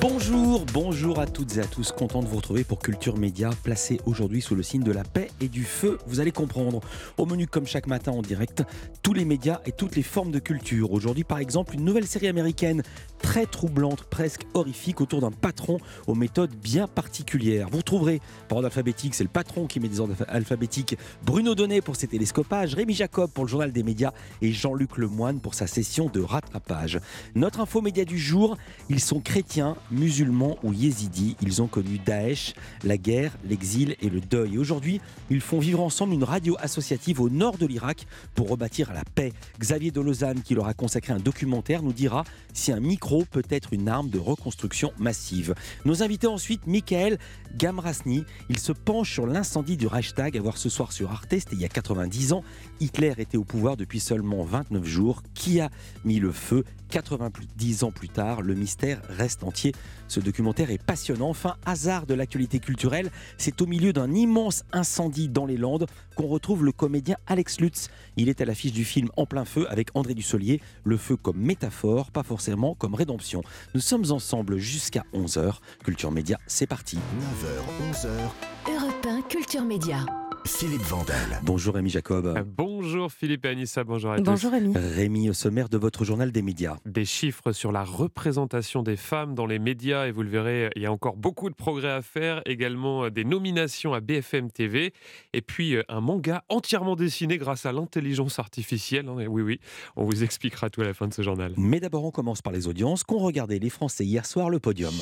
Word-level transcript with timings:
Bonjour, 0.00 0.66
bonjour 0.74 1.20
à 1.20 1.26
toutes 1.26 1.56
et 1.56 1.60
à 1.60 1.64
tous, 1.64 1.90
content 1.90 2.22
de 2.22 2.28
vous 2.28 2.36
retrouver 2.36 2.64
pour 2.64 2.80
Culture 2.80 3.16
Média, 3.16 3.50
placé 3.62 3.98
aujourd'hui 4.04 4.42
sous 4.42 4.54
le 4.54 4.62
signe 4.62 4.82
de 4.82 4.92
la 4.92 5.04
paix 5.04 5.30
et 5.40 5.48
du 5.48 5.64
feu, 5.64 5.98
vous 6.06 6.20
allez 6.20 6.32
comprendre. 6.32 6.80
Au 7.16 7.24
menu 7.24 7.46
comme 7.46 7.66
chaque 7.66 7.86
matin 7.86 8.12
en 8.12 8.20
direct, 8.20 8.62
tous 9.02 9.14
les 9.14 9.24
médias 9.24 9.60
et 9.64 9.72
toutes 9.72 9.96
les 9.96 10.02
formes 10.02 10.30
de 10.30 10.38
culture. 10.38 10.92
Aujourd'hui 10.92 11.24
par 11.24 11.38
exemple 11.38 11.74
une 11.74 11.84
nouvelle 11.84 12.06
série 12.06 12.28
américaine 12.28 12.82
très 13.22 13.46
troublante, 13.46 14.04
presque 14.04 14.46
horrifique, 14.54 15.00
autour 15.00 15.22
d'un 15.22 15.30
patron 15.30 15.78
aux 16.06 16.14
méthodes 16.14 16.54
bien 16.54 16.86
particulières. 16.86 17.68
Vous 17.70 17.78
retrouverez, 17.78 18.20
par 18.48 18.58
ordre 18.58 18.66
alphabétique, 18.66 19.14
c'est 19.14 19.24
le 19.24 19.30
patron 19.30 19.66
qui 19.66 19.80
met 19.80 19.88
des 19.88 20.00
ordres 20.00 20.14
alphabétiques, 20.28 20.96
Bruno 21.24 21.54
Donnet 21.54 21.80
pour 21.80 21.96
ses 21.96 22.06
télescopages, 22.06 22.74
Rémi 22.74 22.94
Jacob 22.94 23.30
pour 23.30 23.44
le 23.44 23.50
journal 23.50 23.72
des 23.72 23.82
médias 23.82 24.12
et 24.42 24.52
Jean-Luc 24.52 24.98
Lemoine 24.98 25.40
pour 25.40 25.54
sa 25.54 25.66
session 25.66 26.10
de 26.12 26.20
rattrapage. 26.20 27.00
Notre 27.34 27.60
info 27.60 27.80
média 27.80 28.04
du 28.04 28.18
jour, 28.18 28.58
ils 28.90 29.00
sont 29.00 29.20
chrétiens, 29.20 29.76
musulmans 29.90 30.58
ou 30.62 30.72
yézidis. 30.72 31.36
Ils 31.42 31.62
ont 31.62 31.66
connu 31.66 31.98
Daesh, 31.98 32.54
la 32.84 32.96
guerre, 32.96 33.36
l'exil 33.48 33.96
et 34.00 34.08
le 34.08 34.20
deuil. 34.20 34.58
Aujourd'hui, 34.58 35.00
ils 35.30 35.40
font 35.40 35.58
vivre 35.58 35.80
ensemble 35.80 36.14
une 36.14 36.24
radio 36.24 36.56
associative 36.60 37.20
au 37.20 37.28
nord 37.28 37.58
de 37.58 37.66
l'Irak 37.66 38.06
pour 38.34 38.48
rebâtir 38.48 38.92
la 38.92 39.02
paix. 39.14 39.32
Xavier 39.58 39.90
de 39.90 40.00
Lausanne, 40.00 40.42
qui 40.42 40.54
leur 40.54 40.66
a 40.66 40.74
consacré 40.74 41.12
un 41.12 41.18
documentaire, 41.18 41.82
nous 41.82 41.92
dira 41.92 42.24
si 42.52 42.72
un 42.72 42.80
micro 42.80 43.24
peut 43.30 43.44
être 43.50 43.72
une 43.72 43.88
arme 43.88 44.10
de 44.10 44.18
reconstruction 44.18 44.92
massive. 44.98 45.54
Nos 45.84 46.02
invités 46.02 46.26
ensuite, 46.26 46.66
Michael 46.66 47.18
Gamrasny. 47.56 48.24
Il 48.48 48.58
se 48.58 48.72
penche 48.72 49.12
sur 49.12 49.26
l'incendie 49.26 49.76
du 49.76 49.86
Reichstag 49.86 50.36
à 50.36 50.40
voir 50.40 50.58
ce 50.58 50.68
soir 50.68 50.92
sur 50.92 51.10
Arte. 51.10 51.30
C'était 51.30 51.54
il 51.54 51.60
y 51.60 51.64
a 51.64 51.68
90 51.68 52.32
ans. 52.32 52.44
Hitler 52.80 53.14
était 53.18 53.36
au 53.36 53.44
pouvoir 53.44 53.76
depuis 53.76 54.00
seulement 54.00 54.44
29 54.44 54.84
jours. 54.84 55.22
Qui 55.34 55.60
a 55.60 55.70
mis 56.04 56.20
le 56.20 56.32
feu? 56.32 56.64
90 56.90 57.84
ans 57.84 57.90
plus 57.90 58.08
tard, 58.08 58.42
le 58.42 58.54
mystère 58.54 59.02
reste 59.08 59.42
entier. 59.42 59.74
Ce 60.08 60.20
documentaire 60.20 60.70
est 60.70 60.82
passionnant. 60.82 61.28
Enfin, 61.28 61.56
hasard 61.64 62.06
de 62.06 62.14
l'actualité 62.14 62.58
culturelle, 62.58 63.10
c'est 63.38 63.60
au 63.60 63.66
milieu 63.66 63.92
d'un 63.92 64.12
immense 64.12 64.64
incendie 64.72 65.28
dans 65.28 65.46
les 65.46 65.56
Landes 65.56 65.86
qu'on 66.14 66.26
retrouve 66.26 66.64
le 66.64 66.72
comédien 66.72 67.16
Alex 67.26 67.60
Lutz. 67.60 67.88
Il 68.16 68.28
est 68.28 68.40
à 68.40 68.44
l'affiche 68.44 68.72
du 68.72 68.84
film 68.84 69.08
En 69.16 69.26
plein 69.26 69.44
feu 69.44 69.66
avec 69.70 69.88
André 69.94 70.14
Dussolier. 70.14 70.60
Le 70.84 70.96
feu 70.96 71.16
comme 71.16 71.38
métaphore, 71.38 72.10
pas 72.10 72.22
forcément 72.22 72.74
comme 72.74 72.94
rédemption. 72.94 73.42
Nous 73.74 73.80
sommes 73.80 74.10
ensemble 74.10 74.58
jusqu'à 74.58 75.04
11h. 75.14 75.56
Culture 75.84 76.10
Média, 76.10 76.38
c'est 76.46 76.66
parti. 76.66 76.96
9h, 76.96 77.92
11h. 77.92 78.74
Europe 78.74 79.06
1 79.06 79.22
Culture 79.22 79.64
Média. 79.64 80.25
Philippe 80.46 80.82
Vandel. 80.82 81.40
Bonjour 81.42 81.74
Rémi 81.74 81.90
Jacob. 81.90 82.26
Euh, 82.26 82.44
bonjour 82.46 83.10
Philippe 83.12 83.44
et 83.46 83.48
Anissa, 83.48 83.82
bonjour 83.82 84.12
à 84.12 84.16
tous. 84.18 84.22
Bonjour 84.22 84.52
Rémi. 84.52 84.74
Rémi, 84.76 85.28
au 85.28 85.32
sommaire 85.32 85.68
de 85.68 85.76
votre 85.76 86.04
journal 86.04 86.30
des 86.30 86.42
médias. 86.42 86.76
Des 86.86 87.04
chiffres 87.04 87.52
sur 87.52 87.72
la 87.72 87.82
représentation 87.82 88.82
des 88.82 88.96
femmes 88.96 89.34
dans 89.34 89.46
les 89.46 89.58
médias 89.58 90.06
et 90.06 90.12
vous 90.12 90.22
le 90.22 90.28
verrez, 90.28 90.70
il 90.76 90.82
y 90.82 90.86
a 90.86 90.92
encore 90.92 91.16
beaucoup 91.16 91.50
de 91.50 91.54
progrès 91.54 91.90
à 91.90 92.00
faire. 92.00 92.42
Également 92.46 93.04
euh, 93.04 93.10
des 93.10 93.24
nominations 93.24 93.92
à 93.92 94.00
BFM 94.00 94.50
TV 94.50 94.92
et 95.32 95.42
puis 95.42 95.74
euh, 95.74 95.82
un 95.88 96.00
manga 96.00 96.44
entièrement 96.48 96.94
dessiné 96.94 97.38
grâce 97.38 97.66
à 97.66 97.72
l'intelligence 97.72 98.38
artificielle. 98.38 99.08
Hein. 99.08 99.26
Oui, 99.28 99.42
oui, 99.42 99.60
on 99.96 100.04
vous 100.04 100.22
expliquera 100.22 100.70
tout 100.70 100.80
à 100.80 100.84
la 100.84 100.94
fin 100.94 101.08
de 101.08 101.14
ce 101.14 101.22
journal. 101.22 101.54
Mais 101.56 101.80
d'abord, 101.80 102.04
on 102.04 102.12
commence 102.12 102.40
par 102.40 102.52
les 102.52 102.68
audiences 102.68 103.02
qu'ont 103.02 103.18
regardé 103.18 103.58
les 103.58 103.70
Français 103.70 104.04
hier 104.04 104.24
soir 104.24 104.48
le 104.48 104.60
podium. 104.60 104.94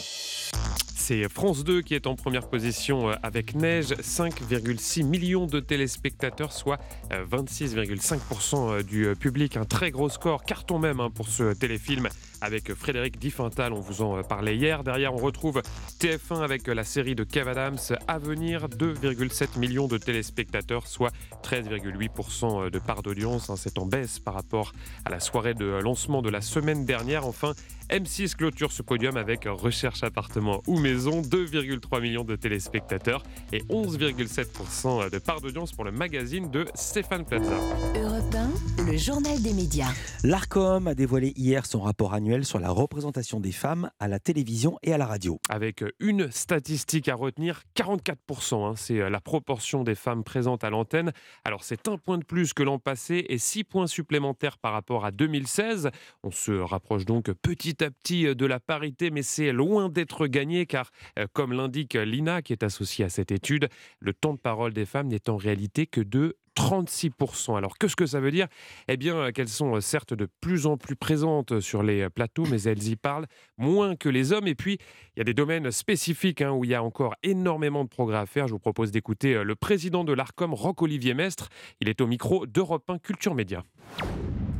C'est 1.06 1.28
France 1.28 1.64
2 1.64 1.82
qui 1.82 1.94
est 1.94 2.06
en 2.06 2.14
première 2.14 2.48
position 2.48 3.10
euh, 3.10 3.14
avec 3.22 3.54
Neige, 3.54 3.92
5,6 3.92 5.04
millions 5.04 5.44
de 5.44 5.60
téléspectateurs, 5.60 6.50
soit 6.50 6.78
26,5% 7.10 8.54
euh, 8.54 8.78
euh, 8.78 8.82
du 8.82 9.14
public. 9.14 9.58
Un 9.58 9.66
très 9.66 9.90
gros 9.90 10.08
score, 10.08 10.44
carton 10.44 10.78
même 10.78 11.00
hein, 11.00 11.10
pour 11.14 11.28
ce 11.28 11.52
téléfilm 11.52 12.08
avec 12.40 12.74
Frédéric 12.74 13.18
Diffental, 13.18 13.72
on 13.72 13.80
vous 13.80 14.02
en 14.02 14.22
parlait 14.22 14.56
hier. 14.56 14.84
Derrière, 14.84 15.14
on 15.14 15.18
retrouve 15.18 15.62
TF1 16.00 16.42
avec 16.42 16.66
la 16.66 16.84
série 16.84 17.14
de 17.14 17.24
Kev 17.24 17.48
Adams 17.50 17.78
à 18.06 18.18
venir, 18.18 18.68
2,7 18.68 19.58
millions 19.58 19.88
de 19.88 19.98
téléspectateurs, 19.98 20.86
soit 20.86 21.12
13,8% 21.42 22.70
de 22.70 22.78
part 22.78 23.02
d'audience. 23.02 23.50
Hein. 23.50 23.56
C'est 23.56 23.78
en 23.78 23.86
baisse 23.86 24.18
par 24.18 24.34
rapport 24.34 24.72
à 25.04 25.10
la 25.10 25.20
soirée 25.20 25.54
de 25.54 25.66
lancement 25.66 26.22
de 26.22 26.30
la 26.30 26.40
semaine 26.40 26.84
dernière. 26.84 27.26
Enfin, 27.26 27.54
M6 27.90 28.34
clôture 28.34 28.72
ce 28.72 28.82
podium 28.82 29.16
avec 29.16 29.44
Recherche 29.46 30.02
appartement 30.02 30.62
ou 30.66 30.78
maison, 30.78 31.20
2,3 31.20 32.00
millions 32.00 32.24
de 32.24 32.36
téléspectateurs 32.36 33.22
et 33.52 33.58
11,7% 33.64 35.10
de 35.10 35.18
part 35.18 35.40
d'audience 35.40 35.72
pour 35.72 35.84
le 35.84 35.92
magazine 35.92 36.50
de 36.50 36.64
Stéphane 36.74 37.24
Plaza. 37.24 37.56
Europe 37.94 38.23
1, 38.32 38.84
le 38.86 38.96
journal 38.96 39.42
des 39.42 39.52
médias. 39.52 39.92
L'ARCOM 40.22 40.86
a 40.86 40.94
dévoilé 40.94 41.32
hier 41.36 41.66
son 41.66 41.80
rapport 41.80 42.14
annuel 42.14 42.44
sur 42.44 42.60
la 42.60 42.70
représentation 42.70 43.40
des 43.40 43.50
femmes 43.50 43.90
à 43.98 44.06
la 44.06 44.20
télévision 44.20 44.78
et 44.82 44.92
à 44.92 44.98
la 44.98 45.06
radio. 45.06 45.40
Avec 45.48 45.84
une 45.98 46.30
statistique 46.30 47.08
à 47.08 47.14
retenir, 47.14 47.62
44%, 47.76 48.66
hein, 48.66 48.74
c'est 48.76 49.10
la 49.10 49.20
proportion 49.20 49.82
des 49.84 49.94
femmes 49.94 50.22
présentes 50.22 50.62
à 50.64 50.70
l'antenne. 50.70 51.12
Alors 51.44 51.64
c'est 51.64 51.88
un 51.88 51.98
point 51.98 52.18
de 52.18 52.24
plus 52.24 52.52
que 52.52 52.62
l'an 52.62 52.78
passé 52.78 53.26
et 53.28 53.38
six 53.38 53.64
points 53.64 53.86
supplémentaires 53.86 54.58
par 54.58 54.72
rapport 54.72 55.04
à 55.04 55.10
2016. 55.10 55.90
On 56.22 56.30
se 56.30 56.52
rapproche 56.52 57.04
donc 57.04 57.32
petit 57.32 57.64
petit 57.64 57.82
à 57.84 57.90
petit 57.90 58.26
euh, 58.26 58.34
de 58.34 58.46
la 58.46 58.60
parité, 58.60 59.10
mais 59.10 59.22
c'est 59.22 59.52
loin 59.52 59.88
d'être 59.88 60.26
gagné 60.26 60.66
car, 60.66 60.90
euh, 61.18 61.26
comme 61.32 61.52
l'indique 61.52 61.94
l'INA 61.94 62.42
qui 62.42 62.52
est 62.52 62.62
associée 62.62 63.04
à 63.04 63.08
cette 63.08 63.32
étude, 63.32 63.68
le 64.00 64.12
temps 64.12 64.34
de 64.34 64.38
parole 64.38 64.72
des 64.72 64.84
femmes 64.84 65.08
n'est 65.08 65.30
en 65.30 65.36
réalité 65.36 65.86
que 65.86 66.00
de 66.00 66.36
36%. 66.56 67.56
Alors 67.56 67.78
qu'est-ce 67.78 67.96
que 67.96 68.06
ça 68.06 68.20
veut 68.20 68.30
dire 68.30 68.46
Eh 68.88 68.96
bien 68.96 69.16
euh, 69.16 69.30
qu'elles 69.32 69.48
sont 69.48 69.80
certes 69.80 70.14
de 70.14 70.28
plus 70.40 70.66
en 70.66 70.76
plus 70.76 70.96
présentes 70.96 71.60
sur 71.60 71.82
les 71.82 72.08
plateaux, 72.10 72.44
mais 72.50 72.62
elles 72.62 72.88
y 72.88 72.96
parlent 72.96 73.26
moins 73.58 73.96
que 73.96 74.08
les 74.08 74.32
hommes. 74.32 74.46
Et 74.46 74.54
puis, 74.54 74.78
il 75.16 75.18
y 75.18 75.22
a 75.22 75.24
des 75.24 75.34
domaines 75.34 75.70
spécifiques 75.70 76.42
hein, 76.42 76.52
où 76.52 76.64
il 76.64 76.70
y 76.70 76.74
a 76.74 76.82
encore 76.82 77.14
énormément 77.22 77.84
de 77.84 77.88
progrès 77.88 78.18
à 78.18 78.26
faire. 78.26 78.48
Je 78.48 78.52
vous 78.52 78.58
propose 78.58 78.90
d'écouter 78.90 79.42
le 79.44 79.54
président 79.54 80.04
de 80.04 80.12
l'ARCOM, 80.12 80.54
Roc-Olivier 80.54 81.14
Mestre. 81.14 81.48
Il 81.80 81.88
est 81.88 82.00
au 82.00 82.06
micro 82.06 82.46
d'Europe 82.46 82.84
1 82.88 82.98
Culture 82.98 83.34
Média. 83.34 83.64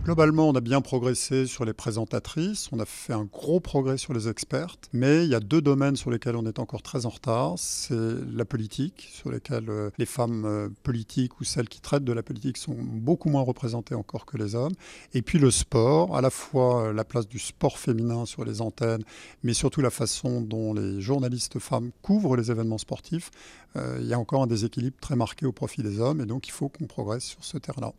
Globalement, 0.04 0.50
on 0.50 0.54
a 0.54 0.60
bien 0.60 0.82
progressé 0.82 1.46
sur 1.46 1.64
les 1.64 1.72
présentatrices, 1.72 2.68
on 2.72 2.78
a 2.78 2.84
fait 2.84 3.14
un 3.14 3.24
gros 3.24 3.58
progrès 3.58 3.96
sur 3.96 4.12
les 4.12 4.28
expertes, 4.28 4.90
mais 4.92 5.24
il 5.24 5.30
y 5.30 5.34
a 5.34 5.40
deux 5.40 5.62
domaines 5.62 5.96
sur 5.96 6.10
lesquels 6.10 6.36
on 6.36 6.44
est 6.44 6.58
encore 6.58 6.82
très 6.82 7.06
en 7.06 7.08
retard. 7.08 7.54
C'est 7.56 7.96
la 8.30 8.44
politique, 8.44 9.08
sur 9.10 9.30
lesquels 9.30 9.70
euh, 9.70 9.88
les 9.96 10.04
femmes 10.04 10.44
euh, 10.44 10.68
politiques 10.82 11.40
ou 11.40 11.44
celles 11.44 11.70
qui 11.70 11.80
traitent 11.80 12.04
de 12.04 12.12
la 12.12 12.22
politique 12.22 12.58
sont 12.58 12.76
beaucoup 12.78 13.30
moins 13.30 13.40
représentées 13.40 13.94
encore 13.94 14.26
que 14.26 14.36
les 14.36 14.54
hommes. 14.54 14.74
Et 15.14 15.22
puis 15.22 15.38
le 15.38 15.50
sport, 15.50 16.14
à 16.14 16.20
la 16.20 16.28
fois 16.28 16.88
euh, 16.88 16.92
la 16.92 17.04
place 17.04 17.26
du 17.26 17.38
sport 17.38 17.78
féminin 17.78 18.26
sur 18.26 18.44
les 18.44 18.60
antennes, 18.60 19.04
mais 19.42 19.54
surtout 19.54 19.80
la 19.80 19.88
façon 19.88 20.42
dont 20.42 20.74
les 20.74 21.00
journalistes 21.00 21.58
femmes 21.58 21.92
couvrent 22.02 22.36
les 22.36 22.50
événements 22.50 22.76
sportifs. 22.76 23.30
Il 23.76 24.06
y 24.06 24.14
a 24.14 24.18
encore 24.18 24.42
un 24.42 24.46
déséquilibre 24.46 24.96
très 25.00 25.16
marqué 25.16 25.46
au 25.46 25.52
profit 25.52 25.82
des 25.82 26.00
hommes, 26.00 26.20
et 26.20 26.26
donc 26.26 26.48
il 26.48 26.52
faut 26.52 26.68
qu'on 26.68 26.86
progresse 26.86 27.24
sur 27.24 27.44
ce 27.44 27.58
terrain-là. 27.58 27.92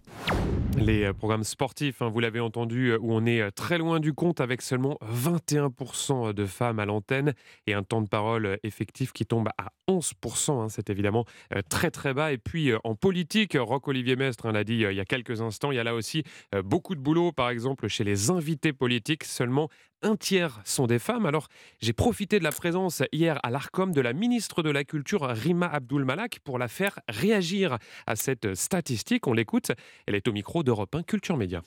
Les 0.78 1.12
programmes 1.14 1.44
sportifs 1.44 2.02
vous 2.02 2.20
l'avez 2.20 2.40
entendu, 2.40 2.92
euh, 2.92 3.00
où 3.00 3.14
on 3.14 3.26
est 3.26 3.42
euh, 3.42 3.52
très 3.52 3.78
loin 3.78 4.00
du 4.00 4.14
compte 4.14 4.42
avec 4.42 4.62
seulement 4.62 4.98
21% 5.02 6.34
de 6.34 6.46
femmes 6.46 6.80
à 6.80 6.86
l'antenne 6.86 7.34
et 7.68 7.74
un 7.74 7.84
temps 7.84 8.02
de 8.02 8.08
parole 8.08 8.46
euh, 8.46 8.58
effectif 8.64 9.12
qui 9.12 9.26
tombe 9.26 9.50
à 9.58 9.72
11%. 9.88 10.64
Hein. 10.64 10.70
C'est 10.70 10.90
évidemment 10.90 11.26
très 11.70 11.92
très 11.92 12.14
bas. 12.14 12.32
Et 12.32 12.38
puis 12.38 12.72
en 12.84 12.96
politique, 12.96 13.56
Roch-Olivier 13.60 14.16
Mestre 14.16 14.48
hein, 14.48 14.52
l'a 14.52 14.64
dit 14.64 14.74
il 14.74 14.96
y 14.96 15.00
a 15.00 15.06
quelques 15.06 15.42
instants, 15.42 15.72
il 15.72 15.76
y 15.76 15.80
a 15.80 15.84
là 15.84 15.94
aussi 15.94 16.24
beaucoup 16.64 16.96
de 16.96 17.00
boulot, 17.00 17.32
par 17.32 17.50
exemple 17.50 17.88
chez 17.88 18.04
les 18.04 18.32
invités 18.32 18.74
politiques. 18.74 19.24
Seulement 19.24 19.70
un 20.02 20.16
tiers 20.16 20.62
sont 20.64 20.88
des 20.88 21.00
femmes. 21.00 21.26
Alors, 21.26 21.48
j'ai 21.80 21.94
profité 21.94 22.40
de 22.40 22.44
la 22.44 22.52
présence 22.52 23.04
hier 23.12 23.40
à 23.44 23.50
l'ARCOM 23.50 23.92
de 23.92 24.02
la 24.02 24.14
ministre 24.14 24.64
de 24.64 24.70
la 24.70 24.84
Culture, 24.84 25.24
Rima 25.24 25.68
Abdul 25.68 26.06
Malak, 26.06 26.40
pour 26.44 26.60
la 26.60 26.68
faire 26.68 27.00
réagir 27.10 27.78
à 28.08 28.16
cette 28.16 28.56
statistique. 28.56 29.28
On 29.28 29.34
l'écoute. 29.34 29.72
Elle 30.06 30.16
est 30.16 30.28
au 30.28 30.32
micro 30.32 30.64
d'Europe 30.64 30.94
1 30.96 31.04
Culture 31.04 31.38
Média 31.38 31.62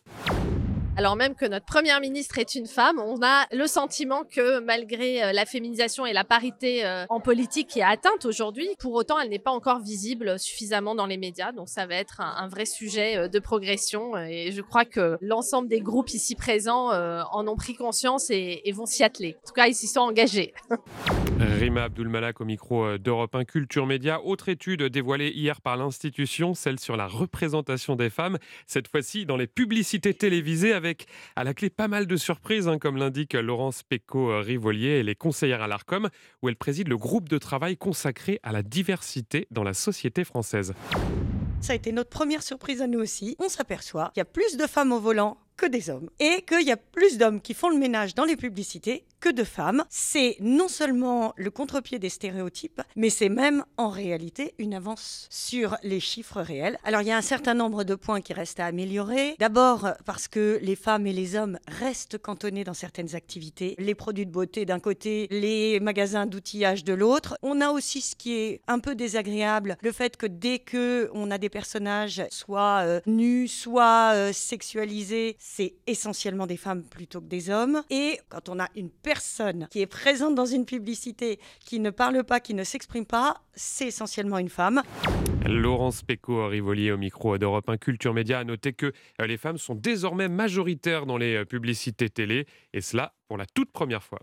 alors 0.99 1.15
même 1.15 1.37
que 1.37 1.47
notre 1.47 1.65
première 1.65 2.01
ministre 2.01 2.39
est 2.39 2.57
une 2.57 2.67
femme, 2.67 2.99
on 2.99 3.23
a 3.23 3.47
le 3.53 3.69
sentiment 3.69 4.25
que 4.25 4.59
malgré 4.59 5.23
euh, 5.23 5.33
la 5.33 5.47
féminisation 5.47 6.07
et 6.07 6.13
la 6.13 6.25
parité 6.25 6.85
euh, 6.85 7.07
en 7.09 7.21
politique 7.21 7.69
qui 7.69 7.79
est 7.79 7.85
atteinte 7.85 8.25
aujourd'hui, 8.25 8.67
pour 8.81 8.95
autant 8.95 9.21
elle 9.21 9.29
n'est 9.29 9.39
pas 9.39 9.53
encore 9.53 9.79
visible 9.79 10.41
suffisamment 10.41 10.97
dans 10.97 11.07
les 11.07 11.17
médias. 11.17 11.53
Donc 11.53 11.69
ça 11.69 11.87
va 11.87 11.95
être 11.95 12.21
un, 12.21 12.49
vrai 12.49 12.65
sujet 12.65 13.17
euh, 13.17 13.29
de 13.29 13.39
progression 13.39 14.17
et 14.17 14.51
je 14.51 14.61
crois 14.61 14.85
que 14.85 15.17
l'ensemble 15.21 15.69
des 15.69 15.81
groupes 15.81 16.11
ici 16.11 16.35
présents 16.35 16.89
en 16.89 17.47
ont 17.47 17.57
pris 17.57 17.75
conscience 17.75 18.31
et, 18.31 18.61
vont 18.73 18.87
s'y 18.87 19.05
atteler. 19.05 19.37
En 19.45 19.47
tout 19.47 19.55
cas, 19.55 19.69
ils 19.69 19.75
s'y 19.75 19.87
sont 19.87 20.01
engagés. 20.01 20.53
Rima 21.39 21.85
Abdulmalak 21.85 22.41
au 22.41 22.45
micro 22.45 22.99
d'Europe 22.99 23.35
1 23.35 23.45
Culture 23.45 23.87
Média. 23.87 24.21
Autre 24.23 24.49
étude 24.49 24.83
dévoilée 24.83 25.31
hier 25.31 25.61
par 25.61 25.77
l'institution, 25.77 26.55
celle 26.55 26.81
sur 26.81 26.97
la 26.97 27.07
représentation 27.07 27.95
des 27.95 28.11
femmes, 28.11 28.39
cette 28.67 28.89
fois-ci 28.89 29.27
dans 29.27 29.37
les 29.37 29.47
publicités 29.47 30.15
télévisées 30.15 30.73
avec 30.73 30.88
avec 30.89 31.07
à 31.37 31.45
la 31.45 31.53
clé 31.53 31.69
pas 31.69 31.87
mal 31.87 32.07
de 32.07 32.17
surprises, 32.17 32.67
hein, 32.67 32.79
comme 32.79 32.97
l'indique 32.97 33.35
Laurence 33.35 33.83
Péco-Rivolier. 33.83 35.01
Elle 35.01 35.09
est 35.11 35.15
conseillère 35.15 35.61
à 35.63 35.69
l'ARCOM, 35.69 36.09
où 36.43 36.49
elle 36.49 36.57
préside 36.57 36.89
le 36.89 36.97
groupe 36.97 37.29
de 37.29 37.37
travail 37.37 37.77
consacré 37.77 38.41
à 38.43 38.53
la 38.53 38.63
diversité 38.63 39.47
dans 39.51 39.65
la 39.65 39.75
société 39.75 40.25
française. 40.25 40.73
Ça 41.61 41.75
a 41.75 41.77
été 41.77 41.93
notre 41.93 42.11
première 42.11 42.43
surprise 42.43 42.81
à 42.81 42.87
nous 42.87 43.01
aussi. 43.01 43.37
On 43.39 43.49
s'aperçoit 43.49 44.11
qu'il 44.15 44.21
y 44.21 44.23
a 44.23 44.25
plus 44.25 44.57
de 44.57 44.67
femmes 44.67 44.93
au 44.93 45.01
volant 45.01 45.37
que 45.59 45.67
des 45.67 45.91
hommes 45.91 46.09
et 46.21 46.43
qu'il 46.43 46.67
y 46.67 46.73
a 46.73 46.79
plus 46.79 47.19
d'hommes 47.19 47.43
qui 47.43 47.53
font 47.53 47.69
le 47.69 47.77
ménage 47.77 48.15
dans 48.15 48.25
les 48.25 48.37
publicités 48.37 49.05
que 49.21 49.29
de 49.29 49.45
femmes. 49.45 49.85
C'est 49.91 50.37
non 50.41 50.69
seulement 50.69 51.35
le 51.37 51.51
contre-pied 51.51 51.99
des 51.99 52.09
stéréotypes, 52.09 52.81
mais 52.97 53.11
c'est 53.11 53.29
même 53.29 53.65
en 53.77 53.89
réalité 53.91 54.55
une 54.59 54.75
avance 54.75 55.27
sur 55.31 55.77
les 55.83 56.01
chiffres 56.01 56.41
réels. 56.41 56.79
Alors 56.85 57.03
il 57.03 57.09
y 57.09 57.11
a 57.11 57.17
un 57.17 57.23
certain 57.23 57.55
nombre 57.55 57.83
de 57.83 57.97
points 57.97 58.21
qui 58.21 58.33
restent 58.33 58.61
à 58.61 58.67
améliorer. 58.67 59.35
D'abord 59.41 59.89
parce 60.05 60.29
que 60.29 60.59
les 60.63 60.77
femmes 60.77 61.07
et 61.07 61.13
les 61.13 61.35
hommes 61.35 61.59
restent 61.67 62.19
cantonnés 62.19 62.65
dans 62.65 62.75
certaines 62.75 63.15
activités. 63.15 63.75
Les 63.79 63.95
produits 63.95 64.27
de 64.27 64.31
beauté 64.31 64.65
d'un 64.65 64.79
côté, 64.79 65.27
les 65.31 65.81
magasins 65.81 66.27
d'outillage 66.27 66.85
de 66.85 66.95
l'autre. 66.95 67.37
On 67.43 67.61
a 67.61 67.71
aussi 67.71 68.01
ce 68.01 68.15
qui 68.15 68.35
est 68.35 68.61
un 68.69 68.79
peu 68.79 68.95
désagréable, 68.95 69.77
le 69.83 69.93
fait 69.93 70.17
que 70.17 70.27
dès 70.27 70.61
que 70.61 71.11
on 71.13 71.31
a 71.31 71.39
des 71.39 71.49
personnages 71.49 72.23
soit 72.31 72.83
euh, 72.85 73.01
nus, 73.07 73.49
soit 73.49 74.13
euh, 74.15 74.33
sexualisés, 74.33 75.37
c'est 75.51 75.75
essentiellement 75.87 76.47
des 76.47 76.59
femmes 76.59 76.85
plutôt 76.85 77.21
que 77.21 77.27
des 77.27 77.49
hommes. 77.49 77.83
Et 77.91 78.21
quand 78.29 78.49
on 78.49 78.61
a 78.61 78.69
une 78.77 78.91
personne 78.91 79.67
qui 79.71 79.81
est 79.81 79.87
présente 79.87 80.35
dans 80.35 80.45
une 80.45 80.67
publicité, 80.67 81.41
qui 81.65 81.81
ne 81.81 81.91
parle 81.91 82.23
pas, 82.23 82.39
qui 82.39 82.55
ne 82.55 82.65
s'exprime 82.65 83.07
pas, 83.07 83.43
c'est 83.55 83.87
essentiellement 83.87 84.39
une 84.39 84.51
femme. 84.51 84.83
Laurence 85.47 86.03
Péco 86.03 86.47
Rivoli 86.47 86.93
au 86.93 86.99
micro 86.99 87.39
d'Europe 87.39 87.69
1 87.69 87.79
Culture 87.79 88.13
Média 88.13 88.41
a 88.41 88.45
noté 88.45 88.75
que 88.75 88.93
euh, 89.21 89.27
les 89.27 89.39
femmes 89.39 89.59
sont 89.59 89.75
désormais 89.75 90.29
majoritaires 90.29 91.07
dans 91.07 91.17
les 91.17 91.37
euh, 91.37 91.45
publicités 91.45 92.11
télé 92.11 92.47
et 92.75 92.83
cela 92.83 93.15
pour 93.27 93.39
la 93.39 93.47
toute 93.47 93.73
première 93.73 94.03
fois. 94.03 94.21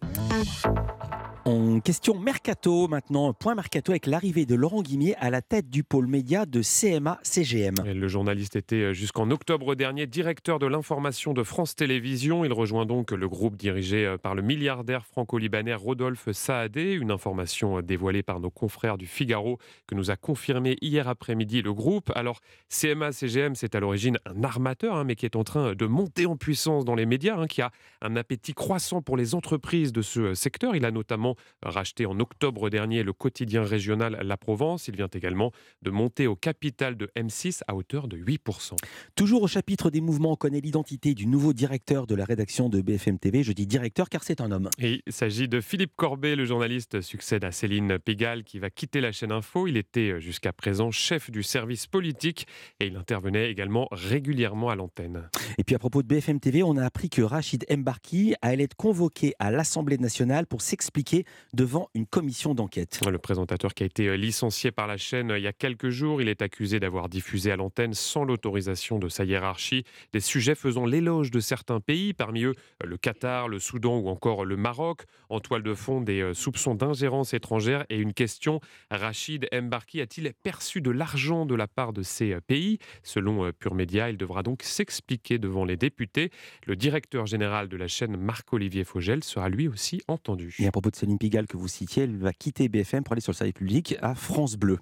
En 1.48 1.80
question 1.80 2.18
mercato 2.20 2.88
maintenant, 2.88 3.32
point 3.32 3.54
mercato 3.54 3.92
avec 3.92 4.08
l'arrivée 4.08 4.48
de 4.48 4.56
Laurent 4.56 4.82
Guimier 4.82 5.16
à 5.18 5.30
la 5.30 5.44
tête 5.44 5.70
du 5.70 5.84
pôle 5.84 6.08
média 6.08 6.48
de 6.48 6.64
CMA 6.64 7.20
CGM. 7.22 7.76
Le 7.86 8.08
journaliste 8.08 8.56
était 8.56 8.78
euh, 8.78 8.94
jusqu'en 8.94 9.30
octobre 9.30 9.76
dernier 9.76 10.08
directeur 10.08 10.58
de 10.58 10.66
l'information 10.66 11.34
de 11.34 11.44
France 11.44 11.76
Télévisions. 11.76 12.46
Il 12.46 12.52
rejoint 12.52 12.88
donc 12.88 13.12
le 13.12 13.30
groupe 13.30 13.58
dirigé 13.58 14.08
euh, 14.08 14.18
par 14.18 14.34
le 14.34 14.42
milliardaire 14.42 15.06
franco-libanais 15.06 15.76
Rodolphe 15.76 16.32
Saadé. 16.32 16.94
Une 16.94 17.12
information 17.12 17.78
euh, 17.78 17.82
dévoilée 17.84 18.24
par 18.24 18.40
nos 18.40 18.50
confrères 18.50 18.98
du 18.98 19.06
Figaro 19.06 19.60
que 19.86 19.94
nous 19.94 20.10
a 20.10 20.16
confirmé 20.16 20.78
hier 20.82 21.08
après-midi 21.08 21.62
le 21.62 21.74
groupe. 21.74 22.12
Alors 22.16 22.40
CMA 22.70 23.12
CGM, 23.12 23.54
c'est 23.54 23.76
à 23.76 23.80
l'origine 23.80 24.18
un 24.26 24.44
armateur, 24.44 24.96
hein, 24.96 25.04
mais 25.04 25.14
qui 25.14 25.28
est 25.28 25.36
en 25.36 25.44
train 25.44 25.76
de 25.76 25.86
monter 25.86 26.26
en 26.26 26.38
puissance 26.38 26.86
dans 26.86 26.96
les 26.96 27.06
médias, 27.06 27.38
hein, 27.38 27.46
qui 27.46 27.62
a 27.62 27.70
un 28.02 28.16
appétit 28.16 28.56
croissant 28.56 29.04
pour 29.04 29.16
les 29.16 29.36
entreprises 29.36 29.94
de 29.94 30.02
ce 30.02 30.34
secteur. 30.34 30.76
Il 30.76 30.86
a 30.86 30.90
notamment 30.92 31.35
racheté 31.62 32.06
en 32.06 32.20
octobre 32.20 32.70
dernier 32.70 33.04
le 33.04 33.14
quotidien 33.14 33.64
régional 33.64 34.20
La 34.24 34.38
Provence. 34.38 34.88
Il 34.88 34.96
vient 34.96 35.10
également 35.14 35.52
de 35.82 35.92
monter 35.92 36.28
au 36.28 36.36
capital 36.36 36.98
de 36.98 37.10
M6 37.16 37.62
à 37.68 37.76
hauteur 37.76 38.08
de 38.08 38.18
8%. 38.18 38.76
Toujours 39.16 39.44
au 39.44 39.48
chapitre 39.48 39.90
des 39.90 40.02
mouvements, 40.02 40.34
on 40.34 40.36
connaît 40.36 40.62
l'identité 40.62 41.14
du 41.14 41.28
nouveau 41.28 41.54
directeur 41.54 42.08
de 42.08 42.16
la 42.16 42.26
rédaction 42.26 42.70
de 42.70 42.82
BFM 42.82 43.20
TV. 43.20 43.44
Je 43.44 43.52
dis 43.52 43.68
directeur 43.68 44.10
car 44.10 44.24
c'est 44.24 44.42
un 44.42 44.52
homme. 44.52 44.70
il 44.80 45.02
s'agit 45.08 45.48
de 45.48 45.62
Philippe 45.62 45.96
Corbet, 45.96 46.36
le 46.36 46.46
journaliste 46.46 47.02
succède 47.02 47.44
à 47.44 47.52
Céline 47.52 48.00
Pégal 48.00 48.44
qui 48.44 48.60
va 48.60 48.70
quitter 48.70 49.02
la 49.02 49.12
chaîne 49.12 49.32
Info. 49.32 49.68
Il 49.68 49.78
était 49.78 50.12
euh, 50.12 50.20
jusqu'à 50.20 50.54
présent 50.54 50.92
chef 50.92 51.32
du 51.32 51.44
service 51.44 51.88
politique 51.88 52.48
et 52.80 52.88
il 52.88 52.96
intervenait 52.96 53.50
également 53.52 53.88
régulièrement 53.92 54.70
à 54.70 54.76
l'antenne. 54.76 55.30
Et 55.58 55.64
puis 55.64 55.76
à 55.76 55.80
propos 55.80 56.02
de 56.02 56.08
BFM 56.08 56.40
TV, 56.40 56.64
on 56.64 56.78
a 56.78 56.86
appris 56.86 57.10
que 57.10 57.22
Rachid 57.22 57.66
Mbarki 57.70 58.36
allait 58.42 58.64
être 58.64 58.76
convoqué 58.76 59.34
à 59.40 59.52
l'Assemblée 59.52 59.98
nationale 59.98 60.48
pour 60.48 60.62
s'expliquer 60.62 61.25
devant 61.54 61.90
une 61.94 62.06
commission 62.06 62.54
d'enquête. 62.54 63.00
Le 63.10 63.18
présentateur 63.18 63.74
qui 63.74 63.84
a 63.84 63.86
été 63.86 64.08
euh, 64.08 64.18
licencié 64.18 64.72
par 64.72 64.88
la 64.88 64.98
chaîne 64.98 65.32
euh, 65.32 65.40
il 65.40 65.44
y 65.44 65.48
a 65.48 65.54
quelques 65.54 65.90
jours, 65.90 66.22
il 66.22 66.28
est 66.28 66.42
accusé 66.42 66.80
d'avoir 66.80 67.10
diffusé 67.10 67.52
à 67.52 67.56
l'antenne 67.56 67.94
sans 67.94 68.24
l'autorisation 68.24 69.00
de 69.00 69.10
sa 69.10 69.26
hiérarchie 69.26 69.84
des 70.14 70.20
sujets 70.20 70.56
faisant 70.56 70.86
l'éloge 70.86 71.32
de 71.32 71.40
certains 71.40 71.80
pays, 71.80 72.14
parmi 72.14 72.44
eux 72.44 72.56
euh, 72.84 72.88
le 72.88 72.98
Qatar, 72.98 73.48
le 73.48 73.60
Soudan 73.60 73.98
ou 73.98 74.10
encore 74.10 74.46
le 74.46 74.58
Maroc. 74.58 75.04
En 75.30 75.40
toile 75.40 75.64
de 75.64 75.74
fond, 75.74 76.02
des 76.02 76.34
soupçons 76.34 76.76
d'ingérence 76.76 77.34
étrangère 77.34 77.86
et 77.90 77.98
une 77.98 78.14
question, 78.14 78.60
Rachid 78.92 79.48
Mbarki 79.52 80.02
a-t-il 80.02 80.32
perçu 80.44 80.82
de 80.82 80.92
l'argent 80.92 81.46
de 81.46 81.56
la 81.56 81.68
part 81.68 81.94
de 81.94 82.04
ces 82.04 82.40
pays? 82.42 82.78
Selon 83.04 83.52
Pure 83.52 83.76
Média, 83.76 84.10
il 84.10 84.18
devra 84.18 84.44
donc 84.44 84.64
s'expliquer 84.64 85.38
devant 85.40 85.66
les 85.66 85.78
députés. 85.78 86.30
Le 86.66 86.76
directeur 86.76 87.26
général 87.26 87.68
de 87.68 87.78
la 87.78 87.88
chaîne, 87.88 88.18
Marc-Olivier 88.18 88.84
Fogel, 88.84 89.24
sera 89.24 89.50
lui 89.50 89.68
aussi 89.68 90.02
entendu. 90.08 90.56
Et 90.60 90.68
à 90.68 90.72
propos 90.72 90.90
de 90.90 90.96
Pigalle 91.18 91.48
que 91.48 91.58
vous 91.58 91.68
citiez, 91.68 92.04
elle 92.04 92.18
va 92.18 92.34
quitter 92.34 92.70
BFM 92.70 93.04
pour 93.04 93.14
aller 93.14 93.22
sur 93.22 93.32
le 93.32 93.38
service 93.38 93.54
public 93.54 93.96
à 94.02 94.16
France 94.16 94.56
Bleu. 94.56 94.80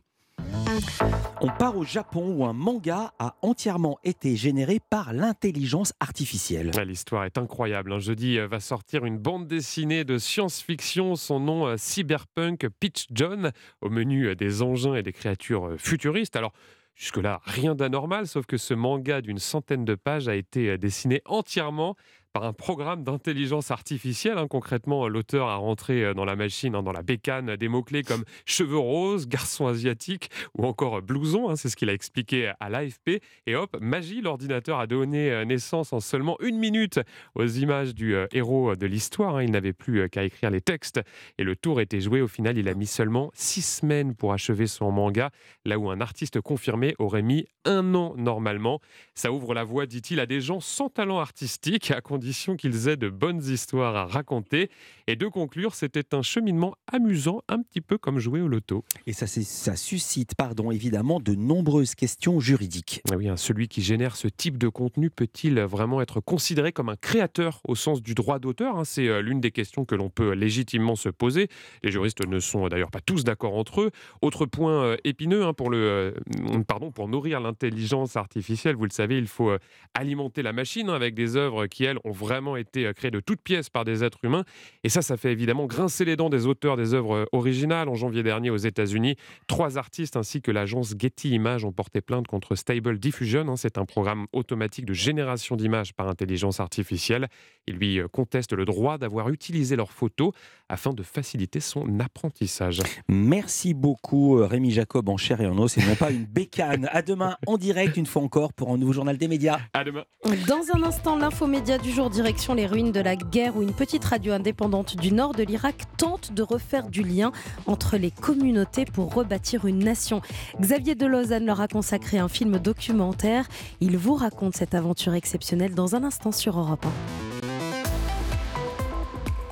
On 1.41 1.49
part 1.49 1.77
au 1.77 1.83
Japon 1.83 2.33
où 2.35 2.45
un 2.45 2.53
manga 2.53 3.13
a 3.19 3.35
entièrement 3.41 3.99
été 4.03 4.35
généré 4.35 4.79
par 4.89 5.13
l'intelligence 5.13 5.93
artificielle. 5.99 6.71
L'histoire 6.85 7.25
est 7.25 7.37
incroyable. 7.37 7.91
Un 7.91 7.99
jeudi 7.99 8.39
euh, 8.39 8.47
va 8.47 8.59
sortir 8.59 9.05
une 9.05 9.17
bande 9.17 9.47
dessinée 9.47 10.03
de 10.03 10.17
science-fiction, 10.17 11.15
son 11.15 11.39
nom 11.39 11.67
euh, 11.67 11.75
Cyberpunk 11.77 12.67
Pitch 12.79 13.07
John, 13.11 13.51
au 13.81 13.89
menu 13.89 14.27
euh, 14.27 14.35
des 14.35 14.61
engins 14.61 14.95
et 14.95 15.03
des 15.03 15.13
créatures 15.13 15.75
futuristes. 15.77 16.35
Alors, 16.35 16.53
Jusque-là, 16.95 17.41
rien 17.45 17.73
d'anormal, 17.73 18.27
sauf 18.27 18.45
que 18.45 18.55
ce 18.55 18.75
manga 18.75 19.21
d'une 19.21 19.39
centaine 19.39 19.83
de 19.83 19.95
pages 19.95 20.27
a 20.27 20.35
été 20.35 20.77
dessiné 20.77 21.23
entièrement 21.25 21.95
par 22.33 22.43
un 22.43 22.51
programme 22.51 23.03
d'intelligence 23.03 23.69
artificielle. 23.69 24.39
Hein. 24.39 24.47
Concrètement, 24.47 25.07
l'auteur 25.07 25.49
a 25.49 25.55
rentré 25.55 26.03
euh, 26.03 26.13
dans 26.15 26.25
la 26.25 26.35
machine, 26.35 26.73
hein, 26.73 26.81
dans 26.81 26.91
la 26.91 27.03
bécane, 27.03 27.55
des 27.55 27.67
mots-clés 27.67 28.01
comme 28.01 28.23
cheveux 28.45 28.77
roses, 28.77 29.27
garçon 29.27 29.67
asiatique 29.67 30.31
ou 30.57 30.65
encore 30.65 31.03
blouson. 31.03 31.49
Hein. 31.49 31.55
C'est 31.55 31.69
ce 31.69 31.75
qu'il 31.75 31.89
a 31.89 31.93
expliqué 31.93 32.51
à 32.59 32.69
l'AFP. 32.69 33.21
Et 33.45 33.55
hop, 33.55 33.77
magie, 33.79 34.21
l'ordinateur 34.21 34.79
a 34.79 34.87
donné 34.87 35.31
euh, 35.31 35.45
naissance 35.45 35.93
en 35.93 35.99
seulement 35.99 36.35
une 36.41 36.57
minute 36.57 36.99
aux 37.35 37.45
images 37.45 37.93
du 37.93 38.15
euh, 38.15 38.25
héros 38.31 38.75
de 38.75 38.87
l'histoire. 38.87 39.43
Il 39.43 39.51
n'avait 39.51 39.73
plus 39.73 40.09
qu'à 40.09 40.23
écrire 40.23 40.49
les 40.49 40.61
textes. 40.61 41.01
Et 41.37 41.43
le 41.43 41.55
tour 41.55 41.81
était 41.81 42.01
joué. 42.01 42.21
Au 42.21 42.27
final, 42.27 42.57
il 42.57 42.67
a 42.67 42.73
mis 42.73 42.87
seulement 42.87 43.29
six 43.35 43.61
semaines 43.61 44.15
pour 44.15 44.33
achever 44.33 44.65
son 44.65 44.91
manga, 44.91 45.29
là 45.65 45.77
où 45.77 45.91
un 45.91 46.01
artiste 46.01 46.41
confirmé 46.41 46.95
aurait 46.97 47.21
mis 47.21 47.45
un 47.65 47.93
an 47.93 48.15
normalement. 48.17 48.79
Ça 49.13 49.31
ouvre 49.31 49.53
la 49.53 49.63
voie, 49.63 49.85
dit-il, 49.85 50.19
à 50.19 50.25
des 50.25 50.41
gens 50.41 50.59
sans 50.59 50.89
talent 50.89 51.19
artistique, 51.19 51.91
à 51.91 52.01
condition 52.01 52.22
qu'ils 52.55 52.87
aient 52.87 52.97
de 52.97 53.09
bonnes 53.09 53.43
histoires 53.43 53.95
à 53.95 54.05
raconter. 54.05 54.69
Et 55.07 55.15
de 55.15 55.27
conclure, 55.27 55.75
c'était 55.75 56.15
un 56.15 56.21
cheminement 56.21 56.75
amusant, 56.91 57.41
un 57.49 57.61
petit 57.61 57.81
peu 57.81 57.97
comme 57.97 58.19
jouer 58.19 58.41
au 58.41 58.47
loto. 58.47 58.85
Et 59.05 59.13
ça, 59.13 59.27
ça 59.27 59.75
suscite, 59.75 60.35
pardon, 60.35 60.71
évidemment, 60.71 61.19
de 61.19 61.35
nombreuses 61.35 61.95
questions 61.95 62.39
juridiques. 62.39 63.01
Ah 63.11 63.15
oui, 63.17 63.27
hein, 63.27 63.37
celui 63.37 63.67
qui 63.67 63.81
génère 63.81 64.15
ce 64.15 64.27
type 64.27 64.57
de 64.57 64.69
contenu 64.69 65.09
peut-il 65.09 65.59
vraiment 65.59 66.01
être 66.01 66.21
considéré 66.21 66.71
comme 66.71 66.89
un 66.89 66.95
créateur 66.95 67.59
au 67.67 67.75
sens 67.75 68.01
du 68.01 68.15
droit 68.15 68.39
d'auteur 68.39 68.77
hein? 68.77 68.85
C'est 68.85 69.07
euh, 69.07 69.21
l'une 69.21 69.41
des 69.41 69.51
questions 69.51 69.85
que 69.85 69.95
l'on 69.95 70.09
peut 70.09 70.33
légitimement 70.33 70.95
se 70.95 71.09
poser. 71.09 71.47
Les 71.83 71.91
juristes 71.91 72.25
ne 72.25 72.39
sont 72.39 72.67
d'ailleurs 72.67 72.91
pas 72.91 73.01
tous 73.01 73.23
d'accord 73.23 73.55
entre 73.55 73.81
eux. 73.81 73.91
Autre 74.21 74.45
point 74.45 74.83
euh, 74.83 74.97
épineux 75.03 75.43
hein, 75.43 75.53
pour, 75.53 75.69
le, 75.69 75.77
euh, 75.77 76.63
pardon, 76.67 76.91
pour 76.91 77.07
nourrir 77.07 77.39
l'intelligence 77.39 78.15
artificielle, 78.15 78.75
vous 78.75 78.85
le 78.85 78.91
savez, 78.91 79.17
il 79.17 79.27
faut 79.27 79.51
alimenter 79.93 80.41
la 80.41 80.53
machine 80.53 80.89
avec 80.89 81.13
des 81.13 81.35
œuvres 81.35 81.67
qui, 81.67 81.83
elles, 81.83 81.97
ont 82.03 82.12
vraiment 82.13 82.55
été 82.55 82.85
euh, 82.85 82.93
créés 82.93 83.11
de 83.11 83.19
toutes 83.19 83.41
pièces 83.41 83.69
par 83.69 83.85
des 83.85 84.03
êtres 84.03 84.19
humains. 84.23 84.43
Et 84.83 84.89
ça, 84.89 85.01
ça 85.01 85.17
fait 85.17 85.31
évidemment 85.31 85.65
grincer 85.65 86.05
les 86.05 86.15
dents 86.15 86.29
des 86.29 86.45
auteurs 86.45 86.77
des 86.77 86.93
œuvres 86.93 87.15
euh, 87.15 87.25
originales. 87.31 87.89
En 87.89 87.95
janvier 87.95 88.23
dernier, 88.23 88.49
aux 88.49 88.57
États-Unis, 88.57 89.15
trois 89.47 89.77
artistes 89.77 90.17
ainsi 90.17 90.41
que 90.41 90.51
l'agence 90.51 90.93
Getty 90.97 91.31
Images 91.31 91.65
ont 91.65 91.71
porté 91.71 92.01
plainte 92.01 92.27
contre 92.27 92.55
Stable 92.55 92.99
Diffusion. 92.99 93.47
Hein. 93.47 93.55
C'est 93.55 93.77
un 93.77 93.85
programme 93.85 94.27
automatique 94.33 94.85
de 94.85 94.93
génération 94.93 95.55
d'images 95.55 95.93
par 95.93 96.07
intelligence 96.07 96.59
artificielle. 96.59 97.27
Ils 97.67 97.75
lui 97.75 97.99
euh, 97.99 98.07
contestent 98.07 98.53
le 98.53 98.65
droit 98.65 98.97
d'avoir 98.97 99.29
utilisé 99.29 99.75
leurs 99.75 99.91
photos 99.91 100.31
afin 100.69 100.93
de 100.93 101.03
faciliter 101.03 101.59
son 101.59 101.99
apprentissage. 101.99 102.81
Merci 103.07 103.73
beaucoup 103.73 104.35
Rémi 104.35 104.71
Jacob 104.71 105.09
en 105.09 105.17
chair 105.17 105.41
et 105.41 105.47
en 105.47 105.57
os 105.57 105.77
et 105.77 105.85
non 105.85 105.95
pas 105.95 106.11
une 106.11 106.25
bécane. 106.25 106.89
À 106.91 107.01
demain 107.01 107.37
en 107.47 107.57
direct 107.57 107.97
une 107.97 108.05
fois 108.05 108.21
encore 108.21 108.53
pour 108.53 108.71
un 108.71 108.77
nouveau 108.77 108.93
journal 108.93 109.17
des 109.17 109.27
médias. 109.27 109.59
À 109.73 109.83
demain. 109.83 110.03
Dans 110.47 110.63
un 110.73 110.83
instant, 110.83 111.17
l'infomédia 111.17 111.77
du 111.77 111.91
jour 111.91 112.02
direction 112.09 112.53
les 112.53 112.65
ruines 112.65 112.91
de 112.91 112.99
la 112.99 113.15
guerre 113.15 113.55
où 113.55 113.61
une 113.61 113.73
petite 113.73 114.03
radio 114.05 114.33
indépendante 114.33 114.95
du 114.97 115.11
nord 115.11 115.33
de 115.33 115.43
l'Irak 115.43 115.83
tente 115.97 116.33
de 116.33 116.41
refaire 116.41 116.89
du 116.89 117.03
lien 117.03 117.31
entre 117.65 117.97
les 117.97 118.11
communautés 118.11 118.85
pour 118.85 119.13
rebâtir 119.13 119.65
une 119.65 119.79
nation. 119.79 120.21
Xavier 120.59 120.95
de 120.95 121.05
Lausanne 121.05 121.45
leur 121.45 121.61
a 121.61 121.67
consacré 121.67 122.17
un 122.17 122.27
film 122.27 122.59
documentaire. 122.59 123.47
Il 123.81 123.97
vous 123.97 124.15
raconte 124.15 124.55
cette 124.55 124.75
aventure 124.75 125.13
exceptionnelle 125.13 125.75
dans 125.75 125.95
un 125.95 126.03
instant 126.03 126.31
sur 126.31 126.59
Europe 126.59 126.85
1. 126.85 127.32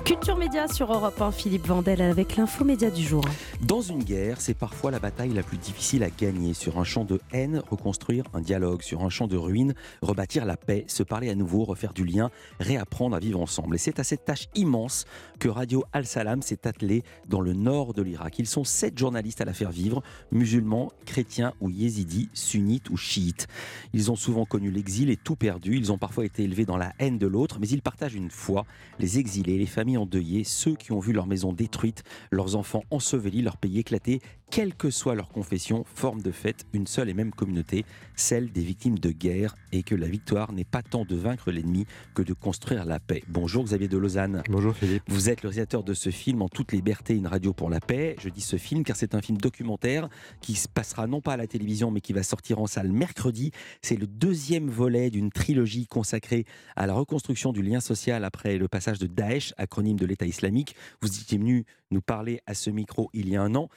Culture 0.04 0.36
Média 0.36 0.66
sur 0.66 0.92
Europe 0.92 1.20
1, 1.20 1.30
Philippe 1.30 1.66
Vandel 1.68 2.02
avec 2.02 2.36
l'info 2.36 2.64
média 2.64 2.90
du 2.90 3.04
jour. 3.04 3.24
Dans 3.60 3.80
une 3.80 4.02
guerre, 4.02 4.40
c'est 4.40 4.54
parfois 4.54 4.90
la 4.90 4.98
bataille 4.98 5.32
la 5.32 5.44
plus 5.44 5.58
difficile 5.58 6.02
à 6.02 6.10
gagner. 6.10 6.54
Sur 6.54 6.80
un 6.80 6.84
champ 6.84 7.04
de 7.04 7.20
haine, 7.32 7.62
reconstruire 7.70 8.24
un 8.34 8.40
dialogue. 8.40 8.82
Sur 8.82 9.04
un 9.04 9.10
champ 9.10 9.28
de 9.28 9.36
ruines, 9.36 9.74
rebâtir 10.00 10.44
la 10.44 10.56
paix, 10.56 10.84
se 10.88 11.04
parler 11.04 11.30
à 11.30 11.36
nouveau, 11.36 11.62
refaire 11.62 11.92
du 11.92 12.04
lien, 12.04 12.30
réapprendre 12.58 13.14
à 13.14 13.20
vivre 13.20 13.40
ensemble. 13.40 13.76
Et 13.76 13.78
c'est 13.78 14.00
à 14.00 14.04
cette 14.04 14.24
tâche 14.24 14.48
immense 14.56 15.04
que 15.38 15.48
Radio 15.48 15.84
Al-Salam 15.92 16.42
s'est 16.42 16.66
attelée 16.66 17.04
dans 17.28 17.40
le 17.40 17.52
nord 17.52 17.94
de 17.94 18.02
l'Irak. 18.02 18.40
Ils 18.40 18.48
sont 18.48 18.64
sept 18.64 18.98
journalistes 18.98 19.40
à 19.40 19.44
la 19.44 19.52
faire 19.52 19.70
vivre, 19.70 20.02
musulmans, 20.32 20.90
chrétiens 21.06 21.52
ou 21.60 21.70
yézidis, 21.70 22.28
sunnites 22.34 22.90
ou 22.90 22.96
chiites. 22.96 23.46
Ils 23.92 24.10
ont 24.10 24.16
souvent 24.16 24.46
connu 24.46 24.72
l'exil 24.72 25.10
et 25.10 25.16
tout 25.16 25.36
perdu. 25.36 25.76
Ils 25.76 25.92
ont 25.92 25.98
parfois 25.98 26.24
été 26.24 26.42
élevés 26.42 26.64
dans 26.64 26.76
la 26.76 26.92
haine 26.98 27.18
de 27.18 27.28
l'autre, 27.28 27.58
mais 27.60 27.68
ils 27.68 27.82
partagent 27.82 28.14
une 28.14 28.30
foi. 28.30 28.66
Les 28.98 29.20
exilés, 29.20 29.58
les 29.58 29.66
familles 29.66 29.91
endeuillées, 29.96 30.44
ceux 30.44 30.74
qui 30.74 30.92
ont 30.92 31.00
vu 31.00 31.12
leur 31.12 31.26
maison 31.26 31.52
détruite, 31.52 32.04
leurs 32.30 32.56
enfants 32.56 32.84
ensevelis, 32.90 33.42
leur 33.42 33.56
pays 33.56 33.78
éclaté, 33.78 34.20
quelle 34.52 34.74
que 34.74 34.90
soit 34.90 35.14
leur 35.14 35.30
confession, 35.30 35.82
forment 35.94 36.20
de 36.20 36.30
fait 36.30 36.66
une 36.74 36.86
seule 36.86 37.08
et 37.08 37.14
même 37.14 37.30
communauté, 37.30 37.86
celle 38.16 38.52
des 38.52 38.60
victimes 38.60 38.98
de 38.98 39.10
guerre, 39.10 39.56
et 39.72 39.82
que 39.82 39.94
la 39.94 40.06
victoire 40.06 40.52
n'est 40.52 40.66
pas 40.66 40.82
tant 40.82 41.06
de 41.06 41.16
vaincre 41.16 41.50
l'ennemi 41.50 41.86
que 42.14 42.20
de 42.20 42.34
construire 42.34 42.84
la 42.84 43.00
paix. 43.00 43.22
Bonjour 43.28 43.64
Xavier 43.64 43.88
de 43.88 43.96
Lausanne. 43.96 44.42
Bonjour 44.50 44.76
Philippe. 44.76 45.04
Vous 45.08 45.30
êtes 45.30 45.42
le 45.42 45.48
réalisateur 45.48 45.82
de 45.82 45.94
ce 45.94 46.10
film 46.10 46.42
En 46.42 46.50
toute 46.50 46.72
liberté, 46.72 47.14
une 47.16 47.26
radio 47.26 47.54
pour 47.54 47.70
la 47.70 47.80
paix. 47.80 48.14
Je 48.20 48.28
dis 48.28 48.42
ce 48.42 48.58
film 48.58 48.84
car 48.84 48.94
c'est 48.94 49.14
un 49.14 49.22
film 49.22 49.38
documentaire 49.38 50.10
qui 50.42 50.54
se 50.54 50.68
passera 50.68 51.06
non 51.06 51.22
pas 51.22 51.32
à 51.32 51.36
la 51.38 51.46
télévision 51.46 51.90
mais 51.90 52.02
qui 52.02 52.12
va 52.12 52.22
sortir 52.22 52.58
en 52.58 52.66
salle 52.66 52.92
mercredi. 52.92 53.52
C'est 53.80 53.96
le 53.96 54.06
deuxième 54.06 54.68
volet 54.68 55.08
d'une 55.08 55.30
trilogie 55.30 55.86
consacrée 55.86 56.44
à 56.76 56.86
la 56.86 56.92
reconstruction 56.92 57.52
du 57.52 57.62
lien 57.62 57.80
social 57.80 58.22
après 58.22 58.58
le 58.58 58.68
passage 58.68 58.98
de 58.98 59.06
Daesh, 59.06 59.54
acronyme 59.56 59.98
de 59.98 60.04
l'État 60.04 60.26
islamique. 60.26 60.76
Vous 61.00 61.08
étiez 61.08 61.38
venu 61.38 61.64
nous 61.90 62.02
parler 62.02 62.40
à 62.46 62.54
ce 62.54 62.70
micro 62.70 63.10
il 63.12 63.28
y 63.28 63.36
a 63.36 63.42
un 63.42 63.54
an. 63.54 63.68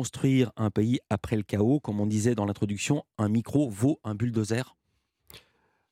Reconstruire 0.00 0.50
un 0.56 0.70
pays 0.70 0.98
après 1.10 1.36
le 1.36 1.42
chaos, 1.42 1.78
comme 1.78 2.00
on 2.00 2.06
disait 2.06 2.34
dans 2.34 2.46
l'introduction, 2.46 3.04
un 3.18 3.28
micro 3.28 3.68
vaut 3.68 4.00
un 4.02 4.14
bulldozer? 4.14 4.74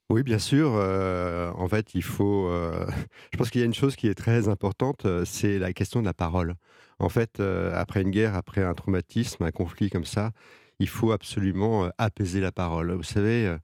Oui, 0.08 0.22
bien 0.22 0.38
sûr. 0.38 0.72
Euh, 0.76 1.52
en 1.54 1.68
fait, 1.68 1.94
il 1.94 2.02
faut. 2.02 2.48
euh, 2.48 2.86
je 3.32 3.36
pense 3.36 3.50
qu'il 3.50 3.60
y 3.60 3.64
a 3.64 3.66
une 3.66 3.74
chose 3.74 3.96
qui 3.96 4.08
est 4.08 4.14
très 4.14 4.48
importante, 4.48 5.04
euh, 5.04 5.26
c'est 5.26 5.58
la 5.58 5.74
question 5.74 6.00
de 6.00 6.06
la 6.06 6.14
parole. 6.14 6.54
En 6.98 7.10
fait, 7.10 7.38
après 7.40 8.00
une 8.00 8.10
guerre, 8.10 8.34
après 8.34 8.62
un 8.64 8.72
traumatisme, 8.72 9.44
un 9.44 9.50
conflit 9.50 9.90
comme 9.90 10.06
ça, 10.06 10.32
il 10.78 10.88
faut 10.88 11.12
absolument 11.12 11.90
apaiser 11.98 12.40
la 12.40 12.50
parole. 12.50 12.92
Vous 12.92 13.02
savez, 13.02 13.56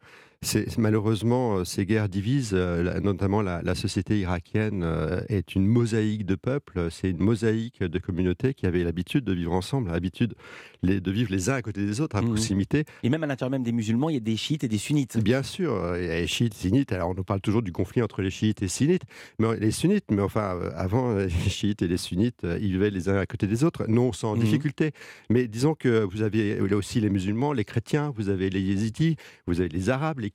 malheureusement, 0.78 1.56
euh, 1.58 1.64
ces 1.64 1.86
guerres 1.86 2.08
divisent, 2.08 2.50
euh, 2.54 3.00
notamment 3.00 3.42
la, 3.42 3.62
la 3.62 3.74
société 3.74 4.18
irakienne 4.20 4.82
euh, 4.84 5.20
est 5.28 5.54
une 5.54 5.66
mosaïque 5.66 6.26
de 6.26 6.34
peuples, 6.34 6.88
c'est 6.90 7.10
une 7.10 7.18
mosaïque 7.22 7.82
de 7.82 7.98
communautés 7.98 8.54
qui 8.54 8.66
avaient 8.66 8.84
l'habitude 8.84 9.24
de 9.24 9.32
vivre 9.32 9.52
ensemble, 9.52 9.90
l'habitude 9.90 10.34
de 10.82 11.10
vivre 11.10 11.30
les 11.32 11.48
uns 11.48 11.54
à 11.54 11.62
côté 11.62 11.84
des 11.86 12.00
autres, 12.00 12.16
à 12.16 12.20
Mhm. 12.22 12.28
proximité. 12.28 12.84
Et 13.02 13.08
même 13.08 13.22
à 13.24 13.26
l'intérieur 13.26 13.50
même 13.50 13.62
des 13.62 13.72
musulmans, 13.72 14.10
il 14.10 14.14
y 14.14 14.16
a 14.18 14.20
des 14.20 14.36
chiites 14.36 14.64
et 14.64 14.68
des 14.68 14.78
sunnites. 14.78 15.18
Bien 15.18 15.42
sûr, 15.42 15.96
il 15.96 16.04
y 16.04 16.10
a 16.10 16.20
les 16.20 16.26
chiites, 16.26 16.54
sunnites. 16.54 16.92
Alors, 16.92 17.10
on 17.10 17.14
nous 17.14 17.24
parle 17.24 17.40
toujours 17.40 17.62
du 17.62 17.72
conflit 17.72 18.02
entre 18.02 18.20
les 18.22 18.30
chiites 18.30 18.62
et 18.62 18.68
sunnites, 18.68 19.02
mais 19.38 19.56
les 19.58 19.70
sunnites, 19.70 20.04
mais 20.10 20.20
enfin, 20.22 20.58
avant, 20.76 21.14
les 21.14 21.28
chiites 21.48 21.82
et 21.82 21.88
les 21.88 21.96
sunnites, 21.96 22.42
ils 22.60 22.72
vivaient 22.72 22.90
les 22.90 23.08
uns 23.08 23.16
à 23.16 23.26
côté 23.26 23.46
des 23.46 23.64
autres, 23.64 23.84
non 23.88 24.12
sans 24.12 24.34
Mhm. 24.36 24.42
difficulté. 24.42 24.92
Mais 25.30 25.48
disons 25.48 25.74
que 25.74 26.02
vous 26.04 26.22
avez 26.22 26.56
là 26.68 26.76
aussi 26.76 27.00
les 27.00 27.08
musulmans, 27.10 27.52
les 27.52 27.64
chrétiens, 27.64 28.12
vous 28.14 28.28
avez 28.28 28.50
les 28.50 28.60
yézidis, 28.60 29.16
vous 29.46 29.60
avez 29.60 29.68
les 29.70 29.88
arabes, 29.90 30.18
les 30.20 30.30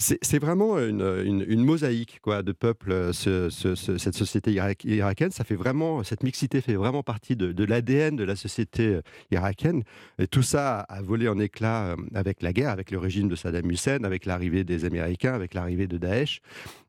C'est 0.00 0.38
vraiment 0.38 0.78
une, 0.78 1.64
mosaïque 1.64 2.20
quoi, 2.22 2.44
de 2.44 2.52
peuples, 2.52 2.92
euh, 2.92 3.12
ce- 3.12 3.50
ce- 3.50 3.74
ce- 3.74 3.98
cette 3.98 4.14
société 4.14 4.52
irak- 4.52 4.84
irakienne. 4.84 5.32
Ça 5.32 5.42
fait 5.42 5.56
vraiment, 5.56 6.04
cette 6.04 6.22
mixité 6.22 6.60
fait 6.60 6.74
vraiment 6.76 7.02
partie 7.02 7.34
de, 7.34 7.64
l'ADN 7.64 8.14
de 8.14 8.22
la 8.22 8.36
société 8.36 8.86
euh, 8.94 9.02
irakienne. 9.32 9.82
Et 10.20 10.28
tout 10.28 10.42
ça 10.44 10.78
a 10.82 11.02
volé 11.02 11.26
en 11.28 11.40
éclats 11.40 11.94
euh, 11.94 11.96
avec 12.14 12.42
la 12.42 12.52
guerre, 12.52 12.70
avec 12.70 12.92
le 12.92 12.98
régime 12.98 13.26
de 13.28 13.34
Saddam 13.34 13.68
Hussein, 13.68 14.04
avec 14.04 14.24
l'arrivée 14.24 14.62
des 14.62 14.84
Américains, 14.84 15.34
avec 15.34 15.52
l'arrivée 15.52 15.88
de 15.88 15.98
Daesh. 15.98 16.42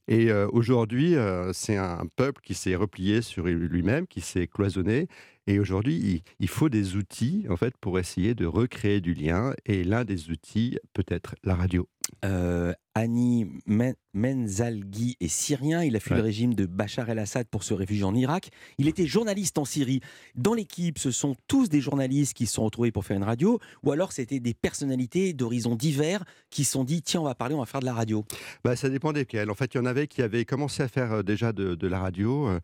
Et 0.08 0.32
aujourd'hui, 0.32 1.14
c'est 1.54 1.78
un 1.78 2.04
peuple 2.16 2.42
qui 2.44 2.56
s'est 2.56 2.74
replié 2.76 3.22
sur 3.22 3.46
lui-même, 3.46 4.08
qui 4.08 4.22
s'est 4.22 4.48
cloisonné. 4.48 5.08
Et 5.46 5.60
aujourd'hui, 5.60 5.98
il, 5.98 6.22
il 6.40 6.48
faut 6.48 6.68
des 6.68 6.96
outils 6.96 7.46
en 7.48 7.56
fait 7.58 7.76
pour 7.80 8.00
essayer 8.00 8.34
de 8.34 8.48
recréer 8.48 9.02
du 9.02 9.14
lien. 9.14 9.54
Et 9.68 9.84
l'un 9.84 10.06
des 10.06 10.32
outils 10.32 10.80
peut 10.94 11.06
être 11.10 11.36
la 11.44 11.54
radio. 11.54 11.88
Euh, 12.26 12.74
Ani 12.96 13.46
Men- 13.66 13.96
Menzalghi 14.14 15.16
est 15.20 15.28
syrien. 15.28 15.84
Il 15.84 15.96
a 15.96 16.00
fui 16.00 16.12
Ouais. 16.12 16.18
le 16.18 16.24
régime 16.24 16.54
de 16.54 16.66
Bachar 16.66 17.10
el-Assad 17.10 17.48
pour 17.48 17.64
se 17.64 17.74
réfugier 17.74 18.04
en 18.04 18.16
Irak. 18.16 18.50
Il 18.78 18.88
était 18.88 19.06
journaliste 19.06 19.58
en 19.58 19.66
Syrie. 19.66 20.02
Dans 20.36 20.54
l'équipe, 20.54 20.98
ce 21.00 21.12
sont 21.12 21.36
tous 21.48 21.70
des 21.70 21.82
journalistes 21.82 22.34
qui 22.34 22.46
se 22.46 22.54
sont 22.56 22.66
retrouvés 22.66 22.92
pour 22.92 23.06
faire 23.06 23.18
une 23.18 23.24
radio, 23.24 23.60
ou 23.84 23.92
alors 23.92 24.12
c'était 24.12 24.40
des 24.40 24.54
personnalités 24.54 25.34
d'horizons 25.34 25.76
divers 25.76 26.24
qui 26.50 26.64
se 26.64 26.72
sont 26.74 26.84
dit 26.84 27.02
tiens, 27.02 27.22
on 27.22 27.26
va 27.26 27.36
parler, 27.36 27.56
on 27.56 27.60
va 27.60 27.66
faire 27.66 27.80
de 27.82 27.86
la 27.86 27.94
radio. 27.94 28.26
Bah, 28.64 28.76
ça 28.76 28.90
dépend 28.90 29.14
desquels. 29.14 29.50
En 29.52 29.56
fait, 29.56 29.74
il 29.74 29.78
y 29.78 29.80
en 29.80 29.86
avait 29.86 30.08
qui 30.08 30.22
avaient 30.22 30.46
commencé 30.46 30.84
à 30.84 30.88
faire 30.88 31.12
euh, 31.14 31.24
déjà 31.24 31.54
de, 31.54 31.76
de 31.76 31.88
la 31.88 32.00
radio. 32.00 32.48
Euh, 32.48 32.60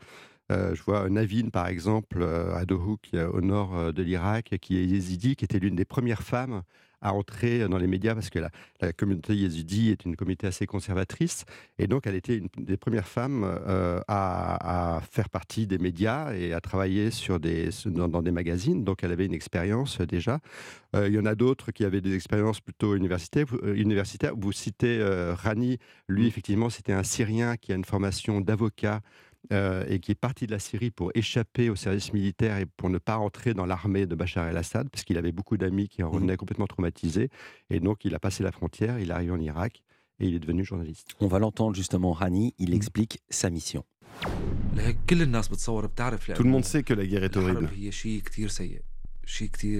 euh, 0.51 0.75
je 0.75 0.83
vois 0.83 1.09
Navin, 1.09 1.49
par 1.49 1.67
exemple, 1.67 2.21
à 2.23 2.65
Dohuk, 2.65 3.09
au 3.33 3.41
nord 3.41 3.91
de 3.93 4.03
l'Irak, 4.03 4.57
qui 4.61 4.77
est 4.77 4.85
yézidi, 4.85 5.35
qui 5.35 5.43
était 5.45 5.57
l'une 5.57 5.75
des 5.75 5.85
premières 5.85 6.21
femmes 6.21 6.61
à 7.05 7.13
entrer 7.13 7.67
dans 7.67 7.77
les 7.77 7.85
médias 7.85 8.15
parce 8.15 8.31
que 8.31 8.39
la, 8.39 8.49
communauté 8.93 9.35
yézidi 9.35 9.91
est 9.91 10.05
une 10.05 10.15
communauté 10.15 10.47
assez 10.47 10.65
conservatrice 10.65 11.45
et 11.77 11.87
donc 11.87 12.07
elle 12.07 12.15
était 12.15 12.35
une 12.35 12.49
des 12.57 12.77
premières 12.77 13.07
femmes 13.07 13.43
euh, 13.43 14.01
à, 14.07 15.01
faire 15.11 15.29
partie 15.29 15.67
des 15.67 15.77
médias 15.77 16.33
et 16.33 16.51
à 16.51 16.61
travailler 16.61 17.11
sur 17.11 17.39
des, 17.39 17.69
dans, 17.85 18.21
des 18.21 18.31
magazines. 18.31 18.83
Donc 18.83 19.03
elle 19.03 19.11
avait 19.11 19.25
une 19.25 19.33
expérience 19.33 20.01
euh, 20.01 20.07
déjà. 20.07 20.39
Euh, 20.95 21.07
il 21.07 21.13
y 21.13 21.19
en 21.19 21.25
a 21.25 21.35
d'autres 21.35 21.71
qui 21.71 21.85
avaient 21.85 22.01
des 22.01 22.15
expériences 22.15 22.59
plutôt 22.59 22.95
universitaires. 22.95 23.45
Vous, 24.35 24.51
citez 24.51 25.03
Rani, 25.33 25.77
lui 26.07 26.25
effectivement 26.25 26.69
c'était 26.69 26.93
un 26.93 27.03
Syrien 27.03 27.55
qui 27.57 27.71
a 27.71 27.75
une 27.75 27.85
formation 27.85 28.41
d'avocat 28.41 29.01
euh, 29.51 29.85
et 29.87 29.99
qui 29.99 30.11
est 30.11 30.15
parti 30.15 30.47
de 30.47 30.51
la 30.51 30.59
Syrie 30.59 30.91
pour 30.91 31.11
échapper 31.15 31.69
au 31.69 31.75
service 31.75 32.13
militaire 32.13 32.57
et 32.57 32.65
pour 32.65 32.89
ne 32.89 32.97
pas 32.97 33.17
entrer 33.17 33.53
dans 33.53 33.65
l'armée 33.65 34.05
de 34.05 34.15
Bachar 34.15 34.47
el-Assad, 34.47 34.89
parce 34.89 35.03
qu'il 35.03 35.17
avait 35.17 35.31
beaucoup 35.31 35.57
d'amis 35.57 35.87
qui 35.87 36.03
en 36.03 36.09
revenaient 36.09 36.37
complètement 36.37 36.67
traumatisés. 36.67 37.29
Et 37.69 37.79
donc, 37.79 38.05
il 38.05 38.15
a 38.15 38.19
passé 38.19 38.43
la 38.43 38.51
frontière, 38.51 38.99
il 38.99 39.09
est 39.09 39.13
arrivé 39.13 39.31
en 39.31 39.39
Irak 39.39 39.83
et 40.19 40.27
il 40.27 40.35
est 40.35 40.39
devenu 40.39 40.63
journaliste. 40.63 41.09
On 41.19 41.27
va 41.27 41.39
l'entendre 41.39 41.75
justement, 41.75 42.11
Rani. 42.11 42.53
Il 42.57 42.73
explique 42.73 43.21
sa 43.29 43.49
mission. 43.49 43.83
Tout 46.35 46.43
le 46.43 46.49
monde 46.49 46.65
sait 46.65 46.83
que 46.83 46.93
la 46.93 47.05
guerre 47.05 47.23
est 47.23 47.37
horrible, 47.37 47.69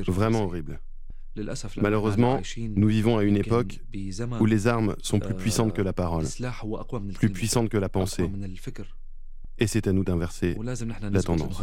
vraiment 0.08 0.44
horrible. 0.44 0.80
Malheureusement, 1.82 2.42
nous 2.58 2.88
vivons 2.88 3.18
à 3.18 3.24
une 3.24 3.38
époque 3.38 3.82
où 4.40 4.46
les 4.46 4.68
armes 4.68 4.96
sont 5.02 5.20
plus 5.20 5.36
puissantes 5.36 5.74
que 5.74 5.82
la 5.82 5.94
parole, 5.94 6.26
plus 7.14 7.30
puissantes 7.30 7.70
que 7.70 7.78
la 7.78 7.90
pensée. 7.90 8.30
Et 9.58 9.68
c'est 9.68 9.88
à 9.88 9.94
nous 9.94 10.04
d'inverser 10.04 10.56
la 11.12 11.24
tendance. 11.24 11.58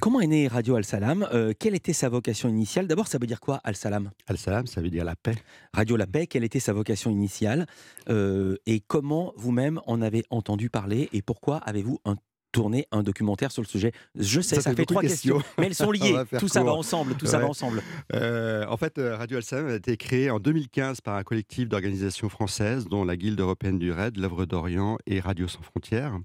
Comment 0.00 0.20
est 0.20 0.26
née 0.26 0.46
Radio 0.48 0.74
Al-Salam? 0.76 1.26
Euh, 1.32 1.52
Quelle 1.58 1.74
était 1.74 1.92
sa 1.92 2.08
vocation 2.08 2.48
initiale? 2.48 2.86
D'abord, 2.86 3.06
ça 3.08 3.18
veut 3.18 3.26
dire 3.26 3.40
quoi 3.40 3.60
Al-Salam? 3.64 4.10
Al-Salam, 4.26 4.66
ça 4.66 4.80
veut 4.82 4.90
dire 4.90 5.04
la 5.04 5.16
paix. 5.16 5.36
Radio 5.72 5.96
La 5.96 6.06
Paix, 6.06 6.26
quelle 6.26 6.44
était 6.44 6.60
sa 6.60 6.72
vocation 6.72 7.10
initiale? 7.10 7.66
Euh, 8.08 8.56
Et 8.66 8.80
comment 8.80 9.32
vous-même 9.36 9.80
en 9.86 10.02
avez 10.02 10.24
entendu 10.30 10.68
parler? 10.70 11.08
Et 11.12 11.22
pourquoi 11.22 11.56
avez-vous 11.58 11.98
un- 12.04 12.16
tourné 12.56 12.86
un 12.90 13.02
documentaire 13.02 13.52
sur 13.52 13.60
le 13.60 13.66
sujet 13.68 13.92
Je 14.18 14.40
sais, 14.40 14.54
Ça 14.54 14.62
ça, 14.62 14.74
fait 14.74 14.86
trois 14.86 15.02
questions, 15.02 15.36
questions. 15.36 15.54
mais 15.58 15.66
elles 15.66 15.74
sont 15.74 15.84
On 15.88 15.90
liées. 15.90 16.14
Tout 16.38 16.48
ça 16.48 16.64
va 16.64 16.72
ensemble, 16.72 17.14
tout 17.16 17.26
ça 17.26 17.38
va 17.38 17.46
ensemble. 17.46 17.82
Euh, 18.14 18.64
en 18.66 18.78
fait, 18.78 18.96
euh, 18.96 19.14
Radio 19.14 19.36
Al-Salam 19.36 19.66
a 19.66 19.74
été 19.74 19.98
créé 19.98 20.30
en 20.30 20.40
2015 20.40 21.02
par 21.02 21.16
un 21.16 21.22
collectif 21.22 21.68
d'organisations 21.68 22.30
françaises, 22.30 22.86
dont 22.86 23.04
la 23.04 23.16
Guilde 23.18 23.38
européenne 23.40 23.78
du 23.78 23.92
RAID, 23.92 24.16
l'œuvre 24.16 24.46
d'Orient 24.46 24.96
et 25.06 25.20
Radio 25.20 25.46
Sans 25.48 25.60
Frontières. 25.60 26.18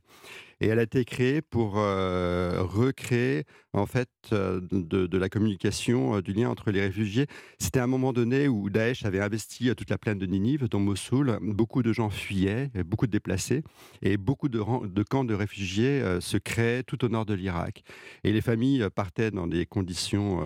Et 0.61 0.67
elle 0.67 0.77
a 0.77 0.83
été 0.83 1.03
créée 1.05 1.41
pour 1.41 1.79
euh, 1.79 2.61
recréer 2.61 3.45
en 3.73 3.87
fait 3.87 4.09
euh, 4.31 4.61
de, 4.71 5.17
la 5.17 5.27
communication, 5.27 6.17
euh, 6.17 6.21
du 6.21 6.33
lien 6.33 6.49
entre 6.49 6.69
les 6.69 6.81
réfugiés. 6.81 7.25
C'était 7.57 7.79
un 7.79 7.87
moment 7.87 8.13
donné 8.13 8.47
où 8.47 8.69
Daesh 8.69 9.03
avait 9.03 9.21
investi 9.21 9.73
toute 9.75 9.89
la 9.89 9.97
plaine 9.97 10.19
de 10.19 10.27
Ninive, 10.27 10.69
dont 10.69 10.79
Mossoul. 10.79 11.39
Beaucoup 11.41 11.81
de 11.81 11.91
gens 11.91 12.11
fuyaient, 12.11 12.69
beaucoup 12.85 13.07
de 13.07 13.11
déplacés, 13.11 13.63
et 14.03 14.17
beaucoup 14.17 14.49
de, 14.49 14.61
camps 15.03 15.23
de 15.23 15.33
réfugiés 15.33 16.03
se 16.19 16.37
créaient 16.37 16.83
tout 16.83 17.03
au 17.03 17.09
nord 17.09 17.25
de 17.25 17.33
l'Irak. 17.33 17.83
Et 18.23 18.31
les 18.31 18.41
familles 18.41 18.85
partaient 18.93 19.31
dans 19.31 19.47
des 19.47 19.65
conditions 19.65 20.45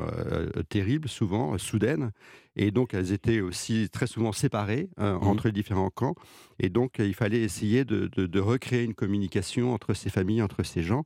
terribles, 0.70 1.10
souvent 1.10 1.58
soudaines. 1.58 2.12
Et 2.56 2.72
donc, 2.72 2.94
elles 2.94 3.12
étaient 3.12 3.42
aussi 3.42 3.90
très 3.90 4.08
souvent 4.08 4.32
séparées 4.32 4.90
euh, 5.00 5.16
entre 5.16 5.48
les 5.48 5.52
différents 5.52 5.90
camps. 5.90 6.16
Et 6.60 6.70
donc, 6.70 7.00
euh, 7.00 7.06
il 7.06 7.14
fallait 7.14 7.42
essayer 7.42 7.86
de, 7.86 8.08
de- 8.08 8.28
de 8.28 8.40
recréer 8.40 8.84
une 8.84 8.94
communication 8.94 9.74
entre 9.74 9.94
ces 9.94 10.10
familles, 10.10 10.42
entre 10.42 10.64
ces 10.64 10.82
gens. 10.84 11.04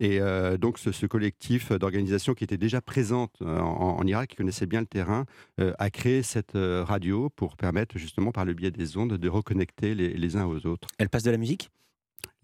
Et 0.00 0.20
euh, 0.20 0.56
donc, 0.58 0.78
ce, 0.78 0.90
ce 0.90 1.06
collectif 1.06 1.70
d'organisations 1.72 2.34
qui 2.34 2.42
était 2.44 2.56
déjà 2.56 2.80
présente 2.80 3.34
euh, 3.40 3.60
en, 3.60 3.98
en 4.00 4.06
Irak, 4.06 4.30
qui 4.30 4.36
connaissait 4.36 4.66
bien 4.66 4.80
le 4.80 4.86
terrain, 4.86 5.26
euh, 5.60 5.72
a 5.78 5.90
créé 5.90 6.22
cette 6.22 6.54
radio 6.54 7.30
pour 7.30 7.56
permettre, 7.56 7.98
justement, 7.98 8.32
par 8.32 8.44
le 8.44 8.52
biais 8.52 8.70
des 8.72 8.96
ondes, 8.96 9.16
de 9.16 9.28
reconnecter 9.28 9.94
les, 9.94 10.14
les 10.14 10.36
uns 10.36 10.46
aux 10.46 10.66
autres. 10.66 10.88
Elle 10.98 11.08
passe 11.08 11.22
de 11.22 11.30
la 11.30 11.38
musique? 11.38 11.70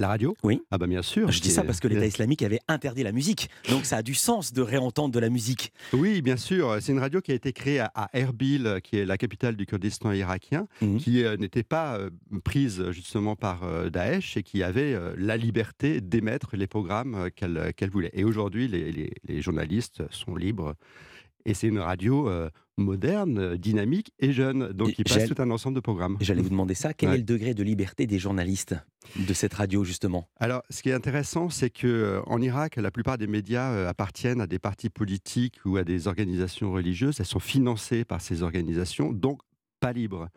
La 0.01 0.07
radio? 0.07 0.37
Oui. 0.45 0.63
Ah 0.71 0.79
bah 0.79 0.87
bien 0.87 1.03
sûr. 1.03 1.33
Je 1.33 1.41
dis 1.41 1.51
ça 1.51 1.65
parce 1.65 1.81
que 1.81 1.89
l'État 1.89 2.07
islamique 2.07 2.43
avait 2.43 2.61
interdit 2.69 3.03
la 3.03 3.11
musique. 3.11 3.51
Donc 3.69 3.85
ça 3.85 3.97
a 3.97 4.03
du 4.03 4.15
sens 4.15 4.53
de 4.53 4.63
réentendre 4.63 5.13
de 5.13 5.19
la 5.19 5.29
musique. 5.29 5.73
Oui, 5.93 6.23
bien 6.23 6.37
sûr. 6.37 6.77
C'est 6.81 6.93
une 6.93 7.01
radio 7.01 7.21
qui 7.21 7.33
a 7.33 7.35
été 7.35 7.53
créée 7.53 7.81
à 7.81 8.09
Erbil, 8.13 8.79
qui 8.85 8.97
est 8.97 9.05
la 9.05 9.19
capitale 9.19 9.57
du 9.57 9.67
Kurdistan 9.67 10.13
irakien, 10.13 10.69
mhm. 10.83 10.99
qui 10.99 11.25
euh, 11.25 11.37
n'était 11.37 11.65
pas 11.65 11.97
euh, 11.97 12.11
prise 12.45 12.91
justement 12.93 13.35
par 13.35 13.65
euh, 13.65 13.91
Daesh 13.91 14.37
et 14.37 14.45
qui 14.45 14.63
avait 14.63 14.97
la 15.17 15.37
liberté 15.37 16.01
d'émettre 16.01 16.57
les 16.57 16.69
programmes 16.69 17.29
qu'elle 17.35 17.91
voulait. 17.91 18.11
Et 18.13 18.23
aujourd'hui, 18.23 18.69
les, 18.69 19.43
journalistes 19.43 20.03
sont 20.11 20.37
libres. 20.37 20.75
Et 21.49 21.55
c'est 21.55 21.67
une 21.67 21.79
radio 21.79 22.31
moderne, 22.77 23.57
dynamique 23.57 24.13
et 24.19 24.33
jeune. 24.33 24.69
Donc 24.73 24.99
il 24.99 25.05
passe 25.05 25.27
tout 25.27 25.41
un 25.41 25.51
ensemble 25.51 25.77
de 25.77 25.81
programmes. 25.81 26.19
J'allais 26.21 26.43
vous 26.43 26.51
demander 26.51 26.75
ça. 26.75 26.93
Quel 26.93 27.15
est 27.15 27.17
le 27.17 27.23
degré 27.23 27.55
de 27.55 27.63
liberté 27.63 28.07
des 28.07 28.19
journalistes 28.19 28.77
de 29.17 29.33
cette 29.33 29.55
radio 29.55 29.83
justement? 29.83 30.29
Alors 30.39 30.63
ce 30.69 30.83
qui 30.83 30.91
est 30.91 30.93
intéressant, 30.93 31.49
c'est 31.49 31.71
que 31.71 32.21
en 32.27 32.43
Irak, 32.43 32.77
la 32.77 32.91
plupart 32.91 33.17
des 33.17 33.27
médias 33.27 33.89
appartiennent 33.89 34.43
à 34.43 34.47
des 34.47 34.59
partis 34.59 34.91
politiques 34.91 35.59
ou 35.65 35.79
à 35.79 35.85
des 35.85 36.07
organisations 36.07 36.71
religieuses. 36.71 37.19
Elles 37.19 37.25
sont 37.25 37.41
financées 37.41 38.05
par 38.05 38.21
ces 38.21 38.43
organisations, 38.43 39.11
donc 39.11 39.41
pas 39.81 39.95
libres. 39.95 40.29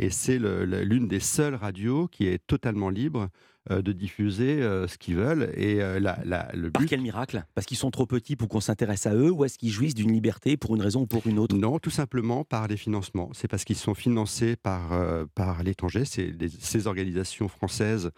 Et 0.00 0.10
c'est 0.10 0.38
l'une 0.38 1.08
des 1.08 1.20
seules 1.20 1.54
radios 1.54 2.08
qui 2.08 2.26
est 2.26 2.46
totalement 2.46 2.90
libre 2.90 3.28
de 3.68 3.92
diffuser 3.92 4.62
euh, 4.62 4.88
ce 4.88 4.98
qu'ils 4.98 5.16
veulent. 5.16 5.50
Et 5.54 5.82
euh, 5.82 6.00
la, 6.00 6.48
le 6.54 6.70
Par 6.70 6.84
quel 6.86 7.00
miracle? 7.00 7.44
Parce 7.54 7.66
qu'ils 7.66 7.76
sont 7.76 7.90
trop 7.90 8.06
petits 8.06 8.36
pour 8.36 8.48
qu'on 8.48 8.60
s'intéresse 8.60 9.06
à 9.06 9.14
eux 9.14 9.30
ou 9.30 9.44
est-ce 9.44 9.58
qu'ils 9.58 9.70
jouissent 9.70 9.94
d'une 9.94 10.12
liberté 10.12 10.56
pour 10.56 10.74
une 10.76 10.82
raison 10.82 11.02
ou 11.02 11.06
pour 11.06 11.26
une 11.26 11.38
autre? 11.38 11.56
Non, 11.56 11.78
tout 11.78 11.90
simplement 11.90 12.44
par 12.44 12.68
les 12.68 12.76
financements. 12.76 13.30
C'est 13.34 13.48
parce 13.48 13.64
qu'ils 13.64 13.76
sont 13.76 13.94
financés 13.94 14.56
par, 14.56 14.90
par 15.34 15.62
l'étranger. 15.62 16.04
C'est 16.04 16.34
ces 16.60 16.86
organisations 16.86 17.48
françaises 17.48 18.10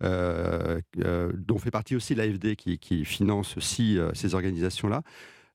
dont 0.00 1.58
fait 1.58 1.70
partie 1.70 1.96
aussi 1.96 2.14
l'AFD 2.14 2.56
qui, 2.56 2.78
qui 2.78 3.04
finance 3.04 3.56
aussi 3.56 3.98
ces 4.12 4.34
organisations-là, 4.34 5.02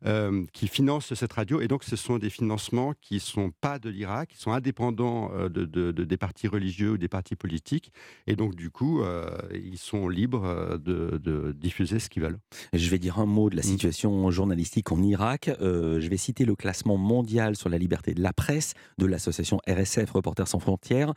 euh, 0.06 0.46
qui 0.53 0.70
financent 0.70 1.13
cette 1.13 1.34
radio. 1.34 1.60
Et 1.60 1.68
donc, 1.68 1.84
ce 1.84 1.98
sont 1.98 2.20
des 2.20 2.29
financements 2.29 2.94
qui 3.01 3.15
ne 3.15 3.20
sont 3.20 3.51
pas 3.60 3.79
de 3.79 3.89
l'Irak, 3.89 4.29
qui 4.29 4.38
sont 4.38 4.53
indépendants 4.53 5.29
euh, 5.34 5.50
de, 5.50 5.91
des 5.91 6.18
partis 6.18 6.48
religieux 6.48 6.91
ou 6.91 6.98
des 6.98 7.10
partis 7.10 7.36
politiques. 7.36 7.91
Et 8.25 8.38
donc, 8.38 8.56
du 8.56 8.70
coup, 8.70 9.01
euh, 9.01 9.29
ils 9.53 9.77
sont 9.77 10.08
libres 10.08 10.77
de, 10.77 11.51
diffuser 11.51 12.00
ce 12.00 12.10
qu'ils 12.10 12.24
veulent. 12.24 12.39
Je 12.72 12.89
vais 12.89 12.98
dire 12.98 13.20
un 13.20 13.25
mot 13.25 13.50
de 13.50 13.58
la 13.58 13.62
mmh. 13.62 13.65
situation 13.65 14.32
journalistique 14.32 14.89
en 14.94 15.03
Irak. 15.03 15.50
je 15.60 16.08
vais 16.08 16.18
citer 16.18 16.46
le 16.46 16.56
classement 16.56 16.96
mondial 16.96 17.58
sur 17.58 17.68
la 17.68 17.77
liberté 17.77 18.13
de 18.13 18.22
la 18.22 18.32
presse 18.32 18.75
de 18.98 19.06
l'association 19.06 19.60
RSF, 19.68 20.12
Reporters 20.12 20.48
sans 20.48 20.60
frontières. 20.60 21.13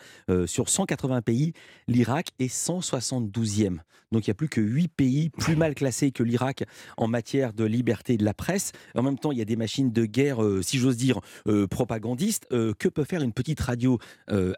sur 0.47 0.69
180 0.69 1.23
pays, 1.23 1.53
l'Irak 1.87 2.31
est 2.41 2.53
172e. 2.53 3.79
Donc, 4.13 4.27
il 4.27 4.31
n'y 4.31 4.33
a 4.33 4.35
plus 4.35 4.49
que 4.49 4.61
8 4.61 4.89
pays 4.89 5.31
plus 5.31 5.57
mal 5.63 5.75
classés 5.75 6.13
que 6.13 6.23
l'Irak 6.23 6.65
en 6.97 7.09
matière 7.09 7.53
de 7.53 7.65
liberté 7.65 8.17
de 8.17 8.25
la 8.25 8.35
presse. 8.35 8.72
En 8.95 9.03
même 9.03 9.19
temps, 9.19 9.33
il 9.33 9.39
y 9.39 9.43
a 9.43 9.47
des 9.47 9.57
machines 9.57 9.93
de 9.93 10.05
guerre, 10.05 10.43
euh, 10.43 10.63
si 10.63 10.79
j'ose 10.79 10.97
dire, 10.97 11.21
euh, 11.47 11.67
propagandistes. 11.67 12.47
Euh, 12.53 12.73
que 12.79 12.89
peut 12.89 13.05
faire 13.05 13.23
une 13.23 13.33
petite 13.33 13.61
radio 13.61 13.99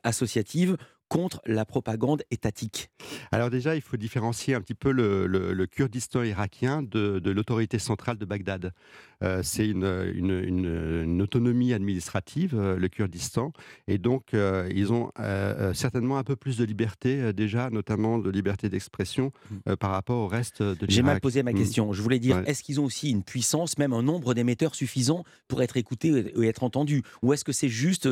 associative 0.03 0.77
contre 1.09 1.41
la 1.47 1.65
propagande 1.65 2.23
étatique? 2.31 2.91
Alors 3.31 3.51
déjà, 3.51 3.77
il 3.77 3.83
faut 3.83 3.97
différencier 3.97 4.55
un 4.55 4.61
petit 4.61 4.75
peu 4.75 4.91
le, 4.91 5.67
Kurdistan 5.67 6.23
irakien 6.23 6.83
de, 6.83 7.31
l'autorité 7.31 7.79
centrale 7.79 8.19
de 8.19 8.25
Bagdad. 8.25 8.73
Euh, 9.23 9.41
c'est 9.43 9.67
une, 9.67 9.85
une, 10.15 11.23
autonomie 11.23 11.73
administrative, 11.73 12.55
euh, 12.55 12.77
le 12.77 12.89
Kurdistan, 12.89 13.53
et 13.89 13.99
donc 13.99 14.35
euh, 14.35 14.69
ils 14.75 14.93
ont 14.93 15.11
certainement 15.73 16.19
un 16.19 16.25
peu 16.25 16.37
plus 16.37 16.57
de 16.57 16.65
liberté 16.65 17.33
déjà, 17.33 17.71
notamment 17.71 18.19
de 18.19 18.31
liberté 18.31 18.69
d'expression 18.69 19.33
mm. 19.51 19.77
par 19.77 19.91
rapport 19.91 20.19
au 20.19 20.27
reste 20.27 20.63
de 20.63 20.73
l'Irak. 20.73 20.91
J'ai 20.91 21.03
mal 21.03 21.21
posé 21.21 21.43
ma 21.43 21.53
mm. 21.53 21.57
question. 21.57 21.93
Je 21.93 22.03
voulais 22.03 22.19
dire, 22.19 22.43
est-ce 22.47 22.63
qu'ils 22.63 22.81
ont 22.81 22.85
aussi 22.85 23.11
une 23.11 23.23
puissance, 23.23 23.79
même 23.79 23.93
un 23.93 24.03
nombre 24.03 24.35
d'émetteurs 24.35 24.75
suffisant 24.75 25.25
pour 25.49 25.63
être 25.63 25.77
écoutés 25.77 26.33
et 26.37 26.47
être 26.47 26.63
entendus? 26.63 27.03
Ou 27.23 27.33
est-ce 27.33 27.45
que 27.45 27.53
c'est 27.53 27.69
juste 27.69 28.09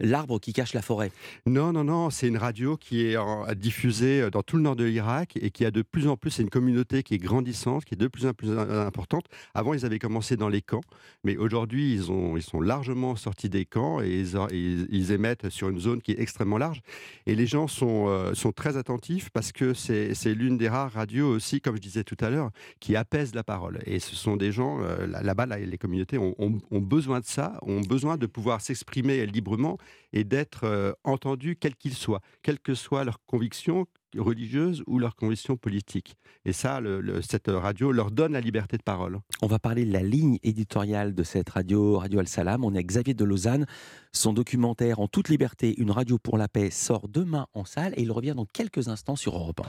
l'arbre 0.00 0.38
qui 0.38 0.52
cache 0.52 0.74
la 0.74 0.82
forêt? 0.82 1.10
Non, 1.46 1.72
non, 1.72 1.84
non, 1.84 2.10
c'est 2.10 2.28
une 2.28 2.38
radio 2.38 2.76
qui 2.76 3.06
est 3.06 3.16
diffusée 3.56 4.30
dans 4.30 4.42
tout 4.42 4.56
le 4.56 4.62
nord 4.62 4.76
de 4.76 4.84
l'Irak 4.84 5.38
et 5.40 5.50
qui 5.50 5.64
a 5.64 5.70
de 5.70 5.82
plus 5.82 6.06
en 6.06 6.16
plus, 6.16 6.30
c'est 6.30 6.42
une 6.42 6.50
communauté 6.50 7.02
qui 7.02 7.14
est 7.14 7.18
grandissante, 7.18 7.84
qui 7.84 7.94
est 7.94 7.98
de 7.98 8.08
plus 8.08 8.26
en 8.26 8.32
plus 8.32 8.56
importante. 8.58 9.26
Avant, 9.54 9.74
ils 9.74 9.84
avaient 9.84 9.98
commencé 9.98 10.36
dans 10.42 10.48
les 10.48 10.60
camps, 10.60 10.82
mais 11.22 11.36
aujourd'hui, 11.36 11.94
ils, 11.94 12.02
ils 12.36 12.42
sont 12.42 12.60
largement 12.60 13.14
sortis 13.14 13.48
des 13.48 13.64
camps 13.64 14.00
et 14.00 14.24
ils, 14.50 15.12
émettent 15.12 15.50
sur 15.50 15.68
une 15.68 15.78
zone 15.78 16.02
qui 16.02 16.10
est 16.10 16.20
extrêmement 16.20 16.58
large. 16.58 16.80
Et 17.26 17.36
les 17.36 17.46
gens 17.46 17.68
sont, 17.68 18.06
euh, 18.08 18.34
sont 18.34 18.50
très 18.50 18.76
attentifs 18.76 19.30
parce 19.30 19.52
que 19.52 19.72
c'est 19.72 20.34
l'une 20.34 20.58
des 20.58 20.68
rares 20.68 20.90
radios 20.90 21.28
aussi, 21.28 21.60
comme 21.60 21.76
je 21.76 21.80
disais 21.80 22.02
tout 22.02 22.16
à 22.18 22.28
l'heure, 22.28 22.50
qui 22.80 22.96
apaise 22.96 23.36
la 23.36 23.44
parole. 23.44 23.78
Et 23.86 24.00
ce 24.00 24.16
sont 24.16 24.36
des 24.36 24.50
gens, 24.50 24.80
euh, 24.82 25.06
là-bas, 25.06 25.46
les 25.46 25.78
communautés 25.78 26.18
ont, 26.18 26.34
ont, 26.38 26.80
besoin 26.80 27.20
de 27.20 27.24
ça, 27.24 27.58
ont 27.62 27.82
besoin 27.82 28.16
de 28.16 28.26
pouvoir 28.26 28.60
s'exprimer 28.60 29.24
librement 29.26 29.78
et 30.12 30.24
d'être 30.24 30.64
euh, 30.64 30.92
entendus, 31.04 31.56
quels 31.56 31.76
qu'ils 31.76 31.94
soient, 31.94 32.20
quelles 32.42 32.58
que 32.58 32.74
soient 32.74 33.04
leurs 33.04 33.24
convictions, 33.26 33.86
religieuses 34.16 34.82
ou 34.86 34.98
leurs 34.98 35.16
convictions 35.16 35.56
politiques. 35.56 36.16
Et 36.44 36.52
ça, 36.52 36.80
cette 37.22 37.48
radio 37.48 37.92
leur 37.92 38.10
donne 38.10 38.32
la 38.32 38.40
liberté 38.40 38.76
de 38.76 38.82
parole. 38.82 39.20
On 39.40 39.46
va 39.46 39.58
parler 39.58 39.84
de 39.84 39.92
la 39.92 40.02
ligne 40.02 40.38
éditoriale 40.42 41.14
de 41.14 41.22
cette 41.22 41.50
radio, 41.50 41.98
Radio 41.98 42.20
Al-Salam. 42.20 42.64
On 42.64 42.72
est 42.74 42.78
avec 42.78 42.88
Xavier 42.88 43.14
de 43.14 43.24
Lausanne. 43.24 43.66
Son 44.12 44.32
documentaire 44.32 45.00
En 45.00 45.08
toute 45.08 45.28
liberté, 45.28 45.74
une 45.78 45.90
radio 45.90 46.18
pour 46.18 46.38
la 46.38 46.48
paix 46.48 46.70
sort 46.70 47.08
demain 47.08 47.46
en 47.54 47.64
salle 47.64 47.94
et 47.96 48.02
il 48.02 48.12
revient 48.12 48.34
dans 48.36 48.46
quelques 48.46 48.88
instants 48.88 49.16
sur 49.16 49.36
Europe 49.36 49.60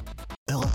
1. 0.50 0.54
Europe 0.54 0.66
1. 0.66 0.73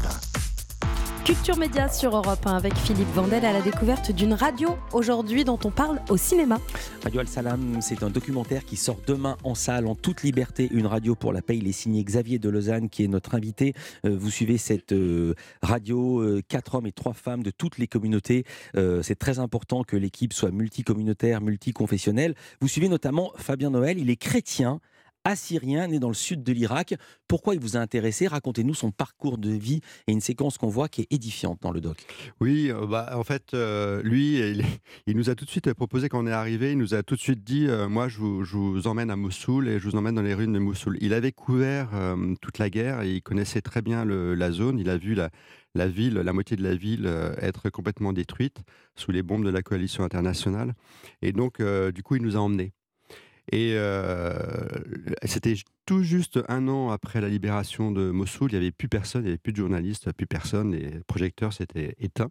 Culture 1.28 1.58
Média 1.58 1.90
sur 1.90 2.16
Europe 2.16 2.46
1 2.46 2.56
avec 2.56 2.74
Philippe 2.74 3.12
Vandel 3.12 3.44
à 3.44 3.52
la 3.52 3.60
découverte 3.60 4.12
d'une 4.12 4.32
radio 4.32 4.78
aujourd'hui 4.94 5.44
dont 5.44 5.58
on 5.62 5.70
parle 5.70 6.00
au 6.08 6.16
cinéma. 6.16 6.58
Radio 7.04 7.20
Al-Salam, 7.20 7.82
c'est 7.82 8.02
un 8.02 8.08
documentaire 8.08 8.64
qui 8.64 8.76
sort 8.76 8.98
demain 9.06 9.36
en 9.44 9.54
salle 9.54 9.86
en 9.88 9.94
toute 9.94 10.22
liberté. 10.22 10.70
Une 10.72 10.86
radio 10.86 11.14
pour 11.14 11.34
la 11.34 11.42
paix. 11.42 11.58
Il 11.58 11.68
est 11.68 11.72
signé 11.72 12.02
Xavier 12.02 12.38
de 12.38 12.48
Lausanne 12.48 12.88
qui 12.88 13.04
est 13.04 13.08
notre 13.08 13.34
invité. 13.34 13.74
Euh, 14.06 14.16
vous 14.18 14.30
suivez 14.30 14.56
cette 14.56 14.92
euh, 14.92 15.34
radio, 15.60 16.22
euh, 16.22 16.40
quatre 16.48 16.76
hommes 16.76 16.86
et 16.86 16.92
trois 16.92 17.12
femmes 17.12 17.42
de 17.42 17.50
toutes 17.50 17.76
les 17.76 17.88
communautés. 17.88 18.46
c'est 19.02 19.18
très 19.18 19.38
important 19.38 19.84
que 19.84 19.96
l'équipe 19.98 20.32
soit 20.32 20.50
multicommunautaire, 20.50 21.42
multiconfessionnelle. 21.42 22.36
Vous 22.62 22.68
suivez 22.68 22.88
notamment 22.88 23.32
Fabien 23.36 23.68
Noël, 23.68 23.98
il 23.98 24.08
est 24.08 24.16
chrétien 24.16 24.80
assyrien 25.28 25.86
né 25.86 25.98
dans 25.98 26.08
le 26.08 26.14
sud 26.14 26.42
de 26.42 26.52
l'Irak. 26.52 26.94
Pourquoi 27.28 27.54
il 27.54 27.60
vous 27.60 27.76
a 27.76 27.80
intéressé? 27.80 28.26
Racontez-nous 28.26 28.74
son 28.74 28.90
parcours 28.90 29.38
de 29.38 29.50
vie 29.50 29.80
et 30.06 30.12
une 30.12 30.20
séquence 30.20 30.58
qu'on 30.58 30.68
voit 30.68 30.88
qui 30.88 31.02
est 31.02 31.06
édifiante 31.10 31.58
dans 31.60 31.70
le 31.70 31.80
doc. 31.80 32.06
Oui, 32.40 32.70
euh, 32.70 32.86
bah, 32.86 33.10
en 33.14 33.24
fait, 33.24 33.52
euh, 33.54 34.02
lui, 34.02 34.38
il, 35.06 35.16
nous 35.16 35.30
a 35.30 35.34
tout 35.34 35.44
de 35.44 35.50
suite 35.50 35.72
proposé 35.74 36.08
quand 36.08 36.22
on 36.24 36.26
est 36.26 36.32
arrivé, 36.32 36.72
il 36.72 36.78
nous 36.78 36.94
a 36.94 37.02
tout 37.02 37.14
de 37.14 37.20
suite 37.20 37.44
dit 37.44 37.66
euh, 37.68 37.88
Moi, 37.88 38.08
je 38.08 38.18
vous, 38.18 38.86
emmène 38.86 39.10
à 39.10 39.16
Mossoul 39.16 39.68
et 39.68 39.78
je 39.78 39.88
vous 39.88 39.96
emmène 39.96 40.14
dans 40.14 40.22
les 40.22 40.34
ruines 40.34 40.52
de 40.52 40.58
Mossoul. 40.58 40.96
Il 41.00 41.12
avait 41.12 41.32
couvert 41.32 41.90
toute 42.40 42.58
la 42.58 42.70
guerre 42.70 43.02
et 43.02 43.12
il 43.12 43.22
connaissait 43.22 43.60
très 43.60 43.82
bien 43.82 44.04
la 44.04 44.50
zone. 44.50 44.78
Il 44.78 44.88
a 44.88 44.96
vu 44.96 45.14
la, 45.14 45.30
la 45.74 45.88
ville, 45.88 46.14
la 46.14 46.32
moitié 46.32 46.56
de 46.56 46.62
la 46.62 46.74
ville 46.74 47.06
être 47.40 47.68
complètement 47.68 48.12
détruite 48.12 48.58
sous 48.96 49.10
les 49.10 49.22
bombes 49.22 49.44
de 49.44 49.50
la 49.50 49.62
coalition 49.62 50.04
internationale. 50.04 50.74
Et 51.20 51.32
donc, 51.32 51.60
du 51.92 52.02
coup, 52.02 52.16
il 52.16 52.22
nous 52.22 52.36
a 52.36 52.40
emmenés. 52.40 52.72
Et 53.50 53.72
euh, 53.76 54.34
c'était 55.24 55.54
tout 55.86 56.02
juste 56.02 56.38
un 56.48 56.68
an 56.68 56.90
après 56.90 57.20
la 57.20 57.28
libération 57.28 57.90
de 57.90 58.10
Mossoul. 58.10 58.50
Il 58.52 58.58
n'y 58.58 58.64
avait 58.64 58.72
plus 58.72 58.88
personne, 58.88 59.22
il 59.22 59.26
n'y 59.26 59.30
avait 59.30 59.38
plus 59.38 59.52
de 59.52 59.58
journalistes, 59.58 60.12
plus 60.12 60.26
personne. 60.26 60.72
Les 60.72 61.00
projecteurs 61.06 61.52
s'étaient 61.52 61.94
éteints. 61.98 62.30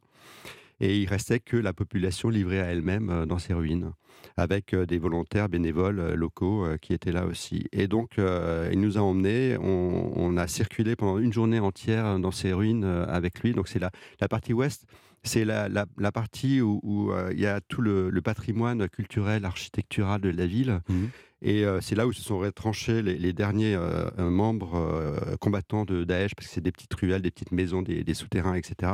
Et 0.80 1.00
il 1.00 1.08
restait 1.08 1.40
que 1.40 1.58
la 1.58 1.74
population 1.74 2.30
livrée 2.30 2.60
à 2.62 2.66
elle-même 2.66 3.10
euh, 3.10 3.26
dans 3.26 3.40
ces 3.40 3.56
ruines, 3.56 3.94
avec 4.36 4.76
euh, 4.76 4.86
des 4.86 5.00
volontaires 5.00 5.50
bénévoles 5.50 6.14
locaux 6.14 6.68
qui 6.82 6.94
étaient 6.94 7.12
là 7.12 7.26
aussi. 7.26 7.66
Et 7.72 7.88
donc, 7.88 8.18
il 8.18 8.80
nous 8.80 8.98
a 9.00 9.02
emmenés. 9.02 9.58
On, 9.60 10.38
a 10.38 10.48
circulé 10.48 10.96
pendant 10.96 11.18
une 11.18 11.34
journée 11.34 11.60
entière 11.60 12.20
dans 12.20 12.32
ces 12.32 12.54
ruines 12.54 12.84
avec 12.84 13.40
lui. 13.40 13.54
Donc, 13.54 13.68
c'est 13.68 13.80
la, 13.80 13.90
la 14.22 14.28
partie 14.28 14.54
ouest 14.54 14.86
c'est 15.28 15.46
la, 15.46 16.12
partie 16.12 16.62
où, 16.62 17.12
euh, 17.12 17.30
il 17.34 17.40
y 17.40 17.46
a 17.46 17.62
tout 17.62 17.82
le, 17.82 18.12
patrimoine 18.24 18.90
culturel, 18.90 19.46
architectural 19.46 20.22
de 20.22 20.30
la 20.30 20.48
ville. 20.48 20.82
Mmh. 20.90 21.06
Et 21.44 21.66
euh, 21.66 21.80
c'est 21.82 21.94
là 21.94 22.08
où 22.08 22.14
se 22.14 22.24
sont 22.24 22.40
retranchés 22.40 23.04
les, 23.04 23.34
derniers 23.34 23.76
euh, 23.76 24.10
membres 24.18 25.38
combattants 25.40 25.86
de 25.86 26.04
Daesh, 26.04 26.34
parce 26.36 26.48
que 26.48 26.54
c'est 26.54 26.62
des 26.62 26.72
petites 26.72 26.94
ruelles, 26.94 27.22
des 27.22 27.32
petites 27.32 27.52
maisons, 27.52 27.82
des, 27.84 28.04
des, 28.04 28.14
souterrains, 28.14 28.56
etc. 28.56 28.94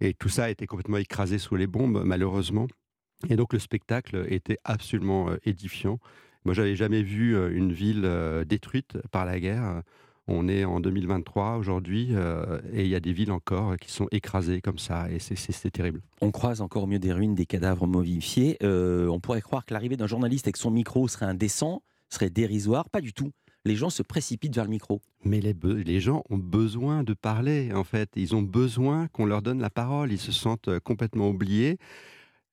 Et 0.00 0.14
tout 0.14 0.28
ça 0.28 0.44
a 0.44 0.50
été 0.50 0.66
complètement 0.66 0.96
écrasé 0.96 1.38
sous 1.38 1.54
les 1.54 1.68
bombes, 1.68 2.02
malheureusement. 2.04 2.66
Et 3.28 3.36
donc 3.36 3.52
le 3.52 3.58
spectacle 3.58 4.26
était 4.28 4.58
absolument 4.64 5.30
édifiant. 5.44 5.98
Moi, 6.44 6.54
j'avais 6.54 6.76
jamais 6.76 7.02
vu 7.02 7.36
une 7.52 7.72
ville 7.72 8.08
détruite 8.46 8.98
par 9.10 9.24
la 9.24 9.38
guerre. 9.38 9.82
On 10.30 10.46
est 10.46 10.64
en 10.64 10.78
2023 10.78 11.56
aujourd'hui 11.56 12.08
euh, 12.12 12.60
et 12.72 12.82
il 12.82 12.88
y 12.88 12.94
a 12.94 13.00
des 13.00 13.14
villes 13.14 13.32
encore 13.32 13.76
qui 13.78 13.90
sont 13.90 14.06
écrasées 14.12 14.60
comme 14.60 14.78
ça 14.78 15.10
et 15.10 15.18
c'est 15.18 15.70
terrible. 15.70 16.02
On 16.20 16.30
croise 16.30 16.60
encore 16.60 16.82
au 16.82 16.86
milieu 16.86 16.98
des 16.98 17.14
ruines 17.14 17.34
des 17.34 17.46
cadavres 17.46 17.86
momifiés. 17.86 18.58
Euh, 18.62 19.08
on 19.08 19.20
pourrait 19.20 19.40
croire 19.40 19.64
que 19.64 19.72
l'arrivée 19.72 19.96
d'un 19.96 20.06
journaliste 20.06 20.46
avec 20.46 20.58
son 20.58 20.70
micro 20.70 21.08
serait 21.08 21.24
indécent, 21.24 21.82
serait 22.10 22.28
dérisoire. 22.28 22.90
Pas 22.90 23.00
du 23.00 23.14
tout. 23.14 23.30
les 23.64 23.74
gens 23.74 23.88
se 23.88 24.02
précipitent 24.02 24.54
vers 24.54 24.64
le 24.64 24.70
micro. 24.70 25.00
Mais 25.24 25.40
les, 25.40 25.54
les, 25.62 26.00
gens 26.00 26.22
ont 26.28 26.38
besoin 26.38 27.04
de 27.04 27.14
parler, 27.14 27.72
en 27.74 27.84
fait. 27.84 28.10
Ils 28.14 28.34
ont 28.34 28.42
besoin 28.42 29.08
qu'on 29.08 29.26
leur 29.26 29.42
donne 29.42 29.60
la 29.60 29.70
parole. 29.70 30.12
Ils 30.12 30.18
se 30.18 30.32
sentent 30.32 30.68
euh, 30.68 30.80
complètement 30.80 31.28
oubliés. 31.28 31.78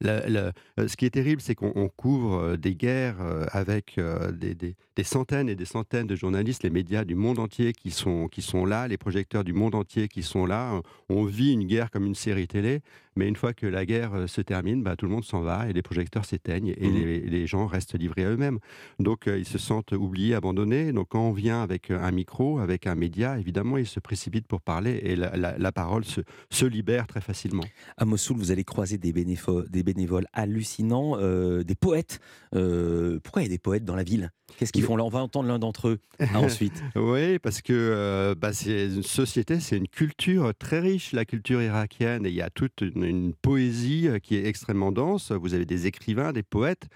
Euh, 0.08 0.52
ce 0.88 0.96
qui 0.96 1.06
est 1.06 1.12
terrible, 1.12 1.42
c'est 1.42 1.56
qu'on 1.56 1.90
couvre 1.90 2.36
euh, 2.36 2.58
des 2.58 2.76
guerres 2.76 3.18
avec 3.52 4.00
des, 4.34 4.76
centaines 5.04 5.50
et 5.50 5.56
des 5.56 5.66
centaines 5.66 6.08
de 6.08 6.16
journalistes, 6.16 6.64
les 6.64 6.70
médias 6.70 7.04
du 7.04 7.16
monde 7.16 7.40
entier 7.40 7.74
qui 7.74 7.92
sont 7.92 8.30
là, 8.66 8.88
les 8.88 8.98
projecteurs 8.98 9.44
du 9.44 9.54
monde 9.54 9.76
entier 9.76 10.08
qui 10.08 10.24
sont 10.24 10.46
là. 10.46 10.82
On 11.10 11.26
vit 11.26 11.54
une 11.54 11.66
guerre 11.66 11.92
comme 11.92 12.06
une 12.06 12.16
série 12.16 12.48
télé. 12.48 12.82
Mais 13.18 13.30
une 13.30 13.36
fois 13.38 13.54
que 13.54 13.66
la 13.66 13.86
guerre 13.86 14.14
euh, 14.14 14.28
se 14.28 14.42
termine, 14.42 14.84
bah, 14.84 14.96
tout 14.98 15.06
le 15.06 15.12
monde 15.12 15.24
s'en 15.24 15.42
va 15.42 15.70
et 15.70 15.74
les 15.74 15.82
projecteurs 15.82 16.26
s'éteignent 16.26 16.74
et 16.78 16.90
mmh. 16.90 17.30
les, 17.30 17.48
gens 17.48 17.66
restent 17.66 17.98
livrés 17.98 18.26
à 18.26 18.32
eux-mêmes. 18.32 18.60
Donc 19.00 19.28
euh, 19.28 19.38
ils 19.38 19.48
se 19.48 19.58
sentent 19.58 19.94
oubliés, 19.94 20.36
abandonnés. 20.36 20.92
Donc 20.92 21.10
quand 21.10 21.22
on 21.22 21.32
vient 21.32 21.62
avec 21.62 21.92
euh, 21.92 22.02
un 22.02 22.12
micro, 22.12 22.60
avec 22.60 22.88
un 22.88 22.96
média, 22.96 23.40
évidemment, 23.40 23.78
ils 23.78 23.88
se 23.88 24.02
précipitent 24.02 24.48
pour 24.48 24.62
parler 24.62 25.00
et 25.04 25.16
la, 25.16 25.72
parole 25.72 26.04
se, 26.06 26.66
libère 26.66 27.08
très 27.08 27.22
facilement. 27.22 27.64
À 27.98 28.06
Mossoul, 28.06 28.38
vous 28.38 28.52
allez 28.52 28.64
croiser 28.64 28.98
des, 28.98 29.14
des 29.14 29.84
bénévoles 29.84 30.26
hallucinants, 30.34 31.18
des 31.18 31.76
poètes. 31.76 32.20
pourquoi 32.52 33.42
il 33.42 33.44
y 33.44 33.46
a 33.46 33.50
des 33.50 33.60
poètes 33.60 33.86
dans 33.86 33.96
la 33.96 34.04
ville? 34.04 34.32
Qu'est-ce 34.58 34.72
qu'ils 34.72 34.84
font 34.84 34.96
là 34.96 35.04
On 35.04 35.10
va 35.10 35.20
entendre 35.20 35.50
l'un 35.50 35.60
d'entre 35.60 35.90
eux 35.90 36.00
ensuite. 36.36 36.84
oui, 36.96 37.40
parce 37.40 37.62
que 37.62 38.34
bah, 38.38 38.54
c'est 38.54 38.86
une 38.86 39.04
société, 39.04 39.60
c'est 39.60 39.78
une 39.78 39.88
culture 39.88 40.54
très 40.58 40.80
riche, 40.80 41.12
la 41.12 41.26
culture 41.26 41.62
irakienne, 41.62 42.26
et 42.26 42.30
il 42.30 42.36
y 42.36 42.42
a 42.42 42.50
toute 42.50 42.82
une, 42.82 43.04
une 43.04 43.34
poésie 43.34 44.08
euh, 44.08 44.20
qui 44.20 44.36
est 44.36 44.46
extrêmement 44.46 44.92
dense. 44.92 45.32
Vous 45.32 45.54
avez 45.54 45.66
des 45.66 45.88
écrivains, 45.88 46.34
des 46.34 46.44
poètes. 46.44 46.88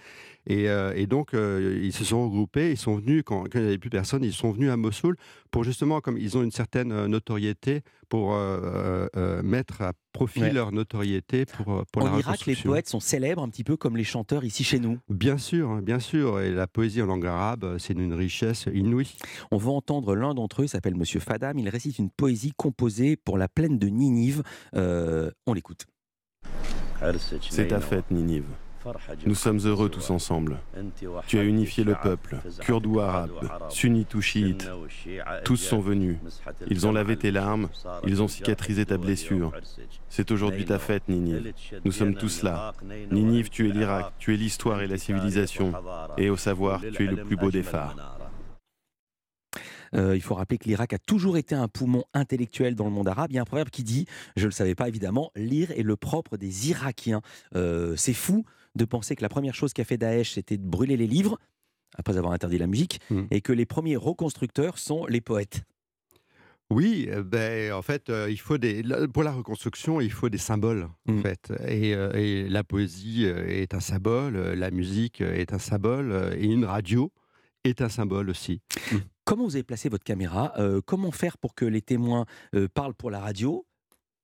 Et, 0.47 0.69
euh, 0.69 1.05
donc, 1.05 1.33
euh, 1.33 1.79
ils 1.81 1.93
se 1.93 2.03
sont 2.03 2.23
regroupés, 2.23 2.71
ils 2.71 2.77
sont 2.77 2.95
venus, 2.95 3.23
quand, 3.25 3.45
il 3.53 3.61
n'y 3.61 3.67
avait 3.67 3.77
plus 3.77 3.89
personne, 3.89 4.23
ils 4.23 4.33
sont 4.33 4.51
venus 4.51 4.69
à 4.69 4.77
Mossoul 4.77 5.15
pour 5.51 5.63
justement, 5.63 6.01
comme 6.01 6.17
ils 6.17 6.37
ont 6.37 6.43
une 6.43 6.51
certaine 6.51 7.05
notoriété, 7.07 7.81
pour 8.07 8.35
mettre 9.43 9.81
à 9.81 9.93
profit 10.13 10.49
leur 10.51 10.71
notoriété 10.71 11.45
pour, 11.45 11.83
pour 11.91 12.03
en 12.03 12.17
Irak, 12.17 12.45
les 12.45 12.55
poètes 12.55 12.89
sont 12.89 12.99
célèbres 12.99 13.43
un 13.43 13.49
petit 13.49 13.63
peu 13.63 13.77
comme 13.77 13.95
les 13.95 14.03
chanteurs 14.03 14.43
ici 14.43 14.63
chez 14.63 14.79
nous. 14.79 14.97
Bien 15.09 15.37
sûr, 15.37 15.69
hein, 15.69 15.81
bien 15.81 15.99
sûr. 15.99 16.39
Et 16.39 16.51
la 16.51 16.67
poésie 16.67 17.01
en 17.01 17.05
langue 17.05 17.25
arabe, 17.25 17.77
c'est 17.77 17.93
d'une 17.93 18.13
richesse 18.13 18.67
inouïe. 18.73 19.15
On 19.51 19.57
va 19.57 19.71
entendre 19.71 20.15
l'un 20.15 20.33
d'entre 20.33 20.61
eux, 20.61 20.65
il 20.65 20.69
s'appelle 20.69 20.95
Monsieur 20.95 21.19
Fadam. 21.19 21.57
Il 21.59 21.69
récite 21.69 21.99
une 21.99 22.09
poésie 22.09 22.53
composée 22.55 23.15
pour 23.15 23.37
la 23.37 23.47
plaine 23.47 23.77
de 23.77 23.87
Ninive. 23.87 24.43
on 24.73 25.53
l'écoute. 25.53 25.85
C'est 27.49 27.67
ta 27.67 27.79
fête, 27.79 28.11
Ninive. 28.11 28.45
Nous 29.25 29.35
sommes 29.35 29.59
heureux 29.59 29.89
tous 29.89 30.09
ensemble. 30.09 30.59
Tu 31.27 31.39
as 31.39 31.43
unifié 31.43 31.83
le 31.83 31.95
peuple, 31.95 32.37
kurde 32.61 32.85
ou 32.85 32.99
arabe, 32.99 33.31
sunnite 33.69 34.13
ou 34.15 34.21
chiite. 34.21 34.69
Tous 35.43 35.57
sont 35.57 35.79
venus. 35.79 36.17
Ils 36.67 36.87
ont 36.87 36.91
lavé 36.91 37.17
tes 37.17 37.31
larmes, 37.31 37.69
ils 38.05 38.21
ont 38.21 38.27
cicatrisé 38.27 38.85
ta 38.85 38.97
blessure. 38.97 39.51
C'est 40.09 40.31
aujourd'hui 40.31 40.65
ta 40.65 40.79
fête, 40.79 41.07
Ninive. 41.07 41.53
Nous 41.85 41.91
sommes 41.91 42.15
tous 42.15 42.43
là. 42.43 42.73
Ninive, 43.11 43.49
tu 43.49 43.69
es 43.69 43.71
l'Irak, 43.71 44.13
tu 44.19 44.33
es 44.33 44.37
l'histoire 44.37 44.81
et 44.81 44.87
la 44.87 44.97
civilisation. 44.97 45.73
Et 46.17 46.29
au 46.29 46.37
savoir, 46.37 46.81
tu 46.93 47.05
es 47.05 47.07
le 47.07 47.23
plus 47.23 47.35
beau 47.35 47.51
des 47.51 47.63
phares. 47.63 47.95
Euh, 49.95 50.15
il 50.15 50.21
faut 50.21 50.35
rappeler 50.35 50.57
que 50.57 50.65
l'Irak 50.65 50.93
a 50.93 50.99
toujours 50.99 51.37
été 51.37 51.55
un 51.55 51.67
poumon 51.67 52.03
intellectuel 52.13 52.75
dans 52.75 52.85
le 52.85 52.91
monde 52.91 53.07
arabe. 53.07 53.31
Il 53.31 53.35
y 53.35 53.39
a 53.39 53.41
un 53.41 53.45
proverbe 53.45 53.69
qui 53.69 53.83
dit, 53.83 54.05
je 54.35 54.43
ne 54.43 54.47
le 54.47 54.51
savais 54.51 54.75
pas 54.75 54.87
évidemment, 54.87 55.31
lire 55.35 55.71
est 55.71 55.83
le 55.83 55.95
propre 55.95 56.37
des 56.37 56.69
Irakiens. 56.69 57.21
Euh, 57.55 57.95
c'est 57.95 58.13
fou 58.13 58.45
de 58.75 58.85
penser 58.85 59.15
que 59.15 59.21
la 59.21 59.29
première 59.29 59.55
chose 59.55 59.73
qu'a 59.73 59.83
fait 59.83 59.97
Daesh, 59.97 60.33
c'était 60.33 60.57
de 60.57 60.67
brûler 60.67 60.97
les 60.97 61.07
livres, 61.07 61.39
après 61.97 62.17
avoir 62.17 62.33
interdit 62.33 62.57
la 62.57 62.67
musique, 62.67 62.99
hmm. 63.09 63.23
et 63.31 63.41
que 63.41 63.53
les 63.53 63.65
premiers 63.65 63.95
reconstructeurs 63.95 64.77
sont 64.77 65.05
les 65.07 65.21
poètes. 65.21 65.63
Oui, 66.71 67.07
euh, 67.09 67.23
ben, 67.23 67.73
en 67.73 67.81
fait, 67.81 68.11
il 68.29 68.39
faut 68.39 68.59
des, 68.59 68.83
pour 69.11 69.23
la 69.23 69.31
reconstruction, 69.31 70.01
il 70.01 70.11
faut 70.11 70.29
des 70.29 70.37
symboles, 70.37 70.87
en 71.07 71.13
hmm. 71.13 71.21
fait. 71.21 71.53
Et, 71.67 71.89
et, 71.91 72.47
la 72.47 72.63
poésie 72.63 73.25
est 73.25 73.73
un 73.73 73.79
symbole, 73.79 74.37
la 74.37 74.71
musique 74.71 75.21
est 75.21 75.53
un 75.53 75.59
symbole, 75.59 76.35
et 76.37 76.45
une 76.45 76.65
radio 76.65 77.11
est 77.63 77.81
un 77.81 77.89
symbole 77.89 78.29
aussi. 78.29 78.61
Comment 79.29 79.45
vous 79.45 79.55
avez 79.55 79.63
placé 79.63 79.89
votre 79.89 80.03
caméra 80.03 80.53
euh, 80.57 80.81
Comment 80.83 81.11
faire 81.11 81.37
pour 81.37 81.53
que 81.53 81.65
les 81.65 81.81
témoins 81.81 82.25
euh, 82.55 82.67
parlent 82.67 82.95
pour 82.95 83.11
la 83.11 83.19
radio 83.19 83.63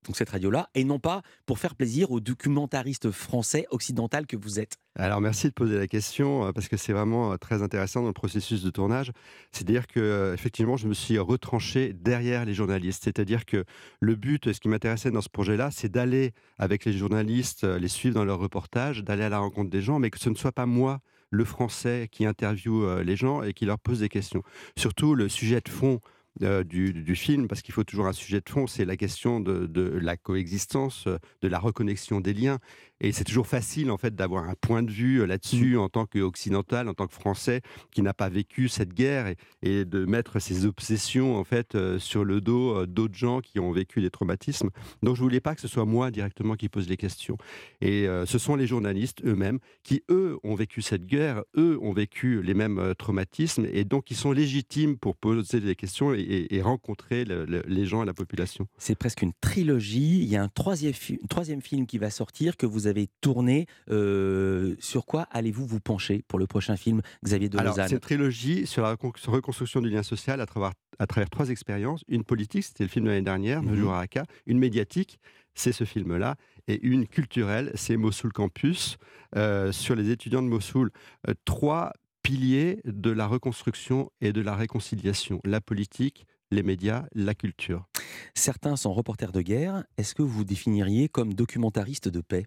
donc 0.06 0.16
cette 0.16 0.30
radio-là, 0.30 0.68
et 0.74 0.84
non 0.84 0.98
pas 0.98 1.22
pour 1.44 1.58
faire 1.58 1.74
plaisir 1.74 2.10
aux 2.10 2.20
documentaristes 2.20 3.10
français 3.10 3.66
occidentaux 3.70 4.06
que 4.28 4.36
vous 4.36 4.60
êtes 4.60 4.76
Alors 4.94 5.20
merci 5.20 5.48
de 5.48 5.52
poser 5.52 5.78
la 5.78 5.86
question, 5.86 6.46
euh, 6.46 6.52
parce 6.52 6.68
que 6.68 6.76
c'est 6.76 6.92
vraiment 6.92 7.36
très 7.38 7.62
intéressant 7.62 8.02
dans 8.02 8.08
le 8.08 8.12
processus 8.12 8.62
de 8.62 8.70
tournage. 8.70 9.12
C'est-à-dire 9.52 9.86
que 9.86 10.32
effectivement, 10.34 10.76
je 10.76 10.86
me 10.86 10.94
suis 10.94 11.18
retranché 11.18 11.92
derrière 11.92 12.44
les 12.44 12.54
journalistes. 12.54 13.04
C'est-à-dire 13.04 13.44
que 13.44 13.64
le 14.00 14.14
but, 14.14 14.52
ce 14.52 14.60
qui 14.60 14.68
m'intéressait 14.68 15.10
dans 15.10 15.20
ce 15.20 15.28
projet-là, 15.28 15.70
c'est 15.72 15.90
d'aller 15.90 16.32
avec 16.58 16.84
les 16.84 16.92
journalistes, 16.92 17.64
les 17.64 17.88
suivre 17.88 18.14
dans 18.14 18.24
leurs 18.24 18.38
reportages, 18.38 19.02
d'aller 19.02 19.24
à 19.24 19.28
la 19.28 19.38
rencontre 19.38 19.70
des 19.70 19.82
gens, 19.82 19.98
mais 19.98 20.10
que 20.10 20.18
ce 20.18 20.30
ne 20.30 20.34
soit 20.34 20.52
pas 20.52 20.66
moi 20.66 21.00
le 21.30 21.44
français 21.44 22.08
qui 22.10 22.24
interviewe 22.26 22.84
euh, 22.84 23.02
les 23.02 23.16
gens 23.16 23.42
et 23.42 23.52
qui 23.52 23.66
leur 23.66 23.78
pose 23.78 24.00
des 24.00 24.08
questions. 24.08 24.42
Surtout 24.76 25.14
le 25.14 25.28
sujet 25.28 25.60
de 25.60 25.68
fond 25.68 26.00
euh, 26.42 26.64
du, 26.64 27.16
film, 27.16 27.48
parce 27.48 27.62
qu'il 27.62 27.72
faut 27.72 27.84
toujours 27.84 28.06
un 28.06 28.12
sujet 28.12 28.40
de 28.40 28.48
fond, 28.48 28.66
c'est 28.66 28.84
la 28.84 28.96
question 28.96 29.40
de, 29.40 29.66
de, 29.66 29.82
la 29.82 30.16
coexistence, 30.16 31.06
euh, 31.06 31.18
de 31.42 31.48
la 31.48 31.58
reconnexion 31.58 32.20
des 32.20 32.34
liens. 32.34 32.58
Et 33.00 33.12
c'est 33.12 33.24
toujours 33.24 33.46
facile, 33.46 33.90
en 33.90 33.98
fait, 33.98 34.14
d'avoir 34.14 34.48
un 34.48 34.54
point 34.58 34.82
de 34.82 34.90
vue 34.90 35.20
euh, 35.20 35.26
là-dessus 35.26 35.76
mmh. 35.76 35.80
en 35.80 35.88
tant 35.88 36.06
qu'occidental, 36.06 36.88
en 36.88 36.94
tant 36.94 37.06
que 37.06 37.12
Français, 37.12 37.60
qui 37.90 38.00
n'a 38.02 38.14
pas 38.14 38.28
vécu 38.28 38.68
cette 38.68 38.94
guerre, 38.94 39.34
et, 39.62 39.84
de 39.84 40.04
mettre 40.06 40.38
ses 40.38 40.64
obsessions, 40.64 41.36
en 41.36 41.44
fait, 41.44 41.74
euh, 41.74 41.98
sur 41.98 42.24
le 42.24 42.40
dos 42.40 42.74
euh, 42.74 42.86
d'autres 42.86 43.14
gens 43.14 43.40
qui 43.40 43.60
ont 43.60 43.70
vécu 43.70 44.00
des 44.00 44.10
traumatismes. 44.10 44.70
Donc, 45.02 45.16
je 45.16 45.20
voulais 45.20 45.40
pas 45.40 45.54
que 45.54 45.60
ce 45.60 45.68
soit 45.68 45.84
moi 45.84 46.10
directement 46.10 46.54
qui 46.54 46.68
pose 46.68 46.88
les 46.88 46.96
questions. 46.96 47.36
Et 47.80 48.06
ce 48.26 48.38
sont 48.38 48.56
les 48.56 48.66
journalistes 48.66 49.24
eux-mêmes 49.24 49.58
qui, 49.82 50.02
eux, 50.10 50.38
ont 50.42 50.54
vécu 50.54 50.82
cette 50.82 51.06
guerre, 51.06 51.42
eux, 51.56 51.78
ont 51.82 51.92
vécu 51.92 52.42
les 52.42 52.54
mêmes 52.54 52.94
traumatismes, 52.98 53.66
et 53.72 53.84
donc 53.84 54.10
ils 54.10 54.16
sont 54.16 54.32
légitimes 54.32 54.96
pour 54.96 55.16
poser 55.16 55.60
des 55.60 55.74
questions 55.74 56.14
et, 56.14 56.60
rencontrer 56.62 57.24
les 57.24 57.86
gens 57.86 58.02
et 58.02 58.06
la 58.06 58.14
population. 58.14 58.66
C'est 58.78 58.96
presque 58.96 59.22
une 59.22 59.32
trilogie. 59.40 60.22
Il 60.22 60.28
y 60.28 60.36
a 60.36 60.42
un 60.42 60.48
troisième, 60.48 60.94
troisième 61.28 61.60
film 61.60 61.86
qui 61.86 61.98
va 61.98 62.10
sortir 62.10 62.56
que 62.56 62.66
vous 62.66 62.85
avez 62.86 63.08
tourné. 63.20 63.66
Euh, 63.90 64.74
sur 64.78 65.06
quoi 65.06 65.26
allez-vous 65.30 65.66
vous 65.66 65.80
pencher 65.80 66.22
pour 66.28 66.38
le 66.38 66.46
prochain 66.46 66.76
film, 66.76 67.02
Xavier 67.24 67.48
de 67.48 67.58
Alors, 67.58 67.74
cette 67.74 68.00
trilogie 68.00 68.66
sur 68.66 68.82
la 68.82 68.90
reconstruction 68.94 69.80
du 69.80 69.90
lien 69.90 70.02
social 70.02 70.40
à 70.40 70.46
travers, 70.46 70.72
à 70.98 71.06
travers 71.06 71.30
trois 71.30 71.50
expériences. 71.50 72.02
Une 72.08 72.24
politique, 72.24 72.64
c'était 72.64 72.84
le 72.84 72.90
film 72.90 73.04
de 73.04 73.10
l'année 73.10 73.22
dernière, 73.22 73.62
mmh. 73.62 73.74
jours 73.74 73.92
à 73.92 73.98
Raqqa. 73.98 74.24
Une 74.46 74.58
médiatique, 74.58 75.18
c'est 75.54 75.72
ce 75.72 75.84
film-là. 75.84 76.36
Et 76.68 76.80
une 76.82 77.06
culturelle, 77.06 77.70
c'est 77.74 77.96
Mossoul 77.96 78.32
Campus, 78.32 78.96
euh, 79.36 79.72
sur 79.72 79.94
les 79.94 80.10
étudiants 80.10 80.42
de 80.42 80.48
Mossoul. 80.48 80.90
Euh, 81.28 81.34
trois 81.44 81.92
piliers 82.22 82.80
de 82.84 83.10
la 83.10 83.26
reconstruction 83.26 84.10
et 84.20 84.32
de 84.32 84.40
la 84.40 84.56
réconciliation. 84.56 85.40
La 85.44 85.60
politique, 85.60 86.26
les 86.50 86.62
médias, 86.62 87.06
la 87.14 87.34
culture. 87.34 87.86
Certains 88.34 88.76
sont 88.76 88.92
reporters 88.92 89.32
de 89.32 89.40
guerre. 89.40 89.84
Est-ce 89.96 90.14
que 90.14 90.22
vous 90.22 90.28
vous 90.28 90.44
définiriez 90.44 91.08
comme 91.08 91.34
documentariste 91.34 92.08
de 92.08 92.20
paix? 92.20 92.46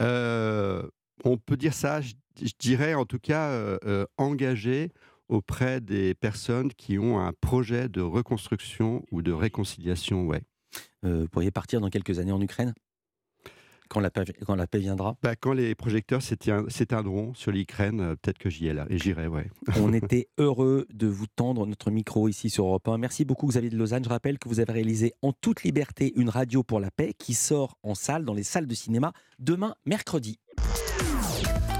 On 0.00 1.36
peut 1.36 1.56
dire 1.56 1.74
ça, 1.74 2.00
je, 2.00 2.14
dirais 2.58 2.94
en 2.94 3.04
tout 3.04 3.18
cas 3.18 3.50
euh, 3.50 3.78
euh, 3.84 4.06
engagé 4.16 4.90
auprès 5.28 5.80
des 5.80 6.14
personnes 6.14 6.72
qui 6.72 6.98
ont 6.98 7.18
un 7.18 7.32
projet 7.32 7.88
de 7.88 8.00
reconstruction 8.00 9.04
ou 9.10 9.22
de 9.22 9.32
réconciliation. 9.32 10.26
Ouais. 10.26 10.42
vous 11.02 11.28
pourriez 11.28 11.50
partir 11.50 11.80
dans 11.80 11.90
quelques 11.90 12.18
années 12.18 12.32
en 12.32 12.40
Ukraine? 12.40 12.72
Quand 13.88 14.00
la 14.00 14.10
paix, 14.10 14.24
quand 14.46 14.54
la 14.54 14.66
paix 14.66 14.78
viendra 14.78 15.16
bah, 15.22 15.36
Quand 15.36 15.52
les 15.52 15.74
projecteurs 15.74 16.22
s'éteindront 16.22 17.34
sur 17.34 17.52
l'Ukraine, 17.52 18.00
euh, 18.00 18.16
peut-être 18.16 18.38
que 18.38 18.50
j'y 18.50 18.70
j'irai. 18.90 19.26
Ouais. 19.26 19.50
On 19.80 19.92
était 19.92 20.28
heureux 20.38 20.86
de 20.92 21.06
vous 21.06 21.26
tendre 21.26 21.66
notre 21.66 21.90
micro 21.90 22.28
ici 22.28 22.50
sur 22.50 22.66
Europe 22.66 22.88
1. 22.88 22.98
Merci 22.98 23.24
beaucoup 23.24 23.46
Xavier 23.46 23.70
de 23.70 23.76
Lausanne. 23.76 24.04
Je 24.04 24.08
rappelle 24.08 24.38
que 24.38 24.48
vous 24.48 24.60
avez 24.60 24.72
réalisé 24.72 25.14
en 25.22 25.32
toute 25.32 25.62
liberté 25.62 26.12
une 26.16 26.28
radio 26.28 26.62
pour 26.62 26.80
la 26.80 26.90
paix 26.90 27.14
qui 27.16 27.34
sort 27.34 27.76
en 27.82 27.94
salle, 27.94 28.24
dans 28.24 28.34
les 28.34 28.42
salles 28.42 28.66
de 28.66 28.74
cinéma, 28.74 29.12
demain 29.38 29.74
mercredi. 29.86 30.38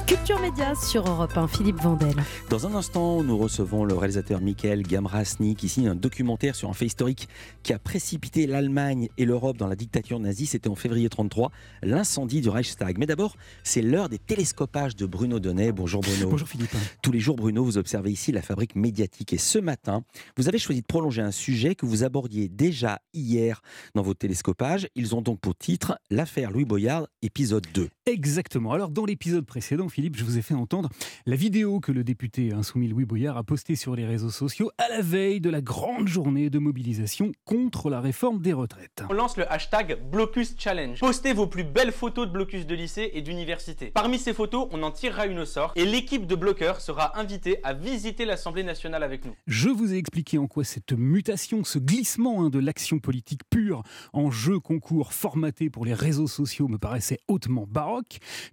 Culture 0.09 0.41
Média 0.41 0.75
sur 0.75 1.07
Europe 1.07 1.37
1, 1.37 1.49
Philippe 1.49 1.83
Vandel. 1.83 2.15
Dans 2.49 2.67
un 2.67 2.75
instant, 2.75 3.23
nous 3.23 3.37
recevons 3.37 3.85
le 3.85 3.93
réalisateur 3.95 4.41
Michael 4.41 4.83
Gamrasny 4.83 5.55
qui 5.55 5.69
signe 5.69 5.89
un 5.89 5.95
documentaire 5.95 6.55
sur 6.55 6.71
un 6.71 6.73
fait 6.73 6.87
historique 6.87 7.29
qui 7.63 7.75
a 7.75 7.79
précipité 7.79 8.47
l'Allemagne 8.47 9.11
et 9.19 9.27
l'Europe 9.27 9.59
dans 9.59 9.67
la 9.67 9.77
dictature 9.77 10.19
nazie. 10.19 10.47
C'était 10.47 10.71
en 10.71 10.77
février 10.77 11.11
33, 11.11 11.53
l'incendie 11.83 12.41
du 12.41 12.49
Reichstag. 12.49 12.97
Mais 12.97 13.05
d'abord, 13.05 13.37
c'est 13.65 13.83
l'heure 13.83 14.09
des 14.09 14.19
télescopages 14.19 14.97
de 14.97 15.05
Bruno 15.05 15.41
Donnet. 15.41 15.73
Bonjour 15.73 16.01
Bruno. 16.01 16.31
Bonjour 16.31 16.49
Philippe. 16.49 16.75
Tous 17.03 17.13
les 17.13 17.21
jours, 17.21 17.37
Bruno, 17.37 17.63
vous 17.63 17.77
observez 17.77 18.11
ici 18.11 18.33
la 18.33 18.41
fabrique 18.41 18.77
médiatique. 18.77 19.35
Et 19.35 19.39
ce 19.39 19.59
matin, 19.59 20.05
vous 20.39 20.49
avez 20.49 20.59
choisi 20.59 20.81
de 20.81 20.87
prolonger 20.87 21.21
un 21.21 21.33
sujet 21.33 21.75
que 21.75 21.85
vous 21.85 22.03
abordiez 22.03 22.49
déjà 22.49 23.03
hier 23.13 23.61
dans 23.95 24.03
vos 24.03 24.15
télescopages. 24.15 24.89
Ils 24.95 25.15
ont 25.15 25.21
donc 25.21 25.39
pour 25.39 25.55
titre 25.55 25.99
l'affaire 26.09 26.51
Louis 26.51 26.65
Boyard, 26.65 27.09
épisode 27.21 27.67
2. 27.75 27.91
Exactement. 28.09 28.73
Alors, 28.73 28.89
dans 28.89 29.05
l'épisode 29.05 29.45
précédent, 29.45 29.91
Philippe, 29.91 30.17
je 30.17 30.25
vous 30.25 30.39
ai 30.39 30.43
fait 30.43 30.55
entendre 30.55 30.89
la 31.27 31.37
vidéo 31.37 31.79
que 31.79 31.93
le 31.93 32.05
député 32.05 32.55
insoumis 32.55 32.89
Louis 32.89 33.05
Boyard 33.05 33.37
a 33.37 33.45
postée 33.45 33.77
sur 33.77 33.95
les 33.95 34.07
réseaux 34.07 34.31
sociaux 34.31 34.71
à 34.79 34.89
la 34.89 35.03
veille 35.03 35.43
de 35.43 35.51
la 35.51 35.61
grande 35.61 36.09
journée 36.09 36.49
de 36.49 36.59
mobilisation 36.59 37.33
contre 37.45 37.91
la 37.91 38.01
réforme 38.01 38.41
des 38.41 38.55
retraites. 38.55 39.03
On 39.11 39.13
lance 39.13 39.37
le 39.37 39.51
hashtag 39.53 39.99
Blocus 40.11 40.55
Challenge. 40.57 40.99
Postez 40.99 41.35
vos 41.35 41.47
plus 41.47 41.65
belles 41.65 41.93
photos 41.93 42.27
de 42.27 42.33
blocus 42.33 42.67
de 42.67 42.75
lycée 42.75 43.11
et 43.13 43.21
d'université. 43.21 43.91
Parmi 43.91 44.19
ces 44.19 44.33
photos, 44.33 44.69
on 44.71 44.83
en 44.85 44.91
tirera 44.91 45.27
une 45.27 45.41
au 45.41 45.45
sort 45.45 45.73
et 45.77 45.85
l'équipe 45.85 46.27
de 46.27 46.35
bloqueurs 46.35 46.81
sera 46.81 47.19
invitée 47.21 47.59
à 47.63 47.75
visiter 47.75 48.25
l'Assemblée 48.25 48.63
nationale 48.63 49.03
avec 49.03 49.27
nous. 49.27 49.35
Je 49.47 49.69
vous 49.69 49.93
ai 49.93 49.99
expliqué 49.99 50.39
en 50.39 50.47
quoi 50.47 50.65
cette 50.65 50.93
mutation, 50.93 51.63
ce 51.63 51.79
glissement 51.79 52.43
hein, 52.43 52.49
de 52.49 52.59
l'action 52.59 53.01
politique 53.01 53.43
pure 53.51 53.83
en 54.15 54.31
jeu 54.31 54.61
concours 54.61 55.13
formaté 55.13 55.69
pour 55.69 55.85
les 55.85 55.93
réseaux 55.93 56.27
sociaux 56.27 56.69
me 56.69 56.79
paraissait 56.79 57.19
hautement 57.29 57.67
baroque 57.69 57.98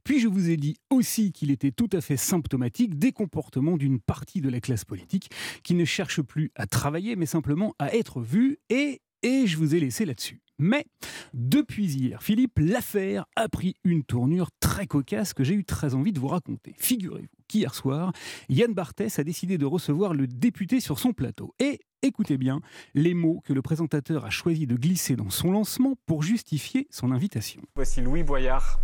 puis 0.04 0.20
je 0.20 0.28
vous 0.28 0.50
ai 0.50 0.58
dit 0.58 0.78
aussi 0.90 1.32
qu'il 1.32 1.52
était 1.52 1.72
tout 1.72 1.90
à 1.94 2.02
fait 2.02 2.18
symptomatique 2.18 2.98
des 2.98 3.12
comportements 3.12 3.78
d'une 3.78 4.00
partie 4.00 4.42
de 4.42 4.50
la 4.50 4.60
classe 4.60 4.86
politique 4.86 5.30
qui 5.64 5.74
ne 5.74 5.86
cherche 5.86 6.22
plus 6.22 6.52
à 6.56 6.68
travailler 6.68 7.16
mais 7.16 7.26
simplement 7.26 7.76
à 7.80 7.96
être 7.96 8.22
vue 8.22 8.58
et, 8.70 9.02
et 9.24 9.48
je 9.48 9.58
vous 9.58 9.76
ai 9.76 9.80
laissé 9.80 10.06
là-dessus. 10.06 10.42
Mais 10.58 10.86
depuis 11.34 11.86
hier, 11.86 12.24
Philippe, 12.24 12.60
l'affaire 12.60 13.26
a 13.36 13.50
pris 13.50 13.76
une 13.84 14.04
tournure 14.04 14.50
très 14.60 14.88
cocasse 14.88 15.34
que 15.34 15.44
j'ai 15.44 15.54
eu 15.54 15.66
très 15.66 15.96
envie 15.96 16.14
de 16.14 16.20
vous 16.20 16.30
raconter. 16.30 16.74
Figurez-vous 16.78 17.28
qu'hier 17.48 17.76
soir, 17.76 18.14
Yann 18.50 18.74
Barthès 18.74 19.20
a 19.20 19.24
décidé 19.24 19.58
de 19.58 19.66
recevoir 19.66 20.14
le 20.14 20.28
député 20.28 20.80
sur 20.80 21.00
son 21.00 21.12
plateau. 21.12 21.54
Et 21.60 21.82
écoutez 22.02 22.38
bien 22.38 22.62
les 22.94 23.14
mots 23.14 23.42
que 23.44 23.52
le 23.52 23.62
présentateur 23.62 24.26
a 24.26 24.30
choisi 24.30 24.66
de 24.66 24.76
glisser 24.76 25.16
dans 25.18 25.30
son 25.30 25.52
lancement 25.52 25.96
pour 26.06 26.24
justifier 26.24 26.88
son 26.90 27.12
invitation. 27.12 27.62
Voici 27.76 28.02
Louis 28.02 28.24
Boyard. 28.24 28.80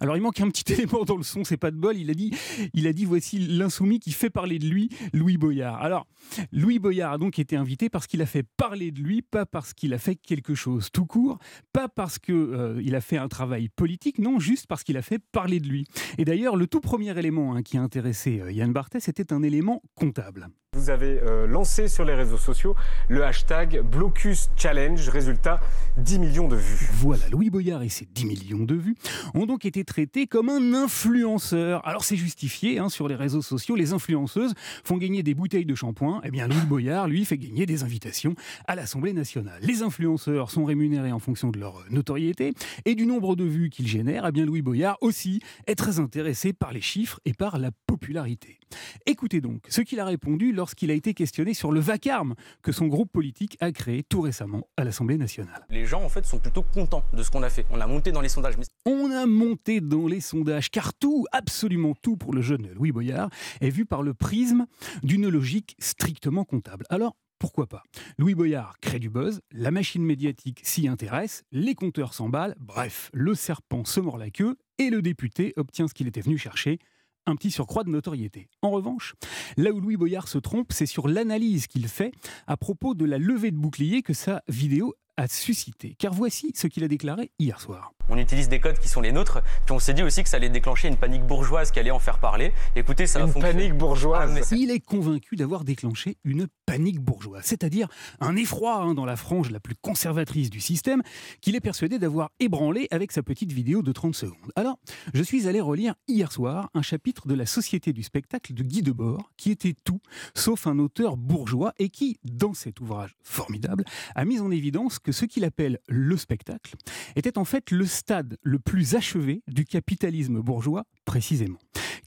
Alors 0.00 0.16
il 0.16 0.22
manque 0.22 0.40
un 0.40 0.48
petit 0.48 0.72
élément 0.72 1.04
dans 1.04 1.16
le 1.16 1.22
son, 1.22 1.44
c'est 1.44 1.56
pas 1.56 1.70
de 1.70 1.76
bol. 1.76 1.96
Il 1.96 2.10
a 2.10 2.14
dit, 2.14 2.32
il 2.74 2.86
a 2.86 2.92
dit 2.92 3.04
voici 3.04 3.38
l'insoumis 3.38 4.00
qui 4.00 4.12
fait 4.12 4.30
parler 4.30 4.58
de 4.58 4.66
lui, 4.66 4.88
Louis 5.12 5.36
Boyard. 5.36 5.80
Alors 5.82 6.06
Louis 6.52 6.78
Boyard 6.78 7.12
a 7.12 7.18
donc 7.18 7.38
été 7.38 7.56
invité 7.56 7.88
parce 7.90 8.06
qu'il 8.06 8.22
a 8.22 8.26
fait 8.26 8.44
parler 8.56 8.90
de 8.90 9.00
lui, 9.00 9.22
pas 9.22 9.46
parce 9.46 9.74
qu'il 9.74 9.94
a 9.94 9.98
fait 9.98 10.16
quelque 10.16 10.54
chose 10.54 10.90
tout 10.90 11.06
court, 11.06 11.38
pas 11.72 11.88
parce 11.88 12.18
qu'il 12.18 12.34
euh, 12.34 12.96
a 12.96 13.00
fait 13.00 13.18
un 13.18 13.28
travail 13.28 13.68
politique, 13.68 14.18
non, 14.18 14.40
juste 14.40 14.66
parce 14.66 14.82
qu'il 14.82 14.96
a 14.96 15.02
fait 15.02 15.20
parler 15.32 15.60
de 15.60 15.68
lui. 15.68 15.86
Et 16.18 16.24
d'ailleurs, 16.24 16.56
le 16.56 16.66
tout 16.66 16.80
premier 16.80 17.16
élément 17.18 17.54
hein, 17.54 17.62
qui 17.62 17.76
a 17.76 17.82
intéressé 17.82 18.40
euh, 18.40 18.52
Yann 18.52 18.72
Barthès 18.72 19.08
était 19.08 19.32
un 19.32 19.42
élément 19.42 19.82
comptable. 19.94 20.48
Vous 20.76 20.88
avez 20.88 21.18
euh, 21.20 21.48
lancé 21.48 21.88
sur 21.88 22.04
les 22.04 22.14
réseaux 22.14 22.38
sociaux 22.38 22.76
le 23.08 23.24
hashtag 23.24 23.80
Blocus 23.80 24.50
Challenge, 24.56 25.08
résultat 25.08 25.60
10 25.96 26.20
millions 26.20 26.46
de 26.46 26.54
vues. 26.54 26.88
Voilà, 26.92 27.28
Louis 27.28 27.50
Boyard 27.50 27.82
et 27.82 27.88
ses 27.88 28.06
10 28.06 28.24
millions 28.24 28.64
de 28.64 28.76
vues 28.76 28.94
ont 29.34 29.46
donc 29.46 29.64
été 29.64 29.84
traités 29.84 30.28
comme 30.28 30.48
un 30.48 30.72
influenceur. 30.72 31.84
Alors 31.84 32.04
c'est 32.04 32.14
justifié, 32.14 32.78
hein, 32.78 32.88
sur 32.88 33.08
les 33.08 33.16
réseaux 33.16 33.42
sociaux, 33.42 33.74
les 33.74 33.92
influenceuses 33.92 34.54
font 34.84 34.96
gagner 34.96 35.24
des 35.24 35.34
bouteilles 35.34 35.66
de 35.66 35.74
shampoing, 35.74 36.20
eh 36.22 36.30
bien 36.30 36.46
Louis 36.46 36.66
Boyard, 36.68 37.08
lui, 37.08 37.24
fait 37.24 37.36
gagner 37.36 37.66
des 37.66 37.82
invitations 37.82 38.36
à 38.68 38.76
l'Assemblée 38.76 39.12
nationale. 39.12 39.58
Les 39.62 39.82
influenceurs 39.82 40.52
sont 40.52 40.64
rémunérés 40.64 41.10
en 41.10 41.18
fonction 41.18 41.50
de 41.50 41.58
leur 41.58 41.84
notoriété 41.90 42.54
et 42.84 42.94
du 42.94 43.06
nombre 43.06 43.34
de 43.34 43.42
vues 43.44 43.70
qu'ils 43.70 43.88
génèrent, 43.88 44.24
eh 44.28 44.30
bien 44.30 44.46
Louis 44.46 44.62
Boyard 44.62 44.98
aussi 45.00 45.40
est 45.66 45.74
très 45.74 45.98
intéressé 45.98 46.52
par 46.52 46.72
les 46.72 46.80
chiffres 46.80 47.18
et 47.24 47.34
par 47.34 47.58
la 47.58 47.72
popularité. 47.88 48.59
Écoutez 49.06 49.40
donc 49.40 49.66
ce 49.68 49.80
qu'il 49.80 50.00
a 50.00 50.04
répondu 50.04 50.52
lorsqu'il 50.52 50.90
a 50.90 50.94
été 50.94 51.14
questionné 51.14 51.54
sur 51.54 51.72
le 51.72 51.80
vacarme 51.80 52.34
que 52.62 52.72
son 52.72 52.86
groupe 52.86 53.10
politique 53.12 53.56
a 53.60 53.72
créé 53.72 54.02
tout 54.02 54.20
récemment 54.20 54.68
à 54.76 54.84
l'Assemblée 54.84 55.16
nationale. 55.16 55.66
Les 55.70 55.86
gens, 55.86 56.02
en 56.02 56.08
fait, 56.08 56.26
sont 56.26 56.38
plutôt 56.38 56.62
contents 56.62 57.04
de 57.12 57.22
ce 57.22 57.30
qu'on 57.30 57.42
a 57.42 57.50
fait. 57.50 57.66
On 57.70 57.80
a 57.80 57.86
monté 57.86 58.12
dans 58.12 58.20
les 58.20 58.28
sondages. 58.28 58.54
On 58.84 59.10
a 59.10 59.26
monté 59.26 59.80
dans 59.80 60.06
les 60.06 60.20
sondages, 60.20 60.70
car 60.70 60.94
tout, 60.94 61.26
absolument 61.32 61.94
tout 62.00 62.16
pour 62.16 62.32
le 62.32 62.42
jeune 62.42 62.68
Louis 62.74 62.92
Boyard, 62.92 63.30
est 63.60 63.70
vu 63.70 63.86
par 63.86 64.02
le 64.02 64.14
prisme 64.14 64.66
d'une 65.02 65.28
logique 65.28 65.76
strictement 65.78 66.44
comptable. 66.44 66.84
Alors, 66.90 67.16
pourquoi 67.38 67.66
pas? 67.66 67.82
Louis 68.18 68.34
Boyard 68.34 68.78
crée 68.80 68.98
du 68.98 69.08
buzz, 69.08 69.40
la 69.50 69.70
machine 69.70 70.04
médiatique 70.04 70.60
s'y 70.62 70.88
intéresse, 70.88 71.42
les 71.52 71.74
compteurs 71.74 72.12
s'emballent, 72.12 72.54
bref, 72.58 73.10
le 73.14 73.34
serpent 73.34 73.84
se 73.86 73.98
mord 73.98 74.18
la 74.18 74.30
queue 74.30 74.56
et 74.76 74.90
le 74.90 75.00
député 75.00 75.54
obtient 75.56 75.88
ce 75.88 75.94
qu'il 75.94 76.06
était 76.06 76.20
venu 76.20 76.36
chercher, 76.36 76.78
un 77.26 77.36
petit 77.36 77.50
surcroît 77.50 77.84
de 77.84 77.90
notoriété. 77.90 78.48
En 78.62 78.70
revanche, 78.70 79.14
là 79.56 79.72
où 79.72 79.80
Louis 79.80 79.96
Boyard 79.96 80.28
se 80.28 80.38
trompe, 80.38 80.72
c'est 80.72 80.86
sur 80.86 81.08
l'analyse 81.08 81.66
qu'il 81.66 81.86
fait 81.88 82.12
à 82.46 82.56
propos 82.56 82.94
de 82.94 83.04
la 83.04 83.18
levée 83.18 83.50
de 83.50 83.56
bouclier 83.56 84.02
que 84.02 84.14
sa 84.14 84.42
vidéo 84.48 84.94
a 85.20 85.28
suscité. 85.28 85.94
Car 85.98 86.14
voici 86.14 86.52
ce 86.54 86.66
qu'il 86.66 86.82
a 86.82 86.88
déclaré 86.88 87.30
hier 87.38 87.60
soir. 87.60 87.92
On 88.08 88.18
utilise 88.18 88.48
des 88.48 88.58
codes 88.58 88.78
qui 88.78 88.88
sont 88.88 89.00
les 89.00 89.12
nôtres, 89.12 89.40
puis 89.66 89.72
on 89.72 89.78
s'est 89.78 89.94
dit 89.94 90.02
aussi 90.02 90.22
que 90.22 90.28
ça 90.28 90.38
allait 90.38 90.48
déclencher 90.48 90.88
une 90.88 90.96
panique 90.96 91.24
bourgeoise 91.24 91.70
qui 91.70 91.78
allait 91.78 91.92
en 91.92 92.00
faire 92.00 92.18
parler. 92.18 92.52
Écoutez, 92.74 93.06
ça 93.06 93.20
une 93.20 93.32
panique 93.32 93.74
bourgeoise. 93.74 94.36
Ah, 94.50 94.54
Il 94.56 94.70
est 94.70 94.80
convaincu 94.80 95.36
d'avoir 95.36 95.62
déclenché 95.62 96.16
une 96.24 96.48
panique 96.66 97.00
bourgeoise, 97.00 97.44
c'est-à-dire 97.44 97.88
un 98.20 98.34
effroi 98.34 98.76
hein, 98.76 98.94
dans 98.94 99.04
la 99.04 99.14
frange 99.16 99.50
la 99.50 99.60
plus 99.60 99.76
conservatrice 99.76 100.50
du 100.50 100.60
système, 100.60 101.02
qu'il 101.40 101.54
est 101.54 101.60
persuadé 101.60 101.98
d'avoir 101.98 102.30
ébranlé 102.40 102.88
avec 102.90 103.12
sa 103.12 103.22
petite 103.22 103.52
vidéo 103.52 103.82
de 103.82 103.92
30 103.92 104.14
secondes. 104.14 104.52
Alors, 104.56 104.78
je 105.14 105.22
suis 105.22 105.46
allé 105.46 105.60
relire 105.60 105.94
hier 106.08 106.32
soir 106.32 106.70
un 106.74 106.82
chapitre 106.82 107.28
de 107.28 107.34
La 107.34 107.46
Société 107.46 107.92
du 107.92 108.02
spectacle 108.02 108.54
de 108.54 108.62
Guy 108.62 108.82
Debord, 108.82 109.30
qui 109.36 109.50
était 109.50 109.74
tout 109.84 110.00
sauf 110.34 110.66
un 110.66 110.78
auteur 110.78 111.16
bourgeois 111.16 111.74
et 111.78 111.90
qui, 111.90 112.18
dans 112.24 112.54
cet 112.54 112.80
ouvrage 112.80 113.14
formidable, 113.22 113.84
a 114.14 114.24
mis 114.24 114.40
en 114.40 114.50
évidence 114.50 114.98
que 114.98 115.09
ce 115.12 115.24
qu'il 115.24 115.44
appelle 115.44 115.78
le 115.88 116.16
spectacle 116.16 116.74
était 117.16 117.38
en 117.38 117.44
fait 117.44 117.70
le 117.70 117.86
stade 117.86 118.38
le 118.42 118.58
plus 118.58 118.94
achevé 118.94 119.42
du 119.48 119.64
capitalisme 119.64 120.40
bourgeois, 120.40 120.84
précisément. 121.04 121.58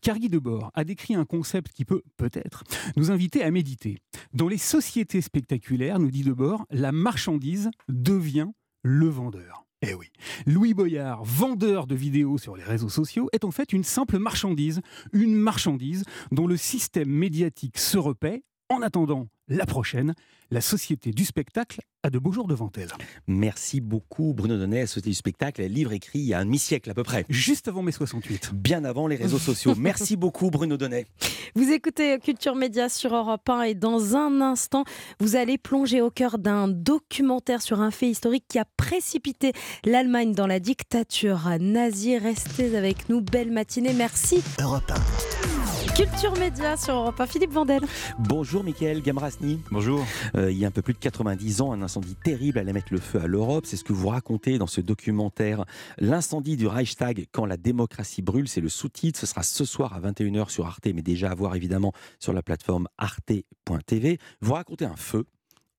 Car 0.02 0.20
Guy 0.20 0.30
Debord 0.30 0.72
a 0.74 0.84
décrit 0.84 1.16
un 1.16 1.26
concept 1.26 1.72
qui 1.72 1.86
peut, 1.86 2.02
peut-être, 2.18 2.64
nous 2.98 3.12
inviter 3.12 3.44
à 3.44 3.52
méditer. 3.52 4.00
Dans 4.34 4.50
les 4.50 4.58
sociétés 4.58 5.22
spectaculaires, 5.22 6.00
nous 6.00 6.12
dit 6.12 6.24
Debord, 6.24 6.66
la 6.72 6.92
marchandise 6.92 7.70
devient 7.88 8.50
le 8.84 9.08
vendeur. 9.08 9.66
Eh 9.86 9.94
oui, 9.94 10.08
Louis 10.46 10.74
Boyard, 10.74 11.26
vendeur 11.26 11.88
de 11.88 11.96
vidéos 11.96 12.38
sur 12.38 12.56
les 12.56 12.64
réseaux 12.64 12.90
sociaux, 12.90 13.28
est 13.34 13.44
en 13.44 13.52
fait 13.52 13.74
une 13.74 13.84
simple 13.84 14.18
marchandise, 14.18 14.82
une 15.12 15.36
marchandise 15.36 16.06
dont 16.32 16.48
le 16.48 16.56
système 16.56 17.10
médiatique 17.10 17.78
se 17.78 17.98
repaît. 17.98 18.44
En 18.74 18.82
attendant 18.82 19.28
la 19.50 19.68
prochaine, 19.68 20.16
la 20.50 20.60
Société 20.60 21.12
du 21.12 21.26
spectacle 21.26 21.82
a 22.02 22.10
de 22.10 22.18
beaux 22.18 22.32
jours 22.32 22.48
devant 22.48 22.72
elle. 22.76 22.90
Merci 23.28 23.82
beaucoup 23.82 24.34
Bruno 24.34 24.58
Donnet, 24.58 24.80
la 24.80 24.88
Société 24.88 25.12
du 25.12 25.16
spectacle, 25.16 25.62
un 25.62 25.68
livre 25.68 25.94
écrit 25.94 26.18
il 26.18 26.26
y 26.26 26.34
a 26.34 26.40
un 26.40 26.46
demi-siècle 26.46 26.90
à 26.90 26.96
peu 26.96 27.04
près. 27.04 27.24
Juste 27.30 27.68
avant 27.68 27.84
mai 27.84 27.92
68. 27.92 28.50
Bien 28.56 28.84
avant 28.84 29.06
les 29.06 29.16
réseaux 29.16 29.38
sociaux. 29.38 29.76
Merci 29.78 30.16
beaucoup 30.16 30.50
Bruno 30.50 30.76
Donnet. 30.76 31.06
Vous 31.54 31.72
écoutez 31.72 32.18
Culture 32.18 32.56
Média 32.56 32.90
sur 32.90 33.14
Europe 33.14 33.48
1 33.48 33.62
et 33.62 33.76
dans 33.76 34.16
un 34.16 34.42
instant, 34.42 34.86
vous 35.20 35.36
allez 35.36 35.60
plonger 35.60 36.02
au 36.02 36.10
cœur 36.10 36.40
d'un 36.40 36.68
documentaire 36.68 37.62
sur 37.62 37.80
un 37.80 37.92
fait 37.92 38.10
historique 38.10 38.46
qui 38.48 38.58
a 38.58 38.66
précipité 38.66 39.54
l'Allemagne 39.86 40.34
dans 40.34 40.48
la 40.48 40.60
dictature 40.60 41.48
nazie. 41.60 42.18
Restez 42.18 42.76
avec 42.76 43.08
nous, 43.08 43.22
belle 43.22 43.52
matinée, 43.52 43.94
merci. 43.94 44.42
Europe 44.60 44.92
1. 44.92 45.53
Culture 45.96 46.34
Média 46.40 46.76
sur 46.76 46.96
Europe 46.96 47.20
1. 47.20 47.28
Philippe 47.28 47.52
Vandel. 47.52 47.82
Bonjour 48.18 48.64
Mickaël 48.64 49.02
Gamrasni. 49.02 49.60
Bonjour. 49.70 50.04
Euh, 50.36 50.52
il 50.52 50.58
y 50.58 50.66
a 50.66 50.68
un 50.68 50.72
peu 50.72 50.82
plus 50.82 50.94
de 50.94 51.00
90 51.00 51.62
ans, 51.62 51.72
un 51.72 51.84
incendie 51.84 52.16
terrible 52.16 52.58
allait 52.58 52.74
mettre 52.74 52.92
le 52.92 53.00
feu 53.00 53.22
à 53.22 53.28
l'Europe. 53.28 53.66
C'est 53.68 53.78
ce 53.78 53.84
que 53.84 53.94
vous 53.94 54.08
racontez 54.08 54.58
dans 54.58 54.66
ce 54.66 54.82
documentaire. 54.82 55.66
L'incendie 56.00 56.58
du 56.58 56.66
Reichstag 56.66 57.28
quand 57.32 57.46
la 57.46 57.58
démocratie 57.58 58.24
brûle, 58.24 58.48
c'est 58.48 58.62
le 58.62 58.70
sous-titre. 58.70 59.20
Ce 59.20 59.28
sera 59.28 59.44
ce 59.44 59.66
soir 59.66 59.94
à 59.94 60.00
21h 60.00 60.50
sur 60.50 60.66
Arte, 60.66 60.88
mais 60.94 61.04
déjà 61.04 61.30
à 61.30 61.36
voir 61.36 61.56
évidemment 61.56 61.94
sur 62.20 62.34
la 62.34 62.42
plateforme 62.42 62.88
arte.tv. 62.98 64.18
Vous 64.42 64.54
racontez 64.54 64.86
un 64.86 64.96
feu. 64.96 65.26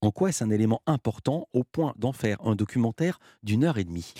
En 0.01 0.11
quoi 0.11 0.29
est-ce 0.29 0.43
un 0.43 0.49
élément 0.49 0.81
important 0.85 1.47
au 1.51 1.63
point 1.63 1.93
d'en 1.97 2.13
faire 2.13 2.37
un 2.45 2.55
documentaire 2.55 3.19
d'une 3.43 3.63
heure 3.63 3.77
et 3.77 3.83
demie? 3.83 4.13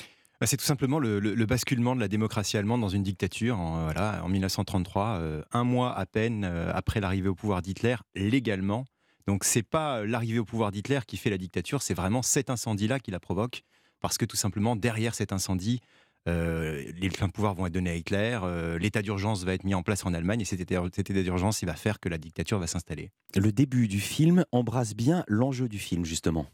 C'est 0.43 0.57
tout 0.57 0.65
simplement 0.65 0.99
le, 0.99 1.45
basculement 1.45 1.95
de 1.95 2.01
la 2.01 2.07
démocratie 2.07 2.57
allemande 2.57 2.81
dans 2.81 2.89
une 2.89 3.03
dictature 3.03 3.59
en, 3.59 3.85
voilà, 3.85 4.21
en 4.23 4.29
1933, 4.29 5.05
euh, 5.05 5.41
un 5.51 5.63
mois 5.63 5.97
à 5.97 6.05
peine 6.05 6.43
euh, 6.43 6.71
après 6.73 6.99
l'arrivée 6.99 7.29
au 7.29 7.35
pouvoir 7.35 7.61
d'Hitler, 7.61 7.95
légalement. 8.15 8.85
Donc 9.27 9.43
c'est 9.43 9.63
pas 9.63 9.99
euh, 9.99 10.07
l'arrivée 10.07 10.39
au 10.39 10.45
pouvoir 10.45 10.71
d'Hitler 10.71 10.99
qui 11.07 11.17
fait 11.17 11.29
la 11.29 11.37
dictature, 11.37 11.81
c'est 11.81 11.93
vraiment 11.93 12.21
cet 12.21 12.49
incendie-là 12.49 12.99
qui 12.99 13.11
la 13.11 13.19
provoque, 13.19 13.63
parce 14.01 14.17
que 14.17 14.25
tout 14.25 14.35
simplement 14.35 14.75
derrière 14.75 15.15
cet 15.15 15.31
incendie, 15.31 15.79
les 16.27 17.09
pleins 17.13 17.29
pouvoirs 17.29 17.53
vont 17.53 17.67
être 17.67 17.73
donnés 17.73 17.91
à 17.91 17.95
Hitler, 17.95 18.39
l'état 18.79 19.03
d'urgence 19.03 19.43
va 19.43 19.53
être 19.53 19.63
mis 19.63 19.75
en 19.75 19.83
place 19.83 20.07
en 20.07 20.13
Allemagne, 20.15 20.41
et 20.41 20.45
cet 20.45 20.59
état 20.59 20.81
d'urgence, 21.21 21.61
il 21.61 21.67
va 21.67 21.75
faire 21.75 21.99
que 21.99 22.09
la 22.09 22.17
dictature 22.17 22.57
va 22.57 22.65
s'installer. 22.65 23.11
Le 23.35 23.51
début 23.51 23.87
du 23.87 23.99
film 23.99 24.43
embrasse 24.51 24.95
bien 24.95 25.23
l'enjeu 25.27 25.69
du 25.69 25.77
film, 25.77 26.03
justement. 26.03 26.47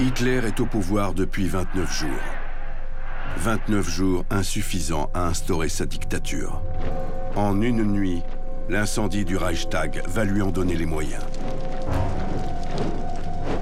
Hitler 0.00 0.40
est 0.44 0.58
au 0.58 0.66
pouvoir 0.66 1.14
depuis 1.14 1.46
29 1.46 2.00
jours. 2.00 2.08
29 3.38 3.88
jours 3.88 4.24
insuffisants 4.28 5.08
à 5.14 5.28
instaurer 5.28 5.68
sa 5.68 5.86
dictature. 5.86 6.62
En 7.36 7.62
une 7.62 7.84
nuit, 7.84 8.22
l'incendie 8.68 9.24
du 9.24 9.36
Reichstag 9.36 10.02
va 10.08 10.24
lui 10.24 10.42
en 10.42 10.50
donner 10.50 10.74
les 10.74 10.86
moyens. 10.86 11.22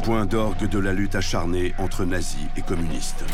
Point 0.05 0.25
d'orgue 0.25 0.69
de 0.69 0.79
la 0.79 0.95
lutte 0.95 1.17
acharnée 1.17 1.75
entre 1.79 2.07
nazis 2.07 2.49
et 2.57 2.63
communistes. 2.63 3.25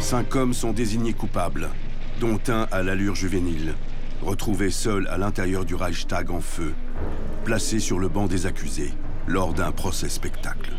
Cinq 0.00 0.34
hommes 0.34 0.54
sont 0.54 0.72
désignés 0.72 1.14
coupables, 1.14 1.68
dont 2.20 2.40
un 2.48 2.66
à 2.72 2.82
l'allure 2.82 3.14
juvénile, 3.14 3.74
retrouvé 4.22 4.70
seul 4.70 5.06
à 5.06 5.18
l'intérieur 5.18 5.64
du 5.64 5.76
Reichstag 5.76 6.32
en 6.32 6.40
feu, 6.40 6.74
placé 7.44 7.78
sur 7.78 8.00
le 8.00 8.08
banc 8.08 8.26
des 8.26 8.46
accusés 8.46 8.92
lors 9.26 9.52
d'un 9.54 9.72
procès 9.72 10.08
spectacle. 10.08 10.72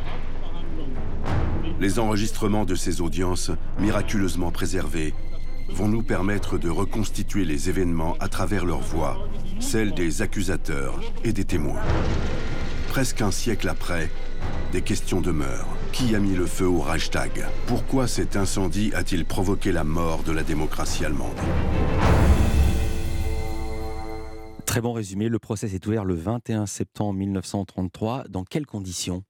Les 1.80 2.00
enregistrements 2.00 2.66
de 2.66 2.76
ces 2.76 3.02
audiences, 3.02 3.52
miraculeusement 3.80 4.52
préservés, 4.52 5.14
vont 5.70 5.88
nous 5.88 6.04
permettre 6.04 6.58
de 6.58 6.70
reconstituer 6.70 7.46
les 7.46 7.70
événements 7.70 8.16
à 8.20 8.28
travers 8.28 8.66
leur 8.66 8.80
voix, 8.80 9.28
celle 9.60 9.94
des 9.94 10.22
accusateurs 10.22 11.00
et 11.24 11.34
des 11.34 11.46
témoins. 11.46 11.82
Presque 12.90 13.22
un 13.22 13.32
siècle 13.32 13.70
après, 13.70 14.10
des 14.72 14.82
questions 14.82 15.22
demeurent. 15.22 15.68
Qui 15.92 16.16
a 16.16 16.20
mis 16.20 16.36
le 16.36 16.46
feu 16.46 16.68
au 16.68 16.80
Reichstag? 16.80 17.46
Pourquoi 17.68 18.08
cet 18.08 18.36
incendie 18.36 18.92
a-t-il 18.96 19.26
provoqué 19.26 19.72
la 19.72 19.84
mort 19.84 20.24
de 20.24 20.32
la 20.32 20.44
démocratie 20.44 21.06
allemande? 21.06 21.40
Très 24.74 24.82
bon 24.82 24.94
résumé. 24.94 25.30
Le 25.30 25.38
procès 25.38 25.68
s'est 25.68 25.88
ouvert 25.88 26.04
le 26.04 26.16
21 26.16 26.66
septembre 26.66 27.14
1933. 27.14 28.24
Dans 28.28 28.44
quelles 28.44 28.66
conditions? 28.66 29.24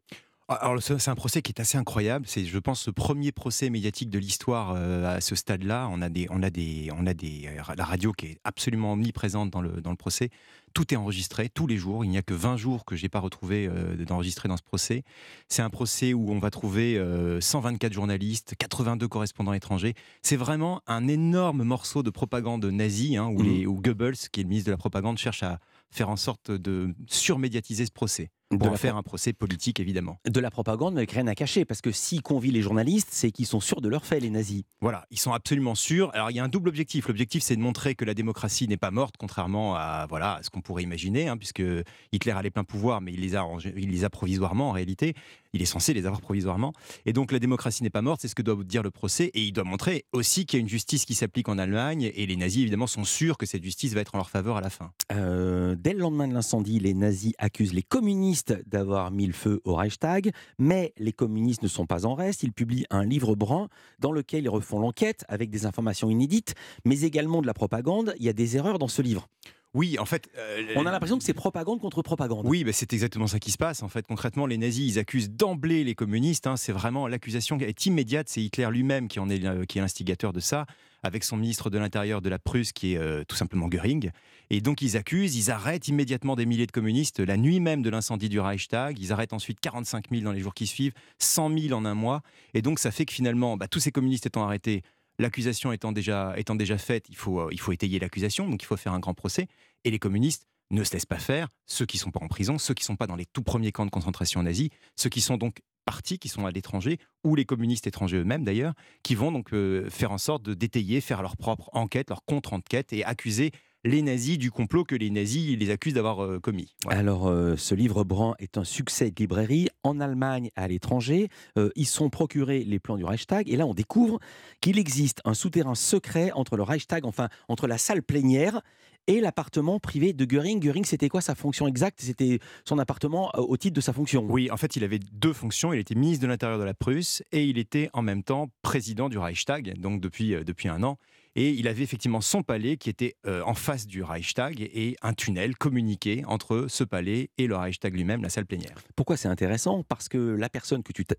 Alors 0.61 0.81
c'est 0.81 1.09
un 1.09 1.15
procès 1.15 1.41
qui 1.41 1.51
est 1.51 1.59
assez 1.59 1.77
incroyable. 1.77 2.25
C'est, 2.27 2.45
je 2.45 2.59
pense, 2.59 2.87
le 2.87 2.93
premier 2.93 3.31
procès 3.31 3.69
médiatique 3.69 4.09
de 4.09 4.19
l'histoire 4.19 4.73
euh, 4.75 5.17
à 5.17 5.21
ce 5.21 5.35
stade-là. 5.35 5.87
On 5.91 6.01
a 6.01 6.09
des, 6.09 6.27
on 6.29 6.41
a 6.43 6.49
des, 6.49 6.89
on 6.97 7.05
a 7.05 7.13
des, 7.13 7.47
euh, 7.47 7.73
la 7.75 7.85
radio 7.85 8.13
qui 8.13 8.27
est 8.27 8.37
absolument 8.43 8.93
omniprésente 8.93 9.49
dans 9.49 9.61
le 9.61 9.81
dans 9.81 9.91
le 9.91 9.95
procès. 9.95 10.29
Tout 10.73 10.93
est 10.93 10.97
enregistré 10.97 11.49
tous 11.49 11.67
les 11.67 11.77
jours. 11.77 12.03
Il 12.03 12.09
n'y 12.09 12.17
a 12.17 12.23
que 12.23 12.33
20 12.33 12.57
jours 12.57 12.83
que 12.85 12.95
j'ai 12.95 13.09
pas 13.09 13.19
retrouvé 13.19 13.67
euh, 13.67 13.95
d'enregistré 14.05 14.49
dans 14.49 14.57
ce 14.57 14.63
procès. 14.63 15.03
C'est 15.47 15.61
un 15.61 15.69
procès 15.69 16.13
où 16.13 16.31
on 16.31 16.39
va 16.39 16.49
trouver 16.49 16.99
124 17.39 17.93
journalistes, 17.93 18.55
82 18.57 19.07
correspondants 19.07 19.53
étrangers. 19.53 19.93
C'est 20.23 20.35
vraiment 20.35 20.81
un 20.87 21.07
énorme 21.07 21.63
morceau 21.63 22.01
de 22.01 22.09
propagande 22.09 22.65
nazie 22.65 23.17
hein, 23.17 23.27
où, 23.27 23.43
mmh. 23.43 23.45
les, 23.45 23.65
où 23.67 23.79
Goebbels, 23.79 24.17
qui 24.31 24.39
est 24.39 24.43
le 24.43 24.49
ministre 24.49 24.67
de 24.67 24.71
la 24.71 24.77
propagande, 24.77 25.17
cherche 25.17 25.43
à 25.43 25.59
faire 25.91 26.09
en 26.09 26.15
sorte 26.15 26.49
de 26.49 26.95
surmédiatiser 27.07 27.85
ce 27.85 27.91
procès 27.91 28.31
en 28.61 28.75
faire 28.75 28.95
un 28.95 29.03
procès 29.03 29.33
politique, 29.33 29.79
évidemment. 29.79 30.19
De 30.25 30.39
la 30.39 30.51
propagande, 30.51 30.93
mais 30.93 31.01
avec 31.01 31.11
rien 31.11 31.27
à 31.27 31.35
cacher, 31.35 31.65
parce 31.65 31.81
que 31.81 31.91
s'ils 31.91 32.21
convient 32.21 32.51
les 32.51 32.61
journalistes, 32.61 33.09
c'est 33.11 33.31
qu'ils 33.31 33.45
sont 33.45 33.59
sûrs 33.59 33.81
de 33.81 33.89
leur 33.89 34.05
fait, 34.05 34.19
les 34.19 34.29
nazis. 34.29 34.63
Voilà, 34.81 35.05
ils 35.11 35.19
sont 35.19 35.33
absolument 35.33 35.75
sûrs. 35.75 36.11
Alors, 36.13 36.31
il 36.31 36.35
y 36.35 36.39
a 36.39 36.43
un 36.43 36.49
double 36.49 36.69
objectif. 36.69 37.07
L'objectif, 37.07 37.43
c'est 37.43 37.55
de 37.55 37.61
montrer 37.61 37.95
que 37.95 38.05
la 38.05 38.13
démocratie 38.13 38.67
n'est 38.67 38.77
pas 38.77 38.91
morte, 38.91 39.15
contrairement 39.17 39.75
à, 39.75 40.05
voilà, 40.09 40.39
ce 40.41 40.49
qu'on 40.49 40.61
pourrait 40.61 40.83
imaginer, 40.83 41.27
hein, 41.27 41.37
puisque 41.37 41.63
Hitler 42.11 42.31
a 42.31 42.41
les 42.41 42.51
pleins 42.51 42.63
pouvoirs, 42.63 43.01
mais 43.01 43.13
il 43.13 43.21
les, 43.21 43.35
a, 43.35 43.45
il 43.75 43.91
les 43.91 44.03
a 44.03 44.09
provisoirement, 44.09 44.69
en 44.69 44.73
réalité. 44.73 45.13
Il 45.53 45.61
est 45.61 45.65
censé 45.65 45.93
les 45.93 46.05
avoir 46.05 46.21
provisoirement. 46.21 46.73
Et 47.05 47.13
donc, 47.13 47.31
la 47.31 47.39
démocratie 47.39 47.83
n'est 47.83 47.91
pas 47.91 48.01
morte, 48.01 48.21
c'est 48.21 48.27
ce 48.27 48.35
que 48.35 48.41
doit 48.41 48.63
dire 48.63 48.81
le 48.81 48.91
procès. 48.91 49.25
Et 49.33 49.43
il 49.43 49.51
doit 49.51 49.63
montrer 49.63 50.05
aussi 50.11 50.45
qu'il 50.45 50.57
y 50.57 50.61
a 50.61 50.61
une 50.61 50.69
justice 50.69 51.05
qui 51.05 51.13
s'applique 51.13 51.47
en 51.47 51.57
Allemagne, 51.57 52.11
et 52.15 52.25
les 52.25 52.35
nazis, 52.35 52.61
évidemment, 52.61 52.87
sont 52.87 53.03
sûrs 53.03 53.37
que 53.37 53.45
cette 53.45 53.63
justice 53.63 53.93
va 53.93 54.01
être 54.01 54.15
en 54.15 54.17
leur 54.17 54.29
faveur 54.29 54.57
à 54.57 54.61
la 54.61 54.69
fin. 54.69 54.91
Euh, 55.11 55.75
dès 55.77 55.93
le 55.93 55.99
lendemain 55.99 56.27
de 56.27 56.33
l'incendie, 56.33 56.79
les 56.79 56.93
nazis 56.93 57.33
accusent 57.37 57.73
les 57.73 57.83
communistes 57.83 58.42
d'avoir 58.65 59.11
mis 59.11 59.27
le 59.27 59.33
feu 59.33 59.61
au 59.63 59.75
Reichstag, 59.75 60.31
mais 60.57 60.93
les 60.97 61.13
communistes 61.13 61.63
ne 61.63 61.67
sont 61.67 61.85
pas 61.85 62.05
en 62.05 62.15
reste. 62.15 62.43
Ils 62.43 62.53
publient 62.53 62.85
un 62.89 63.05
livre 63.05 63.35
brun 63.35 63.69
dans 63.99 64.11
lequel 64.11 64.43
ils 64.43 64.49
refont 64.49 64.79
l'enquête 64.79 65.25
avec 65.27 65.49
des 65.49 65.65
informations 65.65 66.09
inédites, 66.09 66.55
mais 66.85 67.01
également 67.01 67.41
de 67.41 67.47
la 67.47 67.53
propagande. 67.53 68.13
Il 68.19 68.25
y 68.25 68.29
a 68.29 68.33
des 68.33 68.57
erreurs 68.57 68.79
dans 68.79 68.87
ce 68.87 69.01
livre. 69.01 69.27
Oui, 69.73 69.97
en 69.97 70.05
fait. 70.05 70.29
Euh, 70.37 70.73
on 70.75 70.85
a 70.85 70.91
l'impression 70.91 71.17
que 71.17 71.23
c'est 71.23 71.33
propagande 71.33 71.79
contre 71.79 72.03
propagande. 72.03 72.45
Oui, 72.45 72.63
bah, 72.63 72.71
c'est 72.73 72.93
exactement 72.93 73.25
ça 73.25 73.39
qui 73.39 73.51
se 73.51 73.57
passe. 73.57 73.81
En 73.81 73.89
fait, 73.89 74.05
concrètement, 74.05 74.45
les 74.45 74.57
nazis, 74.57 74.93
ils 74.93 74.99
accusent 74.99 75.31
d'emblée 75.31 75.83
les 75.83 75.95
communistes. 75.95 76.45
Hein. 76.45 76.57
c'est 76.57 76.71
vraiment 76.71 77.07
l'accusation 77.07 77.57
est 77.59 77.85
immédiate. 77.87 78.29
C'est 78.29 78.41
Hitler 78.41 78.67
lui-même 78.69 79.07
qui 79.07 79.19
en 79.19 79.29
est, 79.29 79.43
euh, 79.43 79.65
qui 79.65 79.79
est 79.79 79.81
l'instigateur 79.81 80.31
de 80.31 80.39
ça, 80.39 80.67
avec 81.01 81.23
son 81.23 81.37
ministre 81.37 81.71
de 81.71 81.79
l'Intérieur 81.79 82.21
de 82.21 82.29
la 82.29 82.37
Prusse, 82.37 82.71
qui 82.71 82.93
est 82.93 82.97
euh, 82.97 83.23
tout 83.27 83.35
simplement 83.35 83.67
Göring. 83.67 84.11
Et 84.51 84.61
donc, 84.61 84.83
ils 84.83 84.95
accusent, 84.95 85.35
ils 85.35 85.49
arrêtent 85.49 85.87
immédiatement 85.87 86.35
des 86.35 86.45
milliers 86.45 86.67
de 86.67 86.71
communistes 86.71 87.19
la 87.19 87.37
nuit 87.37 87.59
même 87.59 87.81
de 87.81 87.89
l'incendie 87.89 88.29
du 88.29 88.39
Reichstag. 88.39 88.99
Ils 88.99 89.11
arrêtent 89.11 89.33
ensuite 89.33 89.59
45 89.59 90.09
000 90.11 90.21
dans 90.21 90.31
les 90.31 90.41
jours 90.41 90.53
qui 90.53 90.67
suivent, 90.67 90.93
100 91.17 91.57
000 91.57 91.73
en 91.73 91.85
un 91.85 91.95
mois. 91.95 92.21
Et 92.53 92.61
donc, 92.61 92.77
ça 92.77 92.91
fait 92.91 93.05
que 93.05 93.13
finalement, 93.13 93.57
bah, 93.57 93.67
tous 93.67 93.79
ces 93.79 93.91
communistes 93.91 94.27
étant 94.27 94.43
arrêtés, 94.43 94.83
L'accusation 95.19 95.71
étant 95.71 95.91
déjà, 95.91 96.35
faite, 96.77 97.05
il 97.09 97.15
faut, 97.15 97.39
euh, 97.41 97.49
il 97.51 97.59
faut 97.59 97.71
étayer 97.71 97.99
l'accusation, 97.99 98.49
donc 98.49 98.61
il 98.63 98.65
faut 98.65 98.77
faire 98.77 98.93
un 98.93 98.99
grand 98.99 99.13
procès. 99.13 99.47
Et 99.83 99.91
les 99.91 99.99
communistes 99.99 100.47
ne 100.71 100.83
se 100.83 100.93
laissent 100.93 101.05
pas 101.05 101.19
faire, 101.19 101.49
ceux 101.65 101.85
qui 101.85 101.97
ne 101.97 102.01
sont 102.01 102.11
pas 102.11 102.23
en 102.23 102.27
prison, 102.27 102.57
ceux 102.57 102.73
qui 102.73 102.83
ne 102.83 102.87
sont 102.87 102.95
pas 102.95 103.07
dans 103.07 103.15
les 103.15 103.25
tout 103.25 103.43
premiers 103.43 103.71
camps 103.71 103.85
de 103.85 103.91
concentration 103.91 104.41
nazis, 104.41 104.69
ceux 104.95 105.09
qui 105.09 105.21
sont 105.21 105.37
donc 105.37 105.61
partis, 105.85 106.17
qui 106.17 106.29
sont 106.29 106.45
à 106.45 106.51
l'étranger, 106.51 106.97
ou 107.23 107.35
les 107.35 107.45
communistes 107.45 107.85
étrangers 107.85 108.17
eux-mêmes 108.17 108.43
d'ailleurs, 108.43 108.73
qui 109.03 109.15
vont 109.15 109.31
donc 109.31 109.53
euh, 109.53 109.89
faire 109.89 110.11
en 110.11 110.17
sorte 110.17 110.43
de 110.43 110.53
détailler, 110.53 111.01
faire 111.01 111.21
leur 111.21 111.37
propre 111.37 111.69
enquête, 111.73 112.09
leur 112.09 112.23
contre-enquête 112.25 112.93
et 112.93 113.03
accuser 113.03 113.51
les 113.83 114.01
nazis 114.01 114.37
du 114.37 114.51
complot 114.51 114.83
que 114.83 114.95
les 114.95 115.09
nazis 115.09 115.57
les 115.57 115.69
accusent 115.69 115.93
d'avoir 115.93 116.23
euh, 116.23 116.39
commis. 116.39 116.73
Alors, 116.87 117.27
euh, 117.27 117.55
ce 117.57 117.75
livre 117.75 118.03
brun 118.03 118.35
est 118.39 118.57
un 118.57 118.63
succès 118.63 119.11
de 119.11 119.15
librairie 119.19 119.69
en 119.83 119.99
Allemagne, 119.99 120.49
à 120.55 120.67
l'étranger. 120.67 121.27
Euh, 121.57 121.69
ils 121.75 121.85
sont 121.85 122.09
procurés 122.09 122.63
les 122.63 122.79
plans 122.79 122.97
du 122.97 123.03
Reichstag. 123.03 123.49
Et 123.49 123.57
là, 123.57 123.65
on 123.65 123.73
découvre 123.73 124.19
qu'il 124.61 124.79
existe 124.79 125.19
un 125.25 125.33
souterrain 125.33 125.75
secret 125.75 126.31
entre 126.33 126.55
le 126.55 126.63
Reichstag, 126.63 127.05
enfin, 127.05 127.27
entre 127.49 127.67
la 127.67 127.77
salle 127.77 128.03
plénière 128.03 128.61
et 129.07 129.19
l'appartement 129.19 129.81
privé 129.81 130.13
de 130.13 130.23
Göring. 130.23 130.61
Göring, 130.61 130.85
c'était 130.85 131.09
quoi 131.09 131.19
sa 131.19 131.35
fonction 131.35 131.67
exacte? 131.67 131.99
C'était 131.99 132.39
son 132.63 132.79
appartement 132.79 133.31
au 133.35 133.57
titre 133.57 133.75
de 133.75 133.81
sa 133.81 133.91
fonction? 133.91 134.25
Oui, 134.29 134.49
en 134.49 134.55
fait, 134.55 134.77
il 134.77 134.83
avait 134.85 134.99
deux 134.99 135.33
fonctions. 135.33 135.73
Il 135.73 135.79
était 135.79 135.95
ministre 135.95 136.23
de 136.23 136.27
l'Intérieur 136.27 136.57
de 136.57 136.63
la 136.63 136.73
Prusse 136.73 137.21
et 137.33 137.43
il 137.43 137.57
était 137.57 137.89
en 137.91 138.01
même 138.01 138.23
temps 138.23 138.49
président 138.61 139.09
du 139.09 139.17
Reichstag, 139.17 139.77
donc 139.77 139.99
depuis, 139.99 140.35
depuis 140.45 140.69
un 140.69 140.83
an. 140.83 140.97
Et 141.35 141.51
il 141.51 141.67
avait 141.67 141.83
effectivement 141.83 142.21
son 142.21 142.43
palais 142.43 142.77
qui 142.77 142.89
était 142.89 143.15
euh, 143.25 143.41
en 143.45 143.55
face 143.55 143.87
du 143.87 144.03
Reichstag 144.03 144.61
et 144.61 144.95
un 145.01 145.13
tunnel 145.13 145.55
communiqué 145.55 146.23
entre 146.27 146.67
ce 146.69 146.83
palais 146.83 147.31
et 147.37 147.47
le 147.47 147.55
Reichstag 147.55 147.95
lui-même, 147.95 148.21
la 148.21 148.29
salle 148.29 148.45
plénière. 148.45 148.75
Pourquoi 148.95 149.17
c'est 149.17 149.27
intéressant? 149.27 149.83
Parce 149.83 150.09
que 150.09 150.17
la 150.17 150.49
personne 150.49 150.83
que, 150.83 150.93
tu 150.93 151.05
tout, 151.05 151.15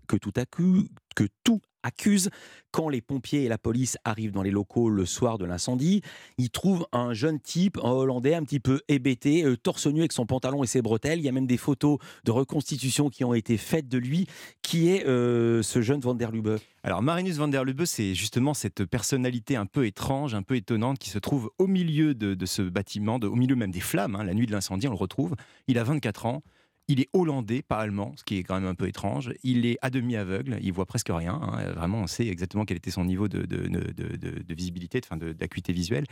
que 1.15 1.27
tout 1.43 1.61
accuse 1.85 2.29
quand 2.71 2.89
les 2.89 3.01
pompiers 3.01 3.43
et 3.43 3.47
la 3.47 3.57
police 3.57 3.97
arrivent 4.03 4.31
dans 4.31 4.41
les 4.41 4.51
locaux 4.51 4.89
le 4.89 5.05
soir 5.05 5.37
de 5.37 5.45
l'incendie. 5.45 6.01
Ils 6.37 6.49
trouvent 6.49 6.85
un 6.91 7.13
jeune 7.13 7.39
type, 7.39 7.77
un 7.81 7.91
Hollandais, 7.91 8.35
un 8.35 8.43
petit 8.43 8.59
peu 8.59 8.81
hébété, 8.89 9.45
euh, 9.45 9.55
torse 9.55 9.87
nu 9.87 9.99
avec 9.99 10.11
son 10.11 10.25
pantalon 10.25 10.63
et 10.63 10.67
ses 10.67 10.81
bretelles. 10.81 11.19
Il 11.19 11.25
y 11.25 11.29
a 11.29 11.31
même 11.31 11.47
des 11.47 11.57
photos 11.57 11.99
de 12.25 12.31
reconstitution 12.31 13.09
qui 13.09 13.23
ont 13.23 13.33
été 13.33 13.55
faites 13.57 13.87
de 13.87 13.97
lui. 13.97 14.27
Qui 14.61 14.89
est 14.89 15.05
euh, 15.05 15.61
ce 15.61 15.81
jeune 15.81 16.01
Van 16.01 16.15
der 16.15 16.31
Lubbe? 16.31 16.57
Alors 16.83 17.01
Marinus 17.01 17.37
van 17.37 17.47
der 17.47 17.63
Lubbe, 17.63 17.85
c'est 17.85 18.13
justement 18.13 18.53
cette 18.53 18.85
personnalité 18.85 19.55
un 19.55 19.65
peu 19.65 19.87
étrange, 19.87 20.35
un 20.35 20.43
peu 20.43 20.55
étonnante 20.55 20.99
qui 20.99 21.09
se 21.09 21.17
trouve 21.17 21.49
au 21.57 21.65
milieu 21.65 22.13
de, 22.13 22.45
ce 22.45 22.61
bâtiment, 22.61 23.15
au 23.15 23.35
milieu 23.35 23.55
même 23.55 23.71
des 23.71 23.79
flammes. 23.79 24.15
Hein. 24.15 24.23
la 24.23 24.35
nuit 24.35 24.45
de 24.45 24.51
l'incendie, 24.51 24.87
on 24.87 24.91
le 24.91 24.97
retrouve. 24.97 25.35
Il 25.67 25.79
a 25.79 25.83
24 25.83 26.27
ans. 26.27 26.43
Il 26.87 27.01
est 27.01 27.09
hollandais, 27.13 27.61
pas 27.61 27.77
allemand, 27.77 28.13
ce 28.15 28.23
qui 28.23 28.37
est 28.37 28.43
quand 28.43 28.55
même 28.55 28.69
un 28.69 28.75
peu 28.75 28.87
étrange. 28.87 29.31
Il 29.43 29.65
est 29.65 29.77
à 29.81 29.89
demi 29.89 30.15
aveugle, 30.15 30.59
il 30.61 30.71
voit 30.71 30.85
presque 30.85 31.09
rien. 31.09 31.33
Hein. 31.33 31.71
Vraiment, 31.73 32.01
on 32.01 32.07
sait 32.07 32.27
exactement 32.27 32.65
quel 32.65 32.77
était 32.77 32.91
son 32.91 33.05
niveau 33.05 33.27
de, 33.27 33.45
de, 33.45 34.53
visibilité, 34.53 35.01
d'acuité 35.37 35.73
visuelle. 35.73 36.05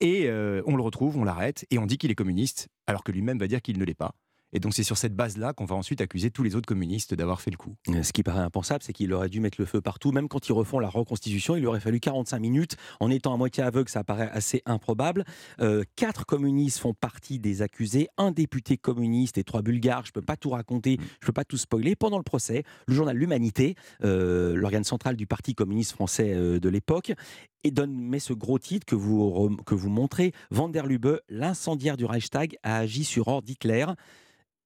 Et 0.00 0.26
euh, 0.26 0.62
on 0.66 0.76
le 0.76 0.82
retrouve, 0.82 1.16
on 1.16 1.24
l'arrête, 1.24 1.66
et 1.70 1.78
on 1.78 1.86
dit 1.86 1.96
qu'il 1.96 2.10
est 2.10 2.14
communiste, 2.14 2.68
alors 2.86 3.04
que 3.04 3.12
lui-même 3.12 3.38
va 3.38 3.46
dire 3.46 3.62
qu'il 3.62 3.78
ne 3.78 3.84
l'est 3.84 3.94
pas. 3.94 4.14
Et 4.52 4.60
donc 4.60 4.74
c'est 4.74 4.82
sur 4.82 4.96
cette 4.96 5.14
base-là 5.14 5.52
qu'on 5.52 5.66
va 5.66 5.76
ensuite 5.76 6.00
accuser 6.00 6.30
tous 6.30 6.42
les 6.42 6.56
autres 6.56 6.66
communistes 6.66 7.14
d'avoir 7.14 7.40
fait 7.40 7.50
le 7.50 7.56
coup. 7.56 7.76
Euh, 7.88 8.02
ce 8.02 8.12
qui 8.12 8.22
paraît 8.22 8.40
impensable, 8.40 8.82
c'est 8.82 8.92
qu'il 8.92 9.12
aurait 9.12 9.28
dû 9.28 9.40
mettre 9.40 9.60
le 9.60 9.66
feu 9.66 9.80
partout. 9.80 10.10
Même 10.10 10.28
quand 10.28 10.48
ils 10.48 10.52
refont 10.52 10.78
la 10.78 10.88
reconstitution, 10.88 11.56
il 11.56 11.66
aurait 11.66 11.80
fallu 11.80 12.00
45 12.00 12.38
minutes. 12.38 12.76
En 13.00 13.10
étant 13.10 13.34
à 13.34 13.36
moitié 13.36 13.62
aveugle, 13.62 13.88
ça 13.90 14.04
paraît 14.04 14.30
assez 14.32 14.62
improbable. 14.64 15.24
Euh, 15.60 15.84
quatre 15.96 16.24
communistes 16.24 16.78
font 16.78 16.94
partie 16.94 17.38
des 17.38 17.62
accusés, 17.62 18.08
un 18.16 18.30
député 18.30 18.78
communiste 18.78 19.38
et 19.38 19.44
trois 19.44 19.62
bulgares. 19.62 20.04
Je 20.04 20.10
ne 20.10 20.14
peux 20.14 20.22
pas 20.22 20.36
tout 20.36 20.50
raconter, 20.50 20.96
je 20.98 21.02
ne 21.02 21.26
peux 21.26 21.32
pas 21.32 21.44
tout 21.44 21.58
spoiler. 21.58 21.94
Pendant 21.94 22.18
le 22.18 22.24
procès, 22.24 22.62
le 22.86 22.94
journal 22.94 23.16
L'Humanité, 23.16 23.74
euh, 24.04 24.54
l'organe 24.54 24.84
central 24.84 25.16
du 25.16 25.26
Parti 25.26 25.54
communiste 25.54 25.92
français 25.92 26.34
de 26.34 26.68
l'époque, 26.68 27.12
et 27.64 27.70
donne 27.70 27.92
mais 27.92 28.20
ce 28.20 28.32
gros 28.32 28.58
titre 28.58 28.86
que 28.86 28.94
vous, 28.94 29.56
que 29.66 29.74
vous 29.74 29.90
montrez, 29.90 30.32
Van 30.50 30.68
der 30.68 30.86
Lubbe, 30.86 31.20
l'incendiaire 31.28 31.96
du 31.96 32.04
Reichstag, 32.04 32.56
a 32.62 32.78
agi 32.78 33.04
sur 33.04 33.28
ordre 33.28 33.46
d'Hitler. 33.46 33.86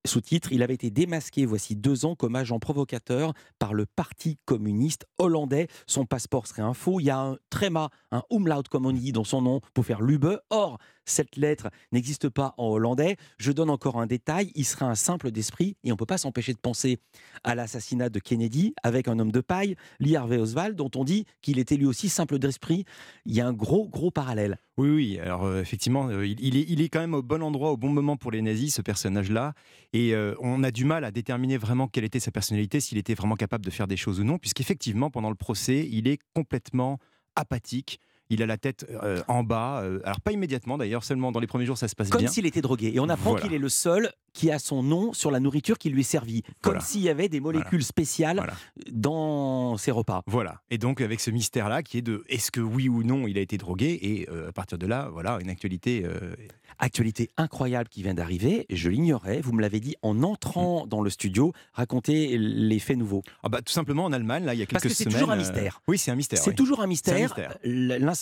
Sous-titre, 0.05 0.51
il 0.53 0.65
avait 0.65 0.75
été 0.75 0.91
démasqué 0.91 1.47
voici 1.47 1.77
deux 1.77 2.05
ans 2.05 2.17
comme 2.17 2.35
agent 2.35 2.59
provocateur 2.59 3.35
par 3.61 3.73
le 3.73 3.87
Parti 3.87 4.37
communiste 4.47 5.07
hollandais. 5.17 5.69
Son 5.87 6.07
passeport 6.07 6.49
serait 6.49 6.63
un 6.63 6.75
faux. 6.75 6.99
Il 6.99 7.05
y 7.05 7.11
a 7.11 7.21
un 7.21 7.37
tréma, 7.51 7.89
un 8.11 8.25
umlaut 8.33 8.65
comme 8.69 8.85
on 8.87 8.93
dit 8.93 9.13
dans 9.13 9.23
son 9.23 9.43
nom 9.43 9.61
pour 9.75 9.87
faire 9.87 10.01
Lube. 10.01 10.27
Or, 10.51 10.79
cette 11.05 11.37
lettre 11.37 11.71
n'existe 11.93 12.29
pas 12.29 12.53
en 12.59 12.67
hollandais. 12.67 13.17
Je 13.39 13.53
donne 13.53 13.71
encore 13.71 14.01
un 14.01 14.07
détail. 14.07 14.51
Il 14.57 14.65
serait 14.65 14.87
un 14.87 14.97
simple 14.97 15.31
d'esprit 15.31 15.77
et 15.85 15.93
on 15.93 15.95
ne 15.95 15.99
peut 15.99 16.05
pas 16.05 16.19
s'empêcher 16.19 16.53
de 16.53 16.59
penser 16.59 16.99
à 17.45 17.55
l'assassinat 17.55 18.09
de 18.09 18.19
Kennedy 18.19 18.75
avec 18.83 19.07
un 19.07 19.21
homme 19.21 19.31
de 19.31 19.41
paille, 19.41 19.77
Lee 20.01 20.17
Harvey 20.17 20.39
Oswald, 20.39 20.75
dont 20.75 20.91
on 20.97 21.05
dit 21.05 21.27
qu'il 21.43 21.61
était 21.61 21.77
lui 21.77 21.87
aussi 21.87 22.09
simple 22.09 22.41
d'esprit. 22.41 22.87
Il 23.25 23.37
y 23.37 23.41
a 23.41 23.47
un 23.47 23.53
gros, 23.53 23.89
gros 23.89 24.11
parallèle. 24.11 24.59
Oui, 24.79 24.89
oui. 24.89 25.19
Alors 25.19 25.45
euh, 25.45 25.61
effectivement, 25.61 26.09
euh, 26.09 26.27
il, 26.27 26.57
est, 26.57 26.65
il, 26.67 26.81
est, 26.81 26.89
quand 26.89 27.01
même 27.01 27.13
au 27.13 27.23
bon 27.23 27.43
endroit, 27.43 27.73
au 27.73 27.77
bon 27.77 27.91
moment 27.91 28.17
pour 28.17 28.31
les 28.31 28.41
nazis, 28.41 28.75
ce 28.75 28.81
personnage-là. 28.81 29.53
Et 29.93 30.15
euh, 30.15 30.35
on 30.41 30.63
a 30.63 30.71
du 30.71 30.87
mal 30.87 31.05
à 31.05 31.11
déterminer 31.11 31.59
vraiment 31.59 31.89
quelle 31.89 32.05
était 32.05 32.21
sa 32.21 32.31
personnalité, 32.31 32.81
s'il 32.81 32.97
était 32.97 33.15
vraiment 33.15 33.37
capable 33.37 33.65
de 33.65 33.71
faire 33.71 33.87
des 33.87 33.99
choses 33.99 34.19
ou 34.21 34.25
non, 34.25 34.39
puisqu'effectivement, 34.39 35.11
pendant 35.11 35.29
le 35.29 35.35
procès, 35.37 35.87
il 35.91 36.09
est 36.09 36.19
complètement 36.35 36.99
apathique. 37.37 38.01
Il 38.31 38.43
a 38.43 38.47
la 38.47 38.57
tête 38.57 38.87
en 39.29 39.43
bas. 39.43 39.85
alors 40.05 40.21
pas 40.21 40.33
immédiatement 40.33 40.79
d'ailleurs, 40.79 41.05
seulement 41.05 41.33
dans 41.33 41.41
les 41.41 41.47
premiers 41.47 41.67
jours 41.67 41.79
ça 41.79 41.89
se 41.89 41.95
passe 41.95 42.09
bien. 42.09 42.19
Comme 42.19 42.29
s'il 42.29 42.47
était 42.47 42.63
drogué. 42.63 42.93
Et 42.95 43.01
on 43.01 43.09
apprend 43.09 43.35
qu'il 43.35 43.53
est 43.53 43.59
le 43.59 43.69
seul 43.69 44.11
qui 44.33 44.51
a 44.51 44.59
son 44.59 44.83
nom 44.83 45.13
sur 45.13 45.31
la 45.31 45.41
nourriture 45.41 45.79
qui 45.79 45.91
lui 45.91 46.01
est 46.01 46.05
servie, 46.05 46.43
comme 46.61 46.81
s'il 46.81 47.03
y 47.03 47.09
avait 47.09 47.29
des 47.29 47.41
molécules 47.41 47.85
spéciales 47.85 48.53
dans 48.91 49.77
ses 49.77 49.91
repas. 49.91 50.23
Voilà. 50.27 50.63
Et 50.71 50.79
donc 50.79 51.01
avec 51.01 51.21
ce 51.21 51.31
mystère-là 51.31 51.83
qui 51.83 51.99
est 51.99 52.03
de 52.03 52.25
est-ce 52.29 52.51
que 52.51 52.61
oui 52.61 52.89
ou 52.89 53.03
non 53.03 53.27
il 53.27 53.39
a 53.39 53.41
été 53.41 53.59
drogué? 53.59 53.99
Et 54.03 54.29
euh, 54.31 54.49
à 54.49 54.53
partir 54.53 54.79
de 54.79 54.87
là, 54.87 55.09
voilà, 55.13 55.39
une 55.41 55.51
actualité. 55.51 56.03
Euh, 56.05 56.35
actualité 56.79 57.31
incroyable 57.37 57.89
qui 57.89 58.03
vient 58.03 58.15
d'arriver. 58.15 58.67
Je 58.71 58.89
l'ignorais. 58.89 59.41
Vous 59.41 59.53
me 59.53 59.61
l'avez 59.61 59.79
dit 59.79 59.95
en 60.03 60.23
entrant 60.23 60.87
dans 60.87 61.01
le 61.01 61.11
studio. 61.11 61.53
Racontez 61.73 62.37
les 62.39 62.79
faits 62.79 62.97
nouveaux. 62.97 63.23
Ah 63.43 63.49
bah, 63.49 63.63
tout 63.63 63.73
simplement 63.73 64.05
en 64.05 64.13
Allemagne, 64.13 64.45
là, 64.45 64.55
il 64.55 64.59
y 64.59 64.63
a 64.63 64.67
quelques 64.67 64.83
Parce 64.83 64.95
que 64.95 64.95
c'est 64.95 65.05
toujours 65.05 65.31
un 65.31 65.37
mystère. 65.37 65.81
oui, 65.87 65.99
c'est 65.99 66.11
un 66.11 66.17
mystère. 66.17 66.41
C'est 66.41 66.55
toujours 66.55 66.81
un 66.81 66.87
mystère. 66.87 67.35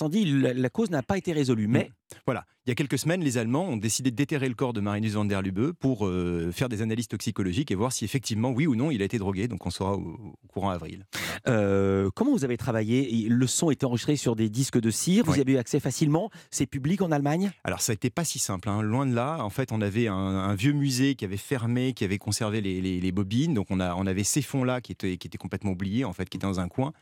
L'incendie, 0.01 0.25
la, 0.25 0.71
cause 0.71 0.89
n'a 0.89 1.03
pas 1.03 1.19
été 1.19 1.35
résolue, 1.35 1.69
mais 1.69 1.91
mm. 1.91 2.17
voilà. 2.25 2.47
Il 2.67 2.71
y 2.71 2.73
a 2.73 2.75
quelques 2.75 2.99
semaines, 2.99 3.23
les 3.23 3.37
Allemands 3.37 3.69
ont 3.69 3.77
décidé 3.77 4.11
de 4.11 4.17
déterrer 4.17 4.49
le 4.49 4.55
corps 4.55 4.73
de 4.73 4.81
Marinus 4.81 5.13
van 5.13 5.27
der 5.27 5.43
Lubbe 5.43 5.73
pour 5.73 6.07
euh, 6.07 6.51
faire 6.53 6.71
des 6.71 6.81
analyses 6.81 7.09
toxicologiques 7.09 7.71
et 7.71 7.75
voir 7.75 7.93
si 7.93 8.05
effectivement, 8.05 8.51
oui 8.51 8.67
ou 8.67 8.77
non, 8.77 8.91
il 8.91 9.03
a 9.03 9.05
été 9.05 9.19
drogué. 9.19 9.47
Donc 9.47 9.67
on 9.67 9.71
saura 9.71 9.95
au, 9.95 10.35
courant 10.49 10.71
avril. 10.71 11.05
Euh, 11.49 12.09
comment 12.15 12.33
vous 12.33 12.45
avez 12.45 12.57
travaillé? 12.57 13.29
Le 13.29 13.47
son 13.47 13.71
était 13.71 13.85
enregistré 13.85 14.17
sur 14.17 14.37
des 14.37 14.49
disques 14.49 14.81
de 14.81 14.91
cire. 14.91 15.25
Vous 15.27 15.37
y 15.37 15.41
avez 15.41 15.53
eu 15.53 15.57
accès 15.59 15.81
facilement? 15.81 16.31
C'est 16.51 16.67
public 16.67 17.03
en 17.03 17.13
Allemagne? 17.13 17.51
Alors 17.65 17.83
ça 17.83 17.93
n'était 17.93 18.11
pas 18.11 18.25
si 18.25 18.39
simple. 18.39 18.71
Hein. 18.71 18.81
Loin 18.81 19.05
de 19.05 19.15
là. 19.15 19.39
En 19.43 19.51
fait, 19.51 19.73
on 19.73 19.81
avait 19.81 20.07
un, 20.07 20.55
vieux 20.55 20.73
musée 20.73 21.15
qui 21.17 21.25
avait 21.27 21.37
fermé, 21.37 21.93
qui 21.93 22.05
avait 22.05 22.19
conservé 22.19 22.63
les, 22.63 23.13
bobines. 23.13 23.53
Donc 23.53 23.67
on, 23.71 23.81
a, 23.81 23.95
on 23.95 24.07
avait 24.07 24.25
ces 24.25 24.43
fonds-là 24.43 24.81
qui 24.81 24.93
étaient, 24.93 25.19
qui 25.19 25.27
étaient 25.27 25.39
complètement 25.39 25.73
oubliés, 25.73 26.05
en 26.05 26.13
fait, 26.13 26.29
qui 26.29 26.37
étaient 26.37 26.47
dans 26.47 26.61
un 26.61 26.69
coin. 26.69 26.93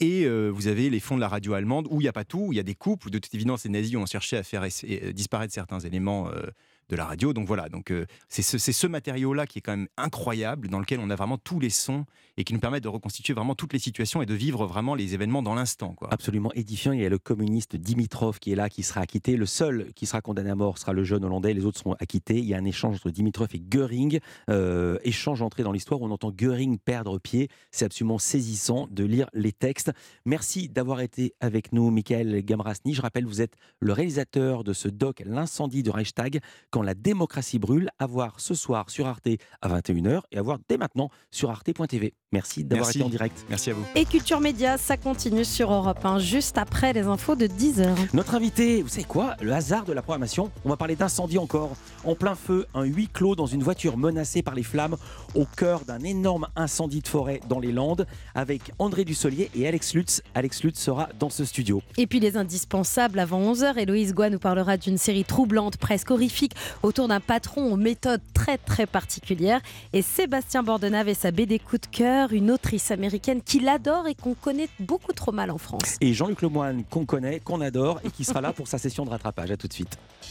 Et 0.00 0.24
euh, 0.24 0.48
vous 0.48 0.66
avez 0.66 0.88
les 0.88 0.98
fonds 0.98 1.16
de 1.16 1.20
la 1.20 1.28
radio 1.28 1.52
allemande 1.52 1.86
où 1.90 2.00
il 2.00 2.04
n'y 2.04 2.08
a 2.08 2.12
pas 2.12 2.24
tout, 2.24 2.48
il 2.52 2.56
y 2.56 2.60
a 2.60 2.62
des 2.62 2.74
coupes, 2.74 3.04
où 3.04 3.10
de 3.10 3.18
toute 3.18 3.34
évidence 3.34 3.64
les 3.64 3.70
nazis 3.70 3.96
ont 3.96 4.06
cherché 4.06 4.38
à 4.38 4.42
faire 4.42 4.66
disparaître 5.12 5.52
certains 5.52 5.80
éléments 5.80 6.30
euh, 6.30 6.46
de 6.90 6.96
la 6.96 7.04
radio. 7.04 7.32
Donc 7.32 7.46
voilà, 7.46 7.68
donc 7.68 7.90
euh, 7.90 8.04
c'est 8.28 8.42
ce, 8.42 8.86
matériau-là 8.86 9.46
qui 9.46 9.58
est 9.58 9.62
quand 9.62 9.76
même 9.76 9.88
incroyable, 9.96 10.68
dans 10.68 10.80
lequel 10.80 10.98
on 11.00 11.10
a 11.10 11.14
vraiment 11.14 11.38
tous 11.38 11.60
les 11.60 11.70
sons 11.70 12.04
et 12.36 12.44
qui 12.44 12.52
nous 12.52 12.60
permet 12.60 12.80
de 12.80 12.88
reconstituer 12.88 13.32
vraiment 13.34 13.54
toutes 13.54 13.72
les 13.72 13.78
situations 13.78 14.20
et 14.20 14.26
de 14.26 14.34
vivre 14.34 14.66
vraiment 14.66 14.94
les 14.94 15.14
événements 15.14 15.42
dans 15.42 15.54
l'instant. 15.54 15.94
Absolument 16.10 16.52
édifiant. 16.54 16.92
Il 16.92 17.00
y 17.00 17.06
a 17.06 17.08
le 17.08 17.18
communiste 17.18 17.76
Dimitrov 17.76 18.38
qui 18.40 18.52
est 18.52 18.56
là, 18.56 18.68
qui 18.68 18.82
sera 18.82 19.00
acquitté. 19.02 19.36
Le 19.36 19.46
seul 19.46 19.92
qui 19.94 20.06
sera 20.06 20.20
condamné 20.20 20.50
à 20.50 20.54
mort 20.54 20.78
sera 20.78 20.92
le 20.92 21.04
jeune 21.04 21.24
Hollandais. 21.24 21.54
Les 21.54 21.64
autres 21.64 21.78
seront 21.78 21.94
acquittés. 21.94 22.38
Il 22.38 22.44
y 22.44 22.54
a 22.54 22.58
un 22.58 22.64
échange 22.64 22.96
entre 22.96 23.10
Dimitrov 23.10 23.48
et 23.54 23.60
Göring. 23.60 24.18
Euh, 24.48 24.98
échange 25.04 25.42
entré 25.42 25.62
dans 25.62 25.72
l'histoire 25.72 26.00
on 26.02 26.10
entend 26.10 26.32
Göring 26.32 26.78
perdre 26.78 27.18
pied. 27.18 27.48
C'est 27.70 27.84
absolument 27.84 28.18
saisissant 28.18 28.88
de 28.90 29.04
lire 29.04 29.28
les 29.32 29.52
textes. 29.52 29.92
Merci 30.24 30.68
d'avoir 30.68 31.00
été 31.00 31.34
avec 31.40 31.72
nous, 31.72 31.90
Michael 31.90 32.42
Gamrasny. 32.44 32.94
Je 32.94 33.02
rappelle, 33.02 33.26
vous 33.26 33.40
êtes 33.40 33.54
le 33.78 33.92
réalisateur 33.92 34.64
de 34.64 34.72
ce 34.72 34.88
doc 34.88 35.22
L'incendie 35.24 35.82
du 35.82 35.90
Reichstag. 35.90 36.40
La 36.82 36.94
démocratie 36.94 37.58
brûle, 37.58 37.90
à 37.98 38.06
voir 38.06 38.40
ce 38.40 38.54
soir 38.54 38.90
sur 38.90 39.06
Arte 39.06 39.28
à 39.60 39.68
21h 39.68 40.20
et 40.32 40.38
à 40.38 40.42
voir 40.42 40.58
dès 40.68 40.78
maintenant 40.78 41.10
sur 41.30 41.50
arte.tv. 41.50 42.14
Merci 42.32 42.64
d'avoir 42.64 42.88
été 42.90 43.02
en 43.02 43.08
direct. 43.08 43.44
Merci 43.48 43.70
à 43.70 43.74
vous. 43.74 43.84
Et 43.96 44.04
Culture 44.04 44.40
Média, 44.40 44.78
ça 44.78 44.96
continue 44.96 45.44
sur 45.44 45.72
Europe 45.72 46.04
1, 46.04 46.20
juste 46.20 46.58
après 46.58 46.92
les 46.92 47.02
infos 47.02 47.34
de 47.34 47.46
10h. 47.46 47.88
Notre 48.12 48.36
invité, 48.36 48.82
vous 48.82 48.88
savez 48.88 49.04
quoi? 49.04 49.36
Le 49.40 49.52
hasard 49.52 49.84
de 49.84 49.92
la 49.92 50.00
programmation. 50.00 50.50
On 50.64 50.68
va 50.68 50.76
parler 50.76 50.94
d'incendie 50.94 51.38
encore. 51.38 51.72
En 52.04 52.14
plein 52.14 52.36
feu, 52.36 52.66
un 52.74 52.84
huis 52.84 53.08
clos 53.08 53.34
dans 53.34 53.46
une 53.46 53.62
voiture 53.62 53.96
menacée 53.96 54.42
par 54.42 54.54
les 54.54 54.62
flammes 54.62 54.96
au 55.34 55.44
cœur 55.44 55.84
d'un 55.84 56.00
énorme 56.00 56.46
incendie 56.54 57.00
de 57.00 57.08
forêt 57.08 57.40
dans 57.48 57.58
les 57.58 57.72
Landes 57.72 58.06
avec 58.34 58.72
André 58.78 59.04
Dussolier 59.04 59.50
et 59.54 59.66
Alex 59.66 59.94
Lutz. 59.94 60.22
Alex 60.34 60.62
Lutz 60.62 60.78
sera 60.78 61.08
dans 61.18 61.30
ce 61.30 61.44
studio. 61.44 61.82
Et 61.98 62.06
puis 62.06 62.20
les 62.20 62.36
indispensables 62.36 63.18
avant 63.18 63.40
11h. 63.52 63.76
Héloïse 63.76 64.14
Goua 64.14 64.30
nous 64.30 64.38
parlera 64.38 64.76
d'une 64.76 64.98
série 64.98 65.24
troublante, 65.24 65.76
presque 65.76 66.10
horrifique, 66.10 66.52
autour 66.82 67.08
d'un 67.08 67.20
patron 67.20 67.72
aux 67.72 67.76
méthodes 67.76 68.20
très 68.34 68.58
très 68.58 68.86
particulières. 68.86 69.60
Et 69.92 70.02
Sébastien 70.02 70.62
Bordenave 70.62 71.08
et 71.08 71.14
sa 71.14 71.30
BD 71.30 71.58
coup 71.58 71.78
de 71.78 71.86
cœur, 71.86 72.32
une 72.32 72.50
autrice 72.50 72.90
américaine 72.90 73.42
qu'il 73.42 73.68
adore 73.68 74.06
et 74.06 74.14
qu'on 74.14 74.34
connaît 74.34 74.68
beaucoup 74.78 75.12
trop 75.12 75.32
mal 75.32 75.50
en 75.50 75.58
France. 75.58 75.96
Et 76.00 76.12
Jean-Luc 76.12 76.42
Lemoine 76.42 76.84
qu'on 76.90 77.04
connaît, 77.04 77.40
qu'on 77.40 77.60
adore 77.60 78.00
et 78.04 78.10
qui 78.10 78.24
sera 78.24 78.40
là 78.40 78.52
pour 78.52 78.68
sa 78.68 78.78
session 78.78 79.04
de 79.04 79.10
rattrapage. 79.10 79.50
À 79.50 79.56
tout 79.56 79.68
de 79.68 79.72
suite. 79.72 79.98